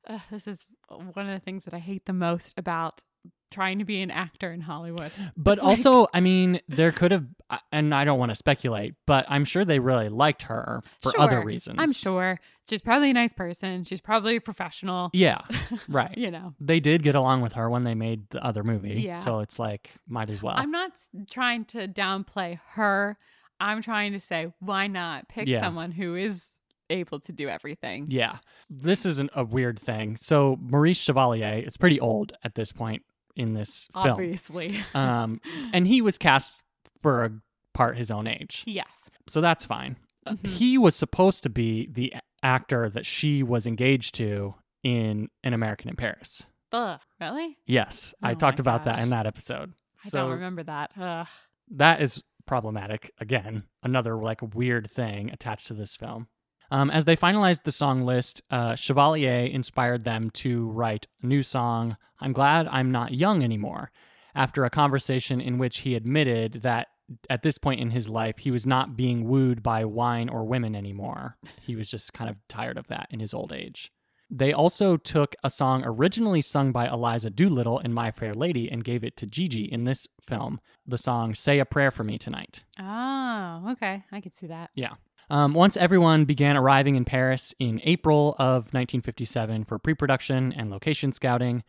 Ugh, 0.08 0.22
this 0.32 0.48
is 0.48 0.66
one 0.90 1.30
of 1.30 1.34
the 1.34 1.44
things 1.44 1.66
that 1.66 1.74
I 1.74 1.80
hate 1.80 2.06
the 2.06 2.14
most 2.14 2.54
about 2.58 3.04
trying 3.52 3.80
to 3.80 3.86
be 3.86 4.02
an 4.02 4.10
actor 4.10 4.52
in 4.52 4.62
Hollywood. 4.62 5.12
But 5.36 5.58
It's 5.58 5.64
like- 5.64 5.70
also, 5.70 6.08
I 6.14 6.22
mean, 6.22 6.62
there 6.70 6.92
could 6.94 7.12
have, 7.12 7.26
uh, 7.50 7.58
and 7.72 7.94
I 7.94 8.06
don't 8.06 8.18
want 8.18 8.30
to 8.30 8.36
speculate, 8.36 8.96
but 9.06 9.26
I'm 9.28 9.44
sure 9.44 9.66
they 9.66 9.78
really 9.80 10.08
liked 10.08 10.44
her 10.44 10.82
for 11.02 11.12
other 11.20 11.44
reasons. 11.44 11.76
I'm 11.78 11.92
sure 11.92 12.40
she's 12.70 12.82
probably 12.82 13.10
a 13.10 13.14
nice 13.14 13.34
person. 13.34 13.84
She's 13.84 14.00
probably 14.00 14.38
a 14.38 14.42
professional. 14.42 15.10
Yeah, 15.14 15.42
right. 15.90 16.18
You 16.18 16.32
know, 16.32 16.56
They 16.62 16.80
did 16.80 17.04
get 17.04 17.14
along 17.14 17.42
with 17.42 17.54
her 17.54 17.70
when 17.70 17.84
they 17.84 17.94
made 17.94 18.30
the 18.30 18.44
other 18.44 18.64
movie. 18.64 19.02
Yeah. 19.02 19.18
So 19.18 19.42
it's 19.42 19.60
like, 19.60 19.92
might 20.08 20.30
as 20.30 20.42
well. 20.42 20.56
I'm 20.56 20.72
not 20.72 20.94
trying 21.30 21.66
to 21.66 21.90
downplay 21.90 22.58
her. 22.72 23.18
I'm 23.60 23.82
trying 23.82 24.14
to 24.14 24.20
say, 24.20 24.54
why 24.60 24.88
not 24.88 25.28
pick 25.28 25.48
Yeah. 25.50 25.60
someone 25.60 25.92
who 25.92 26.16
is 26.16 26.58
able 26.92 27.20
to 27.22 27.32
do 27.34 27.50
everything? 27.50 28.08
Yeah. 28.10 28.38
This 28.70 29.06
isn't 29.06 29.32
a 29.36 29.44
weird 29.44 29.80
thing. 29.80 30.18
So 30.18 30.58
Maurice 30.62 30.98
Chevalier 30.98 31.64
is 31.66 31.78
pretty 31.78 32.00
old 32.00 32.34
at 32.44 32.56
this 32.56 32.72
point 32.72 33.04
in 33.36 33.54
this 33.54 33.88
film. 33.94 34.08
Obviously. 34.10 34.82
Um, 34.94 35.40
and 35.74 35.88
he 35.88 36.02
was 36.02 36.18
cast 36.18 36.60
for 37.02 37.24
a 37.26 37.32
part 37.74 37.98
his 37.98 38.12
own 38.12 38.28
age. 38.28 38.64
yes. 38.68 39.08
So 39.28 39.42
that's 39.42 39.66
fine. 39.66 39.98
Uh, 40.26 40.34
Mhm. 40.34 40.48
He 40.48 40.78
was 40.78 40.96
supposed 40.96 41.42
to 41.44 41.50
be 41.50 41.88
the 41.92 42.14
actor 42.44 42.90
that 42.90 43.06
she 43.06 43.42
was 43.42 43.66
engaged 43.66 44.14
to 44.16 44.54
in 44.84 45.30
An 45.44 45.54
American 45.54 45.90
in 45.90 45.96
Paris. 45.96 46.46
Ugh. 46.74 47.00
Really? 47.20 47.58
Yes, 47.66 48.14
I 48.22 48.32
Oh 48.32 48.36
talked 48.36 48.60
my 48.60 48.62
about 48.64 48.84
that 48.86 49.00
in 49.00 49.10
that 49.10 49.26
episode. 49.26 49.74
I 50.06 50.10
so 50.10 50.20
don't 50.20 50.32
remember 50.32 50.64
that. 50.64 50.92
Ugh. 51.00 51.28
that 51.72 52.02
is 52.02 52.24
problematic. 52.46 53.12
Again, 53.20 53.64
another 53.84 54.16
like 54.18 54.42
weird 54.56 54.90
thing 54.90 55.30
attached 55.32 55.68
to 55.68 55.74
this 55.74 55.96
film. 55.96 56.28
Um, 56.72 56.90
as 56.90 57.04
they 57.04 57.18
finalized 57.18 57.64
the 57.64 57.72
song 57.72 58.04
list, 58.04 58.42
uh, 58.50 58.76
Chevalier 58.76 59.46
inspired 59.46 60.06
them 60.06 60.30
to 60.32 60.70
write 60.70 61.06
a 61.22 61.26
new 61.26 61.44
song, 61.44 61.98
I'm 62.22 62.32
Glad 62.32 62.68
I'm 62.68 62.92
Not 62.92 63.14
Young 63.14 63.44
Anymore, 63.44 63.92
after 64.34 64.64
a 64.64 64.70
conversation 64.70 65.42
in 65.42 65.58
which 65.58 65.80
he 65.80 65.96
admitted 65.96 66.62
that 66.62 66.88
at 67.30 67.44
this 67.44 67.58
point 67.58 67.82
in 67.82 67.90
his 67.90 68.08
life, 68.08 68.38
he 68.40 68.52
was 68.52 68.66
not 68.66 68.96
being 68.96 69.28
wooed 69.28 69.62
by 69.62 69.84
wine 69.84 70.30
or 70.30 70.46
women 70.46 70.74
anymore. 70.74 71.36
He 71.60 71.76
was 71.76 71.92
just 71.92 72.14
kind 72.14 72.30
of 72.30 72.38
tired 72.48 72.78
of 72.78 72.88
that 72.88 73.08
in 73.10 73.20
his 73.20 73.34
old 73.34 73.52
age. 73.52 73.92
They 74.34 74.54
also 74.54 74.96
took 74.96 75.36
a 75.44 75.50
song 75.50 75.84
originally 75.86 76.42
sung 76.42 76.72
by 76.72 76.88
Eliza 76.88 77.30
Doolittle 77.30 77.80
in 77.80 77.92
My 77.92 78.12
Fair 78.12 78.34
Lady 78.34 78.72
and 78.72 78.82
gave 78.82 79.04
it 79.04 79.18
to 79.18 79.26
Gigi 79.26 79.66
in 79.66 79.84
this 79.84 80.08
film, 80.26 80.62
the 80.88 80.98
song 80.98 81.36
Say 81.36 81.60
a 81.60 81.66
Prayer 81.66 81.92
for 81.92 82.06
Me 82.06 82.18
Tonight. 82.18 82.64
Oh, 82.80 83.72
okay. 83.72 84.06
I 84.10 84.22
could 84.22 84.34
see 84.34 84.48
that. 84.48 84.70
Yeah. 84.74 84.94
Um, 85.32 85.54
once 85.54 85.78
everyone 85.78 86.26
began 86.26 86.58
arriving 86.58 86.98
in 86.98 87.06
Paris 87.06 87.56
in 87.58 87.80
April 87.86 88.36
of 88.38 88.74
1957 88.74 89.64
for 89.64 89.80
pre 89.80 89.94
production 89.94 90.52
and 90.52 90.70
location 90.70 91.14
scouting, 91.14 91.64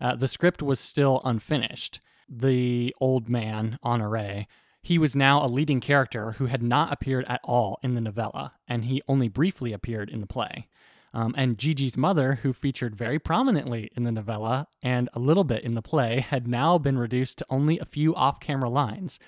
uh, 0.00 0.16
the 0.16 0.26
script 0.26 0.62
was 0.62 0.80
still 0.80 1.20
unfinished. 1.22 2.00
The 2.26 2.96
old 3.02 3.28
man, 3.28 3.78
Honore, 3.84 4.46
he 4.80 4.96
was 4.96 5.14
now 5.14 5.44
a 5.44 5.46
leading 5.46 5.78
character 5.78 6.32
who 6.38 6.46
had 6.46 6.62
not 6.62 6.90
appeared 6.90 7.26
at 7.28 7.42
all 7.44 7.78
in 7.82 7.94
the 7.94 8.00
novella, 8.00 8.52
and 8.66 8.86
he 8.86 9.02
only 9.06 9.28
briefly 9.28 9.74
appeared 9.74 10.08
in 10.08 10.22
the 10.22 10.26
play. 10.26 10.68
Um, 11.12 11.34
and 11.36 11.58
Gigi's 11.58 11.98
mother, 11.98 12.36
who 12.36 12.54
featured 12.54 12.96
very 12.96 13.18
prominently 13.18 13.90
in 13.94 14.04
the 14.04 14.12
novella 14.12 14.68
and 14.82 15.10
a 15.12 15.18
little 15.18 15.44
bit 15.44 15.64
in 15.64 15.74
the 15.74 15.82
play, 15.82 16.20
had 16.20 16.48
now 16.48 16.78
been 16.78 16.96
reduced 16.96 17.36
to 17.38 17.46
only 17.50 17.78
a 17.78 17.84
few 17.84 18.14
off 18.14 18.40
camera 18.40 18.70
lines. 18.70 19.18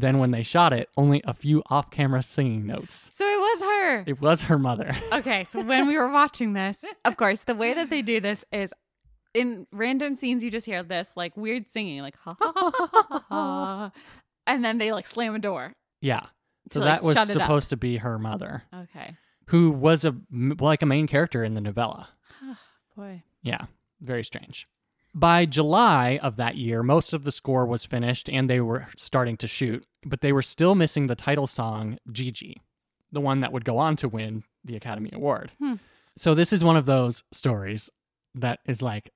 Then, 0.00 0.18
when 0.18 0.30
they 0.30 0.42
shot 0.44 0.72
it, 0.72 0.88
only 0.96 1.20
a 1.24 1.34
few 1.34 1.62
off 1.70 1.90
camera 1.90 2.22
singing 2.22 2.66
notes. 2.66 3.10
So 3.12 3.24
it 3.26 3.38
was 3.40 3.60
her. 3.60 4.04
It 4.06 4.20
was 4.20 4.42
her 4.42 4.58
mother. 4.58 4.96
okay, 5.12 5.44
so 5.50 5.60
when 5.62 5.86
we 5.88 5.96
were 5.98 6.08
watching 6.10 6.52
this, 6.52 6.84
of 7.04 7.16
course, 7.16 7.40
the 7.42 7.54
way 7.54 7.74
that 7.74 7.90
they 7.90 8.02
do 8.02 8.20
this 8.20 8.44
is 8.52 8.72
in 9.34 9.66
random 9.72 10.14
scenes 10.14 10.42
you 10.44 10.50
just 10.50 10.66
hear 10.66 10.82
this 10.82 11.12
like 11.16 11.36
weird 11.36 11.68
singing, 11.68 12.00
like 12.00 12.16
ha 12.16 12.34
ha 12.40 12.52
ha 12.54 12.70
ha 12.74 12.88
ha, 12.92 13.24
ha 13.28 13.90
and 14.46 14.64
then 14.64 14.78
they 14.78 14.92
like 14.92 15.06
slam 15.06 15.34
a 15.34 15.38
door. 15.38 15.74
yeah. 16.00 16.26
So 16.70 16.80
To, 16.80 16.86
like, 16.86 17.00
that 17.00 17.06
was 17.06 17.14
shut 17.16 17.28
up. 17.30 17.32
supposed 17.32 17.70
to 17.70 17.76
be 17.76 17.96
her 17.96 18.18
mother, 18.18 18.62
Okay. 18.74 19.16
who 19.46 19.70
was 19.70 20.04
a 20.04 20.14
like 20.60 20.82
a 20.82 20.86
main 20.86 21.06
character 21.06 21.42
in 21.42 21.54
the 21.54 21.60
novella. 21.60 22.08
Boy. 22.96 23.22
Yeah, 23.42 23.66
very 24.00 24.22
strange. 24.22 24.66
By 25.14 25.46
July 25.46 26.18
of 26.22 26.36
that 26.36 26.56
year, 26.56 26.82
most 26.82 27.12
of 27.12 27.24
the 27.24 27.32
score 27.32 27.66
was 27.66 27.84
finished 27.84 28.28
and 28.28 28.48
they 28.48 28.60
were 28.60 28.88
starting 28.96 29.36
to 29.38 29.46
shoot, 29.46 29.86
but 30.04 30.20
they 30.20 30.32
were 30.32 30.42
still 30.42 30.74
missing 30.74 31.06
the 31.06 31.14
title 31.14 31.46
song, 31.46 31.98
Gigi, 32.12 32.60
the 33.10 33.20
one 33.20 33.40
that 33.40 33.52
would 33.52 33.64
go 33.64 33.78
on 33.78 33.96
to 33.96 34.08
win 34.08 34.44
the 34.64 34.76
Academy 34.76 35.10
Award. 35.12 35.52
Hmm. 35.58 35.74
So, 36.16 36.34
this 36.34 36.52
is 36.52 36.64
one 36.64 36.76
of 36.76 36.86
those 36.86 37.22
stories 37.32 37.90
that 38.34 38.60
is 38.66 38.82
like, 38.82 39.10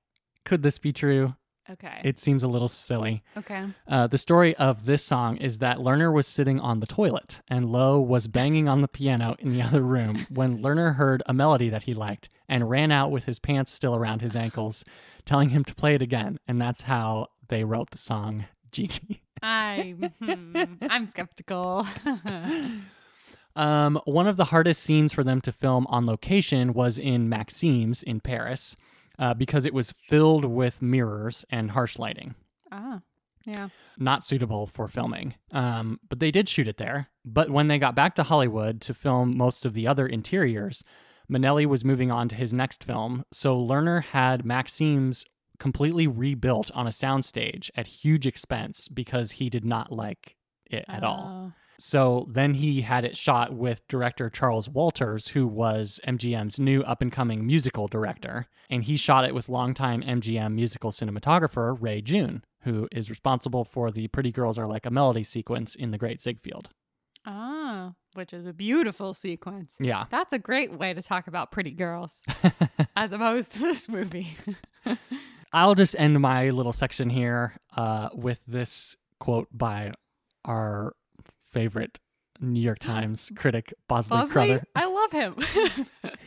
could 0.45 0.63
this 0.63 0.77
be 0.77 0.91
true? 0.91 1.35
Okay. 1.69 2.01
It 2.03 2.19
seems 2.19 2.43
a 2.43 2.47
little 2.47 2.67
silly. 2.67 3.23
okay. 3.37 3.67
Uh, 3.87 4.07
the 4.07 4.17
story 4.17 4.55
of 4.57 4.85
this 4.85 5.03
song 5.03 5.37
is 5.37 5.59
that 5.59 5.77
Lerner 5.77 6.11
was 6.11 6.27
sitting 6.27 6.59
on 6.59 6.79
the 6.81 6.85
toilet 6.85 7.39
and 7.47 7.69
Loewe 7.69 7.99
was 7.99 8.27
banging 8.27 8.67
on 8.67 8.81
the 8.81 8.87
piano 8.87 9.35
in 9.39 9.53
the 9.53 9.61
other 9.61 9.81
room 9.81 10.27
when 10.29 10.61
Lerner 10.61 10.95
heard 10.95 11.23
a 11.25 11.33
melody 11.33 11.69
that 11.69 11.83
he 11.83 11.93
liked 11.93 12.27
and 12.49 12.69
ran 12.69 12.91
out 12.91 13.11
with 13.11 13.23
his 13.23 13.39
pants 13.39 13.71
still 13.71 13.95
around 13.95 14.21
his 14.21 14.35
ankles, 14.35 14.83
telling 15.25 15.49
him 15.49 15.63
to 15.63 15.73
play 15.75 15.95
it 15.95 16.01
again. 16.01 16.37
And 16.47 16.59
that's 16.59 16.81
how 16.83 17.27
they 17.47 17.63
wrote 17.63 17.91
the 17.91 17.97
song 17.97 18.45
Gigi. 18.71 19.21
I 19.41 19.95
hmm, 20.21 20.63
I'm 20.81 21.05
skeptical. 21.05 21.87
Um, 23.55 24.01
one 24.05 24.25
of 24.27 24.35
the 24.35 24.45
hardest 24.45 24.81
scenes 24.81 25.13
for 25.13 25.23
them 25.23 25.39
to 25.41 25.51
film 25.51 25.85
on 25.87 26.07
location 26.07 26.73
was 26.73 26.97
in 26.97 27.29
Maxim's 27.29 28.01
in 28.01 28.19
Paris 28.19 28.75
uh, 29.19 29.33
because 29.33 29.65
it 29.65 29.73
was 29.73 29.93
filled 30.07 30.45
with 30.45 30.81
mirrors 30.81 31.45
and 31.49 31.71
harsh 31.71 31.97
lighting. 31.97 32.35
ah. 32.71 33.01
Yeah. 33.45 33.67
not 33.97 34.23
suitable 34.23 34.67
for 34.67 34.87
filming. 34.87 35.35
Um, 35.51 35.99
but 36.07 36.21
they 36.21 36.31
did 36.31 36.47
shoot 36.47 36.65
it 36.65 36.77
there. 36.77 37.09
But 37.25 37.49
when 37.49 37.67
they 37.67 37.77
got 37.77 37.93
back 37.93 38.15
to 38.15 38.23
Hollywood 38.23 38.79
to 38.81 38.93
film 38.93 39.35
most 39.35 39.65
of 39.65 39.73
the 39.73 39.85
other 39.85 40.07
interiors, 40.07 40.81
Minnelli 41.29 41.65
was 41.65 41.83
moving 41.83 42.09
on 42.09 42.29
to 42.29 42.35
his 42.37 42.53
next 42.53 42.85
film. 42.85 43.25
So 43.33 43.57
Lerner 43.57 44.01
had 44.01 44.45
Maxim's 44.45 45.25
completely 45.59 46.07
rebuilt 46.07 46.71
on 46.73 46.87
a 46.87 46.91
soundstage 46.91 47.69
at 47.75 47.87
huge 47.87 48.25
expense 48.25 48.87
because 48.87 49.33
he 49.33 49.49
did 49.49 49.65
not 49.65 49.91
like 49.91 50.37
it 50.65 50.85
at 50.87 51.03
all. 51.03 51.51
So 51.79 52.27
then 52.29 52.55
he 52.55 52.81
had 52.81 53.05
it 53.05 53.17
shot 53.17 53.53
with 53.53 53.87
director 53.87 54.29
Charles 54.29 54.69
Walters, 54.69 55.29
who 55.29 55.47
was 55.47 55.99
MGM's 56.07 56.59
new 56.59 56.81
up 56.83 57.01
and 57.01 57.11
coming 57.11 57.45
musical 57.45 57.87
director. 57.87 58.47
And 58.69 58.83
he 58.83 58.97
shot 58.97 59.25
it 59.25 59.35
with 59.35 59.49
longtime 59.49 60.01
MGM 60.01 60.53
musical 60.53 60.91
cinematographer 60.91 61.77
Ray 61.79 62.01
June, 62.01 62.43
who 62.63 62.87
is 62.91 63.09
responsible 63.09 63.65
for 63.65 63.91
the 63.91 64.07
Pretty 64.07 64.31
Girls 64.31 64.57
Are 64.57 64.67
Like 64.67 64.85
a 64.85 64.91
Melody 64.91 65.23
sequence 65.23 65.75
in 65.75 65.91
The 65.91 65.97
Great 65.97 66.21
Ziegfeld. 66.21 66.69
Ah, 67.25 67.93
which 68.15 68.33
is 68.33 68.45
a 68.45 68.53
beautiful 68.53 69.13
sequence. 69.13 69.77
Yeah. 69.79 70.05
That's 70.09 70.33
a 70.33 70.39
great 70.39 70.77
way 70.77 70.93
to 70.93 71.01
talk 71.01 71.27
about 71.27 71.51
pretty 71.51 71.71
girls 71.71 72.21
as 72.95 73.11
opposed 73.11 73.51
to 73.51 73.59
this 73.59 73.87
movie. 73.87 74.37
I'll 75.53 75.75
just 75.75 75.95
end 75.97 76.19
my 76.19 76.49
little 76.49 76.73
section 76.73 77.09
here 77.09 77.55
uh, 77.77 78.09
with 78.13 78.41
this 78.47 78.95
quote 79.19 79.47
by 79.51 79.93
our 80.43 80.95
favorite 81.53 81.99
New 82.41 82.59
York 82.59 82.79
Times 82.79 83.31
critic, 83.35 83.73
Bosley, 83.87 84.17
Bosley, 84.17 84.33
Crowther. 84.33 84.63
I 84.75 84.85
love 84.85 85.11
him. 85.11 85.35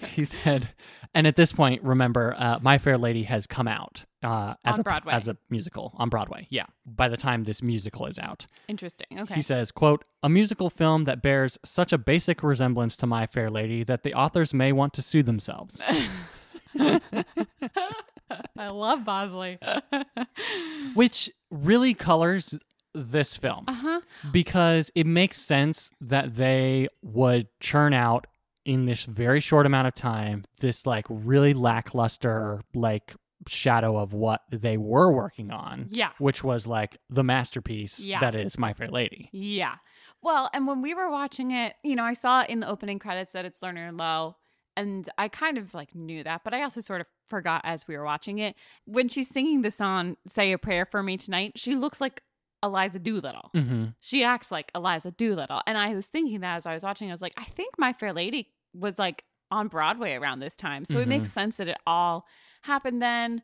he 0.14 0.24
said, 0.24 0.68
and 1.14 1.27
at 1.27 1.35
this 1.37 1.53
point, 1.53 1.83
remember, 1.83 2.35
uh, 2.39 2.59
My 2.62 2.79
Fair 2.79 2.97
Lady 2.97 3.24
has 3.24 3.47
come 3.47 3.66
out 3.66 4.05
uh, 4.22 4.55
as 4.64 4.74
On 4.74 4.81
a 4.81 4.83
Broadway. 4.85 5.12
as 5.12 5.27
a 5.29 5.37
musical 5.51 5.93
on 5.99 6.09
Broadway. 6.09 6.47
Yeah, 6.49 6.64
by 6.87 7.09
the 7.09 7.16
time 7.16 7.45
this 7.45 7.61
musical 7.61 8.07
is 8.07 8.18
out, 8.18 8.47
Interesting. 8.68 9.07
Okay. 9.20 9.35
he 9.35 9.43
says, 9.43 9.72
"quote 9.72 10.05
A 10.22 10.29
musical 10.29 10.70
film 10.70 11.05
that 11.05 11.22
bears 11.22 11.59
such 11.64 11.93
a 11.93 11.99
basic 11.99 12.43
resemblance 12.43 12.97
to 12.99 13.07
My 13.07 13.27
Fair 13.27 13.51
Lady 13.51 13.83
that 13.85 14.05
the 14.05 14.14
authors 14.14 14.55
may 14.55 14.72
want 14.72 14.93
to 14.95 15.03
sue 15.03 15.22
themselves." 15.24 15.87
I 18.59 18.68
love 18.68 19.05
Bosley. 19.05 19.59
which 20.95 21.31
really 21.51 21.95
colors 21.95 22.55
this 22.97 23.36
film 23.36 23.64
uh 23.68 23.72
huh. 23.74 24.01
because 24.32 24.90
it 24.94 25.07
makes 25.07 25.38
sense 25.40 25.90
that 26.01 26.34
they 26.36 26.88
would 27.03 27.47
churn 27.61 27.92
out 27.92 28.26
in 28.64 28.86
this 28.86 29.05
very 29.05 29.38
short 29.40 29.66
amount 29.66 29.86
of 29.86 29.94
time 29.94 30.44
this 30.61 30.86
like 30.86 31.05
really 31.09 31.53
lackluster 31.55 32.61
like 32.74 33.14
shadow 33.49 33.97
of 33.99 34.12
what 34.12 34.40
they 34.51 34.76
were 34.76 35.12
working 35.12 35.51
on 35.53 35.86
Yeah. 35.90 36.11
which 36.18 36.42
was 36.42 36.66
like 36.66 36.99
the 37.11 37.22
masterpiece 37.22 38.05
Yeah. 38.05 38.18
that 38.20 38.34
is 38.34 38.59
my 38.59 38.72
fair 38.72 38.88
lady 38.88 39.28
Yeah. 39.32 39.74
Well, 40.22 40.51
and 40.53 40.66
when 40.66 40.82
we 40.82 40.92
were 40.94 41.09
watching 41.11 41.53
it, 41.53 41.74
you 41.84 41.94
know, 41.94 42.03
I 42.03 42.14
saw 42.14 42.42
in 42.44 42.59
the 42.61 42.68
opening 42.68 42.99
credits 42.99 43.32
that 43.32 43.44
it's 43.44 43.61
Lerner 43.61 43.88
and 43.88 43.97
Loewe, 43.99 44.34
and 44.76 45.09
I 45.16 45.28
kind 45.28 45.57
of 45.59 45.72
like 45.74 45.94
knew 45.94 46.24
that, 46.24 46.40
but 46.42 46.53
I 46.53 46.62
also 46.62 46.80
sort 46.80 47.01
of 47.01 47.07
forgot 47.28 47.61
as 47.64 47.86
we 47.86 47.97
were 47.97 48.05
watching 48.05 48.38
it. 48.40 48.57
When 48.86 49.09
she's 49.09 49.28
singing 49.28 49.62
the 49.62 49.70
song 49.70 50.16
"Say 50.26 50.51
a 50.53 50.59
Prayer 50.59 50.84
for 50.84 51.01
Me 51.03 51.16
Tonight," 51.16 51.53
she 51.57 51.76
looks 51.76 52.01
like 52.01 52.22
Eliza 52.62 52.98
Doolittle. 52.98 53.50
mm-hmm. 53.54 53.84
She 54.00 54.24
acts 54.24 54.50
like 54.50 54.70
Eliza 54.74 55.11
Doolittle, 55.11 55.61
and 55.66 55.76
I 55.78 55.94
was 55.94 56.07
thinking 56.07 56.40
that 56.40 56.57
as 56.57 56.66
I 56.66 56.74
was 56.74 56.82
watching, 56.82 57.09
I 57.11 57.12
was 57.12 57.22
like, 57.22 57.34
I 57.36 57.44
think 57.44 57.74
My 57.78 57.92
Fair 57.92 58.12
Lady 58.12 58.48
was 58.74 58.98
like 58.98 59.24
on 59.50 59.68
Broadway 59.68 60.14
around 60.14 60.40
this 60.40 60.57
time, 60.57 60.84
so 60.84 60.98
it 60.98 61.04
Mhm. 61.04 61.09
makes 61.09 61.32
sense 61.32 61.59
that 61.59 61.68
it 61.68 61.78
all 61.86 62.26
happened 62.62 63.00
then. 63.02 63.42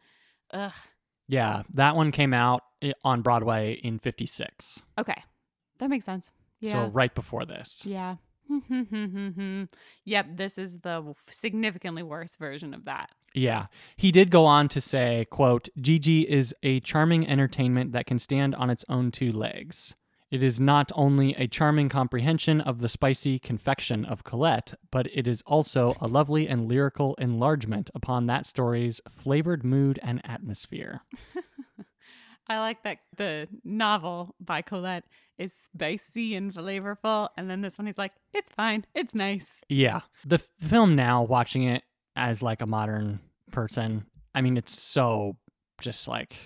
Ugh. 0.52 0.72
yeah 1.28 1.62
that 1.72 1.94
one 1.96 2.10
came 2.12 2.34
out 2.34 2.62
on 3.04 3.22
broadway 3.22 3.72
in 3.74 3.98
56 3.98 4.82
Okay, 4.98 5.22
that 5.78 5.88
makes 5.88 6.04
sense. 6.04 6.30
Yeah. 6.60 6.72
so 6.72 6.86
right 6.90 7.14
before 7.14 7.46
this 7.46 7.86
Yeah. 7.86 8.16
yep, 10.04 10.26
this 10.36 10.58
is 10.58 10.80
the 10.80 11.14
significantly 11.30 12.02
worse 12.02 12.36
version 12.36 12.74
of 12.74 12.84
that. 12.84 13.10
Yeah. 13.34 13.66
He 13.96 14.12
did 14.12 14.30
go 14.30 14.44
on 14.44 14.68
to 14.68 14.80
say, 14.80 15.26
quote, 15.30 15.68
Gigi 15.80 16.22
is 16.28 16.54
a 16.62 16.80
charming 16.80 17.26
entertainment 17.26 17.92
that 17.92 18.06
can 18.06 18.18
stand 18.18 18.54
on 18.54 18.70
its 18.70 18.84
own 18.88 19.10
two 19.10 19.32
legs. 19.32 19.94
It 20.30 20.42
is 20.42 20.58
not 20.58 20.90
only 20.94 21.34
a 21.34 21.46
charming 21.46 21.90
comprehension 21.90 22.62
of 22.62 22.80
the 22.80 22.88
spicy 22.88 23.38
confection 23.38 24.06
of 24.06 24.24
Colette, 24.24 24.74
but 24.90 25.06
it 25.12 25.28
is 25.28 25.42
also 25.46 25.94
a 26.00 26.08
lovely 26.08 26.48
and 26.48 26.66
lyrical 26.66 27.14
enlargement 27.16 27.90
upon 27.94 28.26
that 28.26 28.46
story's 28.46 28.98
flavored 29.10 29.62
mood 29.62 30.00
and 30.02 30.22
atmosphere. 30.24 31.02
I 32.48 32.58
like 32.60 32.82
that 32.82 32.98
the 33.14 33.46
novel 33.62 34.34
by 34.40 34.62
Colette 34.62 35.04
is 35.36 35.52
spicy 35.52 36.34
and 36.34 36.50
flavorful, 36.50 37.28
and 37.36 37.50
then 37.50 37.60
this 37.60 37.76
one 37.76 37.86
he's 37.86 37.98
like, 37.98 38.12
it's 38.32 38.52
fine, 38.52 38.86
it's 38.94 39.14
nice. 39.14 39.60
Yeah. 39.68 40.00
The 40.24 40.38
film 40.38 40.96
now, 40.96 41.22
watching 41.22 41.64
it 41.64 41.82
as 42.16 42.42
like 42.42 42.60
a 42.62 42.66
modern 42.66 43.20
person, 43.50 44.06
I 44.34 44.40
mean, 44.40 44.56
it's 44.56 44.78
so 44.78 45.36
just 45.80 46.08
like 46.08 46.36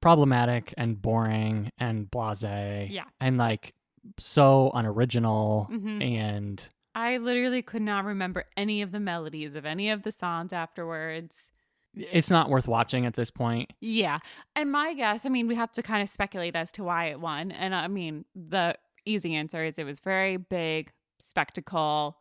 problematic 0.00 0.72
and 0.76 1.00
boring 1.00 1.70
and 1.78 2.10
blase. 2.10 2.42
Yeah. 2.90 3.04
And 3.20 3.36
like 3.38 3.74
so 4.18 4.70
unoriginal 4.74 5.68
Mhm. 5.70 6.02
and 6.02 6.68
I 6.94 7.18
literally 7.18 7.60
could 7.60 7.82
not 7.82 8.04
remember 8.04 8.44
any 8.56 8.80
of 8.82 8.90
the 8.92 9.00
melodies 9.00 9.54
of 9.54 9.66
any 9.66 9.90
of 9.90 10.02
the 10.02 10.12
songs 10.12 10.52
afterwards. 10.52 11.50
it's 11.98 12.28
not 12.30 12.50
worth 12.50 12.68
watching 12.68 13.06
at 13.06 13.14
this 13.14 13.30
point. 13.30 13.72
Yeah. 13.80 14.18
And 14.54 14.70
my 14.70 14.92
guess, 14.92 15.24
I 15.24 15.30
mean, 15.30 15.46
we 15.48 15.54
have 15.54 15.72
to 15.72 15.82
kind 15.82 16.02
of 16.02 16.10
speculate 16.10 16.54
as 16.54 16.70
to 16.72 16.84
why 16.84 17.06
it 17.06 17.18
won. 17.20 17.50
And 17.50 17.74
I 17.74 17.88
mean, 17.88 18.26
the 18.34 18.76
easy 19.06 19.34
answer 19.34 19.64
is 19.64 19.78
it 19.78 19.84
was 19.84 20.00
very 20.00 20.36
big, 20.36 20.92
spectacle, 21.18 22.18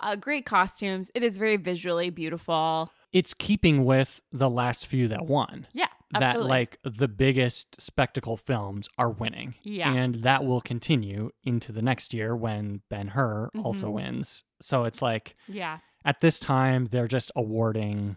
uh, 0.00 0.16
great 0.16 0.46
costumes. 0.46 1.10
It 1.14 1.22
is 1.22 1.38
very 1.38 1.56
visually 1.56 2.10
beautiful. 2.10 2.90
It's 3.12 3.32
keeping 3.34 3.84
with 3.84 4.20
the 4.32 4.50
last 4.50 4.86
few 4.86 5.08
that 5.08 5.26
won. 5.26 5.66
Yeah, 5.72 5.86
That 6.12 6.42
like 6.42 6.78
the 6.84 7.08
biggest 7.08 7.80
spectacle 7.80 8.36
films 8.36 8.88
are 8.98 9.10
winning. 9.10 9.54
Yeah. 9.62 9.92
And 9.92 10.16
that 10.16 10.44
will 10.44 10.60
continue 10.60 11.30
into 11.42 11.72
the 11.72 11.80
next 11.82 12.12
year 12.12 12.36
when 12.36 12.82
Ben 12.90 13.08
Hur 13.08 13.48
also 13.62 13.88
Mhm. 13.88 13.92
wins. 13.92 14.44
So 14.60 14.84
it's 14.84 15.00
like 15.00 15.36
yeah. 15.48 15.78
at 16.04 16.20
this 16.20 16.38
time 16.38 16.86
they're 16.86 17.08
just 17.08 17.32
awarding 17.34 18.16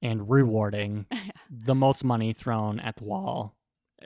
and 0.00 0.28
rewarding 0.30 1.06
the 1.50 1.74
most 1.74 2.02
money 2.04 2.32
thrown 2.32 2.80
at 2.80 2.96
the 2.96 3.04
wall 3.04 3.56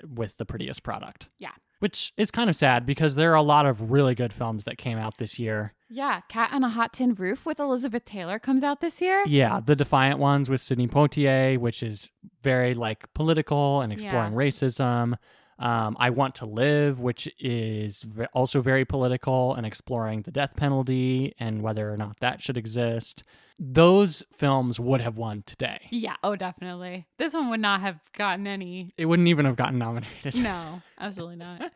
with 0.04 0.36
the 0.36 0.44
prettiest 0.44 0.82
product. 0.82 1.28
Yeah. 1.38 1.52
Which 1.80 2.12
is 2.16 2.32
kind 2.32 2.50
of 2.50 2.56
sad 2.56 2.84
because 2.86 3.14
there 3.14 3.30
are 3.30 3.36
a 3.36 3.42
lot 3.42 3.66
of 3.66 3.92
really 3.92 4.16
good 4.16 4.32
films 4.32 4.64
that 4.64 4.78
came 4.78 4.98
out 4.98 5.18
this 5.18 5.38
year. 5.38 5.74
Yeah. 5.90 6.20
Cat 6.28 6.50
on 6.52 6.64
a 6.64 6.68
Hot 6.68 6.92
Tin 6.92 7.14
Roof 7.14 7.46
with 7.46 7.58
Elizabeth 7.58 8.04
Taylor 8.04 8.38
comes 8.38 8.62
out 8.62 8.80
this 8.80 9.00
year. 9.00 9.22
Yeah, 9.26 9.60
the 9.64 9.74
Defiant 9.76 10.18
ones 10.18 10.50
with 10.50 10.60
Sidney 10.60 10.88
Poitier, 10.88 11.58
which 11.58 11.82
is 11.82 12.10
very 12.42 12.74
like 12.74 13.12
political 13.14 13.80
and 13.80 13.92
exploring 13.92 14.32
Yeah. 14.32 14.38
racism. 14.38 15.14
Um, 15.60 15.96
I 15.98 16.10
Want 16.10 16.36
to 16.36 16.46
Live, 16.46 17.00
which 17.00 17.28
is 17.40 18.04
also 18.32 18.60
very 18.60 18.84
political 18.84 19.54
and 19.54 19.66
exploring 19.66 20.22
the 20.22 20.30
death 20.30 20.54
penalty 20.54 21.34
and 21.40 21.62
whether 21.62 21.92
or 21.92 21.96
not 21.96 22.20
that 22.20 22.40
should 22.40 22.56
exist. 22.56 23.24
Those 23.58 24.22
films 24.32 24.78
would 24.78 25.00
have 25.00 25.16
won 25.16 25.42
today. 25.44 25.88
Yeah. 25.90 26.14
Oh, 26.22 26.36
definitely. 26.36 27.08
This 27.18 27.34
one 27.34 27.50
would 27.50 27.58
not 27.58 27.80
have 27.80 27.98
gotten 28.12 28.46
any. 28.46 28.92
It 28.96 29.06
wouldn't 29.06 29.26
even 29.26 29.46
have 29.46 29.56
gotten 29.56 29.78
nominated. 29.78 30.36
No, 30.36 30.80
absolutely 31.00 31.36
not. 31.36 31.72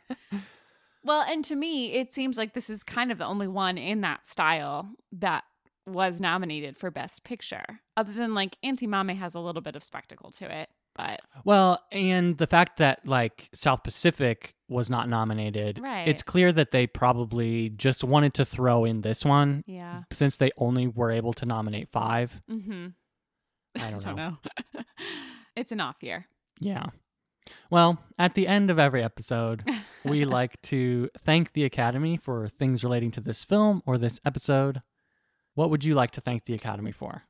Well, 1.05 1.23
and 1.23 1.45
to 1.47 1.57
me, 1.57 1.93
it 1.93 2.13
seems 2.15 2.37
like 2.39 2.55
this 2.55 2.71
is 2.71 2.83
kind 2.83 3.11
of 3.13 3.19
the 3.19 3.27
only 3.27 3.49
one 3.49 3.79
in 3.79 4.01
that 4.03 4.27
style 4.27 4.91
that 5.13 5.45
was 5.87 6.21
nominated 6.21 6.77
for 6.79 6.91
Best 6.91 7.25
Picture, 7.25 7.65
other 7.97 8.13
than 8.13 8.35
like 8.35 8.57
Auntie 8.63 8.87
Mame 8.87 9.09
has 9.17 9.35
a 9.35 9.41
little 9.41 9.63
bit 9.63 9.75
of 9.77 9.83
spectacle 9.83 10.31
to 10.33 10.61
it. 10.61 10.69
But 10.95 11.21
Well, 11.45 11.81
and 11.91 12.37
the 12.37 12.47
fact 12.47 12.77
that 12.77 13.07
like 13.07 13.49
South 13.55 13.83
Pacific 13.83 14.55
was 14.69 14.91
not 14.91 15.09
nominated, 15.09 15.79
Right. 15.79 16.07
it's 16.07 16.23
clear 16.23 16.53
that 16.53 16.71
they 16.71 16.87
probably 16.87 17.71
just 17.71 18.05
wanted 18.05 18.35
to 18.35 18.45
throw 18.45 18.85
in 18.85 19.01
this 19.01 19.25
one 19.25 19.65
yeah. 19.67 20.03
since 20.13 20.37
they 20.37 20.51
only 20.59 20.87
were 20.87 21.11
able 21.11 21.33
to 21.35 21.47
nominate 21.47 21.89
five. 21.91 22.43
Mm-hmm. 22.51 22.89
I 23.81 23.91
don't 23.91 24.05
know. 24.07 24.15
know. 24.15 24.37
it's 25.57 25.73
an 25.73 25.81
off 25.81 25.97
year. 26.03 26.27
Yeah. 26.61 26.87
Well, 27.71 27.99
at 28.19 28.35
the 28.35 28.47
end 28.47 28.71
of 28.71 28.79
every 28.79 29.03
episode, 29.03 29.65
we 30.05 30.25
like 30.39 30.61
to 30.63 31.09
thank 31.19 31.53
the 31.53 31.65
Academy 31.65 32.17
for 32.17 32.49
things 32.49 32.85
relating 32.85 33.11
to 33.13 33.21
this 33.21 33.45
film 33.45 33.83
or 33.87 33.99
this 33.99 34.21
episode. 34.25 34.83
What 35.55 35.71
would 35.71 35.85
you 35.85 35.95
like 35.95 36.11
to 36.13 36.21
thank 36.21 36.45
the 36.45 36.55
Academy 36.55 36.93
for? 36.93 37.23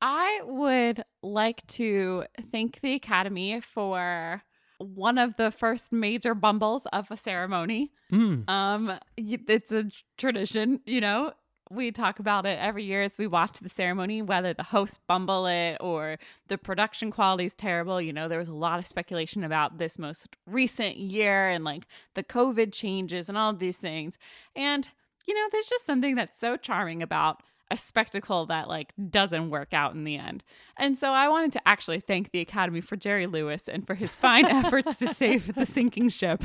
I 0.00 0.40
would 0.44 1.04
like 1.22 1.66
to 1.68 2.24
thank 2.50 2.80
the 2.80 2.94
Academy 2.94 3.60
for 3.60 4.42
one 4.78 5.18
of 5.18 5.36
the 5.36 5.50
first 5.50 5.92
major 5.92 6.34
bumbles 6.34 6.86
of 6.86 7.10
a 7.10 7.16
ceremony. 7.16 7.92
Mm, 8.10 8.48
Um, 8.48 8.98
it's 9.16 9.72
a 9.72 9.90
tradition, 10.16 10.80
you 10.86 11.00
know. 11.02 11.32
We 11.72 11.92
talk 11.92 12.18
about 12.18 12.46
it 12.46 12.58
every 12.60 12.82
year 12.82 13.02
as 13.02 13.12
we 13.16 13.28
watch 13.28 13.60
the 13.60 13.68
ceremony, 13.68 14.22
whether 14.22 14.52
the 14.52 14.64
hosts 14.64 14.98
bumble 15.06 15.46
it 15.46 15.76
or 15.80 16.18
the 16.48 16.58
production 16.58 17.12
quality 17.12 17.44
is 17.44 17.54
terrible. 17.54 18.00
You 18.00 18.12
know, 18.12 18.26
there 18.26 18.40
was 18.40 18.48
a 18.48 18.54
lot 18.54 18.80
of 18.80 18.86
speculation 18.86 19.44
about 19.44 19.78
this 19.78 19.98
most 19.98 20.34
recent 20.46 20.96
year 20.96 21.48
and 21.48 21.62
like 21.62 21.86
the 22.14 22.24
COVID 22.24 22.72
changes 22.72 23.28
and 23.28 23.38
all 23.38 23.50
of 23.50 23.60
these 23.60 23.76
things. 23.76 24.18
And, 24.56 24.88
you 25.28 25.34
know, 25.34 25.48
there's 25.52 25.68
just 25.68 25.86
something 25.86 26.16
that's 26.16 26.40
so 26.40 26.56
charming 26.56 27.02
about 27.02 27.42
a 27.70 27.76
spectacle 27.76 28.46
that 28.46 28.68
like 28.68 28.92
doesn't 29.08 29.50
work 29.50 29.72
out 29.72 29.94
in 29.94 30.04
the 30.04 30.16
end. 30.16 30.42
And 30.76 30.98
so 30.98 31.12
I 31.12 31.28
wanted 31.28 31.52
to 31.52 31.68
actually 31.68 32.00
thank 32.00 32.32
the 32.32 32.40
Academy 32.40 32.80
for 32.80 32.96
Jerry 32.96 33.28
Lewis 33.28 33.68
and 33.68 33.86
for 33.86 33.94
his 33.94 34.10
fine 34.10 34.44
efforts 34.46 34.98
to 34.98 35.08
save 35.14 35.54
the 35.54 35.66
sinking 35.66 36.08
ship. 36.08 36.42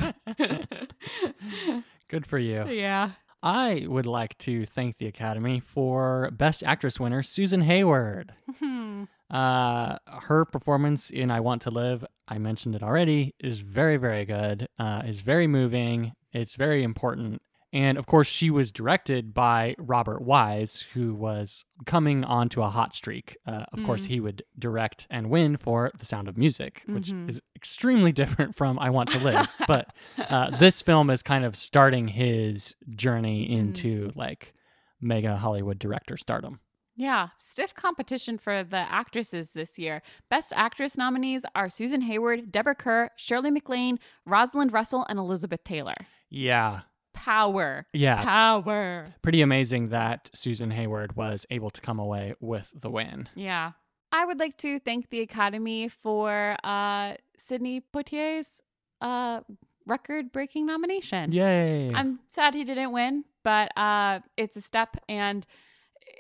good 2.07 2.27
for 2.27 2.37
you. 2.37 2.67
yeah. 2.67 3.11
I 3.45 3.85
would 3.87 4.07
like 4.07 4.37
to 4.39 4.65
thank 4.65 4.97
the 4.97 5.05
Academy 5.05 5.59
for 5.59 6.31
Best 6.31 6.63
Actress 6.63 6.99
winner 6.99 7.21
Susan 7.23 7.61
Hayward. 7.61 8.33
Uh, 9.31 9.97
her 10.21 10.45
performance 10.45 11.09
in 11.09 11.31
I 11.31 11.39
Want 11.39 11.63
to 11.63 11.71
Live, 11.71 12.05
I 12.27 12.37
mentioned 12.37 12.75
it 12.75 12.83
already, 12.83 13.33
is 13.39 13.61
very, 13.61 13.97
very 13.97 14.23
good. 14.23 14.67
Uh, 14.77 15.01
is 15.03 15.19
very 15.21 15.47
moving. 15.47 16.13
It's 16.31 16.53
very 16.53 16.83
important. 16.83 17.41
And 17.73 17.97
of 17.97 18.05
course, 18.05 18.27
she 18.27 18.51
was 18.51 18.71
directed 18.71 19.33
by 19.33 19.73
Robert 19.79 20.21
Wise, 20.21 20.85
who 20.93 21.15
was 21.15 21.65
coming 21.87 22.23
onto 22.23 22.61
a 22.61 22.69
hot 22.69 22.93
streak. 22.93 23.35
Uh, 23.47 23.65
of 23.73 23.83
course, 23.83 24.03
Mm. 24.05 24.09
he 24.09 24.19
would 24.19 24.43
direct 24.57 25.07
and 25.09 25.31
win 25.31 25.57
for 25.57 25.91
The 25.97 26.05
Sound 26.05 26.27
of 26.27 26.37
Music, 26.37 26.83
which 26.85 27.09
Mhm. 27.09 27.27
is 27.27 27.41
extremely 27.65 28.11
different 28.21 28.55
from 28.55 28.77
I 28.77 28.91
Want 28.91 29.09
to 29.09 29.19
Live. 29.19 29.47
but 29.67 29.87
uh, 30.17 30.55
this 30.59 30.81
film 30.83 31.09
is 31.09 31.23
kind 31.23 31.43
of 31.43 31.55
starting 31.55 32.09
his 32.09 32.75
journey 32.95 33.51
into 33.51 34.11
like 34.15 34.53
mega 35.01 35.35
Hollywood 35.37 35.79
director 35.79 36.15
stardom. 36.15 36.59
Yeah, 36.95 37.29
stiff 37.39 37.73
competition 37.73 38.37
for 38.37 38.63
the 38.63 38.77
actresses 38.77 39.49
this 39.49 39.77
year. 39.79 40.01
Best 40.29 40.53
actress 40.55 40.95
nominees 40.95 41.43
are 41.55 41.67
Susan 41.69 42.01
Hayward, 42.01 42.51
Deborah 42.51 42.75
Kerr, 42.75 43.09
Shirley 43.17 43.51
MacLaine, 43.51 43.99
Rosalind 44.25 44.71
Russell, 44.71 45.05
and 45.09 45.19
Elizabeth 45.19 45.63
Taylor. 45.65 45.95
Yeah. 46.29 46.81
Power. 47.13 47.87
Yeah. 47.93 48.23
Power. 48.23 49.07
Pretty 49.23 49.41
amazing 49.41 49.89
that 49.89 50.29
Susan 50.33 50.71
Hayward 50.71 51.15
was 51.17 51.45
able 51.49 51.69
to 51.71 51.81
come 51.81 51.99
away 51.99 52.35
with 52.39 52.71
the 52.79 52.89
win. 52.89 53.27
Yeah. 53.35 53.71
I 54.15 54.25
would 54.25 54.39
like 54.39 54.55
to 54.57 54.79
thank 54.79 55.09
the 55.09 55.19
Academy 55.21 55.89
for 55.89 56.55
uh, 56.63 57.15
Sidney 57.37 57.81
Poitier's 57.93 58.61
uh, 59.01 59.41
record 59.85 60.31
breaking 60.31 60.65
nomination. 60.65 61.31
Yay. 61.33 61.91
I'm 61.93 62.19
sad 62.33 62.53
he 62.55 62.63
didn't 62.63 62.91
win, 62.93 63.25
but 63.43 63.75
uh, 63.77 64.19
it's 64.37 64.55
a 64.55 64.61
step, 64.61 64.95
and 65.09 65.45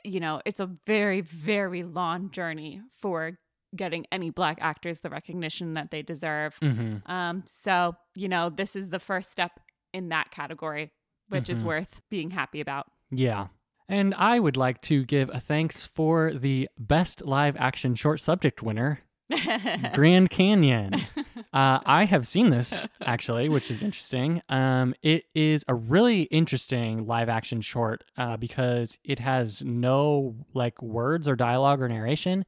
you 0.03 0.19
know, 0.19 0.41
it's 0.45 0.59
a 0.59 0.69
very, 0.85 1.21
very 1.21 1.83
long 1.83 2.31
journey 2.31 2.81
for 2.95 3.39
getting 3.75 4.05
any 4.11 4.29
black 4.29 4.57
actors 4.61 4.99
the 4.99 5.09
recognition 5.09 5.73
that 5.75 5.91
they 5.91 6.01
deserve. 6.01 6.57
mm-hmm. 6.61 7.09
Um, 7.11 7.43
so 7.45 7.95
you 8.15 8.27
know, 8.27 8.49
this 8.49 8.75
is 8.75 8.89
the 8.89 8.99
first 8.99 9.31
step 9.31 9.51
in 9.93 10.09
that 10.09 10.31
category, 10.31 10.91
which 11.29 11.49
is 11.49 11.63
Mhm. 11.63 11.67
worth 11.67 12.01
being 12.09 12.31
happy 12.31 12.59
about. 12.61 12.87
Yeah. 13.09 13.47
And 13.87 14.15
I 14.15 14.39
would 14.39 14.57
like 14.57 14.81
to 14.83 15.05
give 15.05 15.29
a 15.29 15.39
thanks 15.39 15.85
for 15.85 16.33
the 16.33 16.69
best 16.77 17.25
live 17.25 17.55
action 17.57 17.95
short 17.95 18.19
subject 18.19 18.63
winner, 18.63 19.01
Grand 19.93 20.29
Canyon. 20.29 21.01
Uh, 21.53 21.79
I 21.85 22.03
have 22.03 22.27
seen 22.27 22.49
this 22.49 22.83
actually, 23.01 23.47
which 23.47 23.71
is 23.71 23.81
interesting. 23.81 24.41
Um, 24.49 24.93
it 25.01 25.23
is 25.33 25.63
a 25.69 25.73
really 25.73 26.23
interesting 26.23 27.07
live 27.07 27.29
action 27.29 27.61
short 27.61 28.03
uh, 28.17 28.35
because 28.35 28.97
it 29.05 29.19
has 29.19 29.63
no 29.63 30.35
like 30.53 30.81
words 30.81 31.29
or 31.29 31.37
dialogue 31.37 31.81
or 31.81 31.87
narration. 31.87 32.45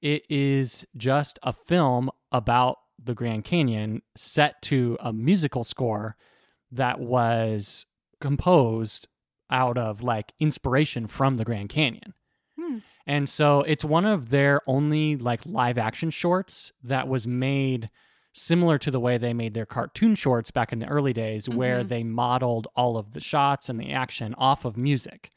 It 0.00 0.22
is 0.30 0.86
just 0.96 1.40
a 1.42 1.52
film 1.52 2.12
about 2.30 2.78
the 3.02 3.14
Grand 3.14 3.44
Canyon 3.44 4.02
set 4.16 4.62
to 4.62 4.96
a 5.00 5.12
musical 5.12 5.64
score 5.64 6.16
that 6.70 7.00
was 7.00 7.86
composed 8.20 9.08
out 9.54 9.78
of 9.78 10.02
like 10.02 10.32
inspiration 10.40 11.06
from 11.06 11.36
the 11.36 11.44
Grand 11.44 11.68
Canyon. 11.68 12.12
Hmm. 12.60 12.78
And 13.06 13.28
so 13.28 13.60
it's 13.62 13.84
one 13.84 14.04
of 14.04 14.30
their 14.30 14.60
only 14.66 15.16
like 15.16 15.42
live 15.46 15.78
action 15.78 16.10
shorts 16.10 16.72
that 16.82 17.06
was 17.08 17.26
made 17.26 17.90
similar 18.32 18.78
to 18.78 18.90
the 18.90 18.98
way 18.98 19.16
they 19.16 19.32
made 19.32 19.54
their 19.54 19.66
cartoon 19.66 20.14
shorts 20.16 20.50
back 20.50 20.72
in 20.72 20.80
the 20.80 20.86
early 20.88 21.12
days, 21.12 21.48
where 21.48 21.84
Mhm. 21.84 21.88
they 21.88 22.02
modeled 22.02 22.66
all 22.74 22.96
of 22.96 23.12
the 23.12 23.20
shots 23.20 23.68
and 23.68 23.78
the 23.78 23.92
action 23.92 24.34
off 24.36 24.64
of 24.64 24.76
music. 24.76 25.30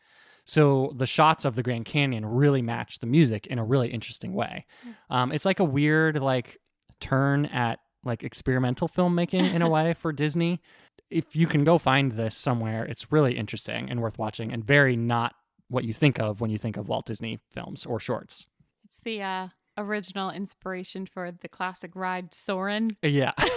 So 0.45 0.93
the 0.95 1.05
shots 1.05 1.45
of 1.45 1.55
the 1.55 1.61
Grand 1.61 1.85
Canyon 1.85 2.25
really 2.25 2.61
match 2.61 2.99
the 2.99 3.05
music 3.05 3.45
in 3.47 3.59
a 3.59 3.63
really 3.65 3.89
interesting 3.89 4.33
way. 4.33 4.65
Um, 5.09 5.31
it's 5.31 5.45
like 5.45 5.59
a 5.59 5.63
weird 5.65 6.17
like 6.19 6.57
turn 6.99 7.45
at 7.47 7.79
like 8.03 8.23
experimental 8.23 8.87
filmmaking 8.87 9.53
in 9.53 9.61
a 9.61 9.69
way 9.75 9.93
for 9.93 10.11
Disney. 10.13 10.61
If 11.09 11.35
you 11.35 11.47
can 11.47 11.63
go 11.63 11.77
find 11.77 12.13
this 12.13 12.35
somewhere, 12.35 12.83
it's 12.85 13.11
really 13.11 13.37
interesting 13.37 13.89
and 13.89 14.01
worth 14.01 14.17
watching, 14.17 14.51
and 14.51 14.63
very 14.63 14.95
not 14.95 15.35
what 15.69 15.83
you 15.83 15.93
think 15.93 16.19
of 16.19 16.41
when 16.41 16.49
you 16.49 16.57
think 16.57 16.77
of 16.77 16.87
Walt 16.89 17.05
Disney 17.05 17.39
films 17.51 17.85
or 17.85 17.99
shorts. 17.99 18.45
It's 18.85 18.99
the 19.03 19.21
uh, 19.21 19.47
original 19.77 20.29
inspiration 20.29 21.05
for 21.05 21.31
the 21.31 21.47
classic 21.47 21.91
ride 21.95 22.33
Soarin'. 22.33 22.97
Yeah, 23.01 23.31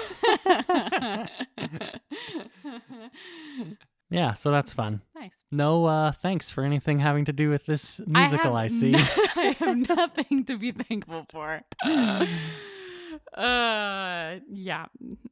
yeah. 4.11 4.35
So 4.35 4.51
that's 4.51 4.73
fun. 4.73 5.03
nice. 5.15 5.45
No 5.51 5.87
uh, 5.87 6.13
thanks 6.13 6.51
for 6.51 6.65
anything 6.65 6.99
having 6.99 7.25
to 7.27 7.33
do 7.33 7.51
with 7.51 7.67
this 7.67 8.01
musical. 8.07 8.57
I, 8.57 8.63
have 8.65 8.73
see. 8.73 8.91
no- 8.91 8.99
I 9.37 9.57
have 9.59 9.89
nothing 9.89 10.45
to 10.45 10.59
be 10.59 10.73
thankful 10.73 11.27
for. 11.33 11.63
Uh, 13.37 14.41
yeah. 14.51 14.87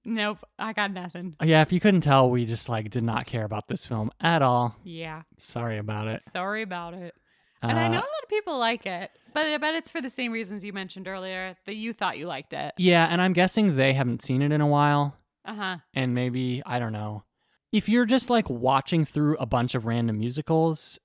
Nope. 0.05 0.39
I 0.59 0.73
got 0.73 0.93
nothing. 0.93 1.37
yeah, 1.43 1.63
if 1.63 1.73
you 1.73 1.81
couldn't 1.81 2.01
tell, 2.03 2.31
we 2.31 2.45
just 2.47 2.69
like 2.69 2.91
did 2.91 3.05
not 3.05 3.27
care 3.27 3.45
about 3.45 3.69
this 3.69 3.85
film 3.87 4.11
at 4.21 4.43
all. 4.43 4.77
Yeah. 4.85 5.23
Sorry 5.39 5.79
about 5.79 6.09
it. 6.09 6.23
Sorry 6.33 6.63
about 6.63 6.95
it. 6.95 7.15
And 7.61 7.77
I 7.79 7.89
know 7.89 7.95
a 7.97 7.99
Uh, 7.99 8.03
lot 8.03 8.23
of 8.23 8.29
people 8.29 8.59
like 8.59 8.87
it, 8.87 9.11
but 9.35 9.47
I 9.47 9.57
bet 9.59 9.75
it's 9.75 9.91
for 9.91 10.01
the 10.01 10.11
same 10.11 10.31
reasons 10.31 10.65
you 10.65 10.73
mentioned 10.73 11.09
earlier 11.09 11.57
that 11.67 11.75
you 11.75 11.93
thought 11.93 12.17
you 12.17 12.27
liked 12.27 12.53
it. 12.55 12.73
Yeah, 12.79 13.07
and 13.11 13.21
I'm 13.21 13.33
guessing 13.33 13.75
they 13.75 13.95
haven't 13.95 14.23
seen 14.23 14.43
it 14.43 14.53
in 14.53 14.61
a 14.61 14.67
while. 14.67 15.17
Uh 15.45 15.55
huh. 15.55 15.77
and 15.95 16.15
maybe 16.15 16.63
I 16.67 16.79
don't 16.79 16.93
know. 16.93 17.25
If 17.73 17.89
you're 17.89 18.05
just 18.05 18.29
like 18.31 18.49
watching 18.51 19.05
through 19.07 19.39
a 19.39 19.47
bunch 19.47 19.75
of 19.75 19.87
random 19.87 20.19
musicals 20.19 20.99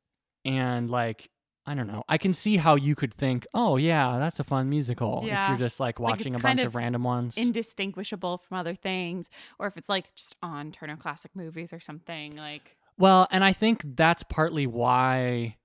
and 0.45 0.89
like 0.91 1.29
I 1.65 1.75
don't 1.75 1.87
know, 1.87 2.03
I 2.09 2.17
can 2.17 2.33
see 2.33 2.57
how 2.57 2.75
you 2.75 2.93
could 2.93 3.13
think, 3.13 3.47
"Oh 3.53 3.77
yeah, 3.77 4.17
that's 4.19 4.39
a 4.39 4.43
fun 4.43 4.69
musical." 4.69 5.21
If 5.23 5.47
you're 5.47 5.57
just 5.57 5.79
like 5.79 5.99
Like, 5.99 6.17
watching 6.17 6.33
it's 6.33 6.41
a 6.41 6.43
bunch 6.43 6.61
of, 6.61 6.67
of 6.67 6.75
random 6.75 7.03
ones. 7.03 7.37
Indistinguishable 7.37 8.39
from 8.39 8.57
other 8.57 8.75
things, 8.75 9.29
or 9.59 9.67
if 9.67 9.77
it's 9.77 9.87
like 9.89 10.13
just 10.15 10.35
on 10.43 10.71
Turner 10.71 10.97
Classic 10.97 11.31
Movies 11.35 11.71
or 11.71 11.79
something 11.79 12.35
like. 12.35 12.75
well, 12.97 13.27
and 13.31 13.43
I 13.43 13.53
think 13.53 13.81
that's 13.95 14.23
partly 14.23 14.67
why 14.67 15.57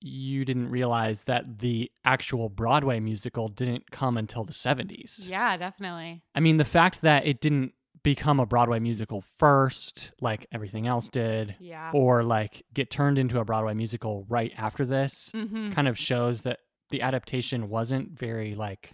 you 0.00 0.44
didn't 0.44 0.68
realize 0.68 1.24
that 1.24 1.60
the 1.60 1.90
actual 2.04 2.48
Broadway 2.48 3.00
musical 3.00 3.48
didn't 3.48 3.90
come 3.90 4.16
until 4.18 4.44
the 4.44 4.52
70s. 4.52 5.28
Yeah, 5.28 5.56
definitely. 5.56 6.22
I 6.34 6.40
mean, 6.40 6.58
the 6.58 6.64
fact 6.64 7.00
that 7.02 7.26
it 7.26 7.40
didn't 7.40 7.72
become 8.04 8.38
a 8.38 8.46
Broadway 8.46 8.78
musical 8.78 9.24
first, 9.38 10.12
like 10.20 10.46
everything 10.52 10.86
else 10.86 11.08
did, 11.08 11.56
Yeah. 11.58 11.90
or 11.92 12.22
like 12.22 12.62
get 12.72 12.88
turned 12.90 13.18
into 13.18 13.40
a 13.40 13.44
Broadway 13.44 13.74
musical 13.74 14.24
right 14.28 14.52
after 14.56 14.84
this 14.86 15.32
Mm-hmm. 15.34 15.70
kind 15.72 15.88
of 15.88 15.98
shows 15.98 16.42
that 16.42 16.60
the 16.90 17.02
adaptation 17.02 17.68
wasn't 17.68 18.16
very 18.16 18.54
like 18.54 18.92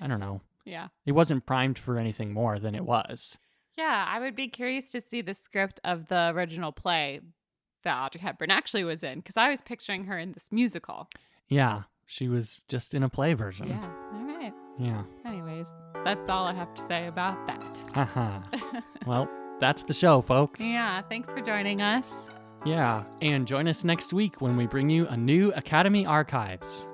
I 0.00 0.06
don't 0.06 0.20
know. 0.20 0.40
Yeah. 0.64 0.88
It 1.04 1.12
wasn't 1.12 1.44
primed 1.44 1.76
for 1.76 1.98
anything 1.98 2.32
more 2.32 2.60
than 2.60 2.76
it 2.76 2.84
was. 2.84 3.36
Yeah, 3.76 4.06
I 4.08 4.20
would 4.20 4.36
be 4.36 4.46
curious 4.46 4.86
to 4.90 5.00
see 5.00 5.20
the 5.20 5.34
script 5.34 5.80
of 5.82 6.06
the 6.06 6.30
original 6.32 6.70
play 6.70 7.20
that 7.82 7.96
Audrey 8.00 8.20
Hepburn 8.20 8.52
actually 8.52 8.84
was 8.84 9.02
in 9.02 9.18
because 9.18 9.36
I 9.36 9.48
was 9.48 9.60
picturing 9.60 10.04
her 10.04 10.16
in 10.16 10.30
this 10.32 10.52
musical. 10.52 11.08
Yeah, 11.48 11.82
she 12.06 12.28
was 12.28 12.64
just 12.68 12.94
in 12.94 13.02
a 13.02 13.08
play 13.08 13.34
version. 13.34 13.70
Yeah. 13.70 13.90
All 14.80 14.86
right. 14.86 15.04
Yeah. 15.24 15.30
Anyways, 15.30 15.72
that's 16.04 16.28
all 16.28 16.46
I 16.46 16.54
have 16.54 16.74
to 16.74 16.86
say 16.86 17.06
about 17.06 17.46
that. 17.46 17.62
Haha. 17.94 18.38
Uh-huh. 18.52 18.80
well, 19.06 19.28
that's 19.60 19.84
the 19.84 19.94
show, 19.94 20.22
folks. 20.22 20.60
yeah. 20.60 21.02
Thanks 21.02 21.32
for 21.32 21.40
joining 21.40 21.80
us. 21.82 22.28
Yeah, 22.64 23.04
and 23.20 23.46
join 23.46 23.66
us 23.66 23.82
next 23.82 24.12
week 24.12 24.40
when 24.40 24.56
we 24.56 24.66
bring 24.68 24.88
you 24.88 25.06
a 25.08 25.16
new 25.16 25.50
Academy 25.52 26.06
Archives. 26.06 26.86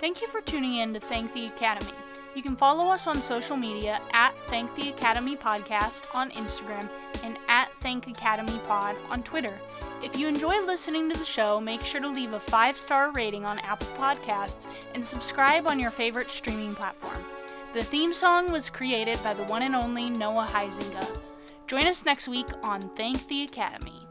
Thank 0.00 0.20
you 0.22 0.28
for 0.28 0.40
tuning 0.40 0.76
in 0.76 0.94
to 0.94 1.00
Thank 1.00 1.32
the 1.34 1.46
Academy. 1.46 1.92
You 2.34 2.42
can 2.42 2.56
follow 2.56 2.86
us 2.88 3.06
on 3.06 3.20
social 3.20 3.56
media 3.56 4.00
at 4.12 4.34
Thank 4.46 4.74
the 4.76 4.88
Academy 4.90 5.36
Podcast 5.36 6.02
on 6.14 6.30
Instagram 6.30 6.88
and 7.24 7.38
at 7.48 7.70
Thank 7.80 8.06
Academy 8.06 8.58
Pod 8.68 8.96
on 9.10 9.22
Twitter. 9.22 9.58
If 10.02 10.18
you 10.18 10.26
enjoy 10.26 10.60
listening 10.66 11.08
to 11.10 11.18
the 11.18 11.24
show, 11.24 11.60
make 11.60 11.82
sure 11.82 12.00
to 12.00 12.08
leave 12.08 12.32
a 12.32 12.40
five 12.40 12.76
star 12.76 13.12
rating 13.12 13.44
on 13.44 13.60
Apple 13.60 13.86
Podcasts 13.96 14.66
and 14.94 15.04
subscribe 15.04 15.68
on 15.68 15.78
your 15.78 15.92
favorite 15.92 16.28
streaming 16.28 16.74
platform. 16.74 17.24
The 17.72 17.84
theme 17.84 18.12
song 18.12 18.50
was 18.50 18.68
created 18.68 19.22
by 19.22 19.32
the 19.32 19.44
one 19.44 19.62
and 19.62 19.76
only 19.76 20.10
Noah 20.10 20.48
Heisinger. 20.50 21.20
Join 21.68 21.86
us 21.86 22.04
next 22.04 22.26
week 22.26 22.48
on 22.62 22.80
Thank 22.96 23.28
the 23.28 23.44
Academy. 23.44 24.01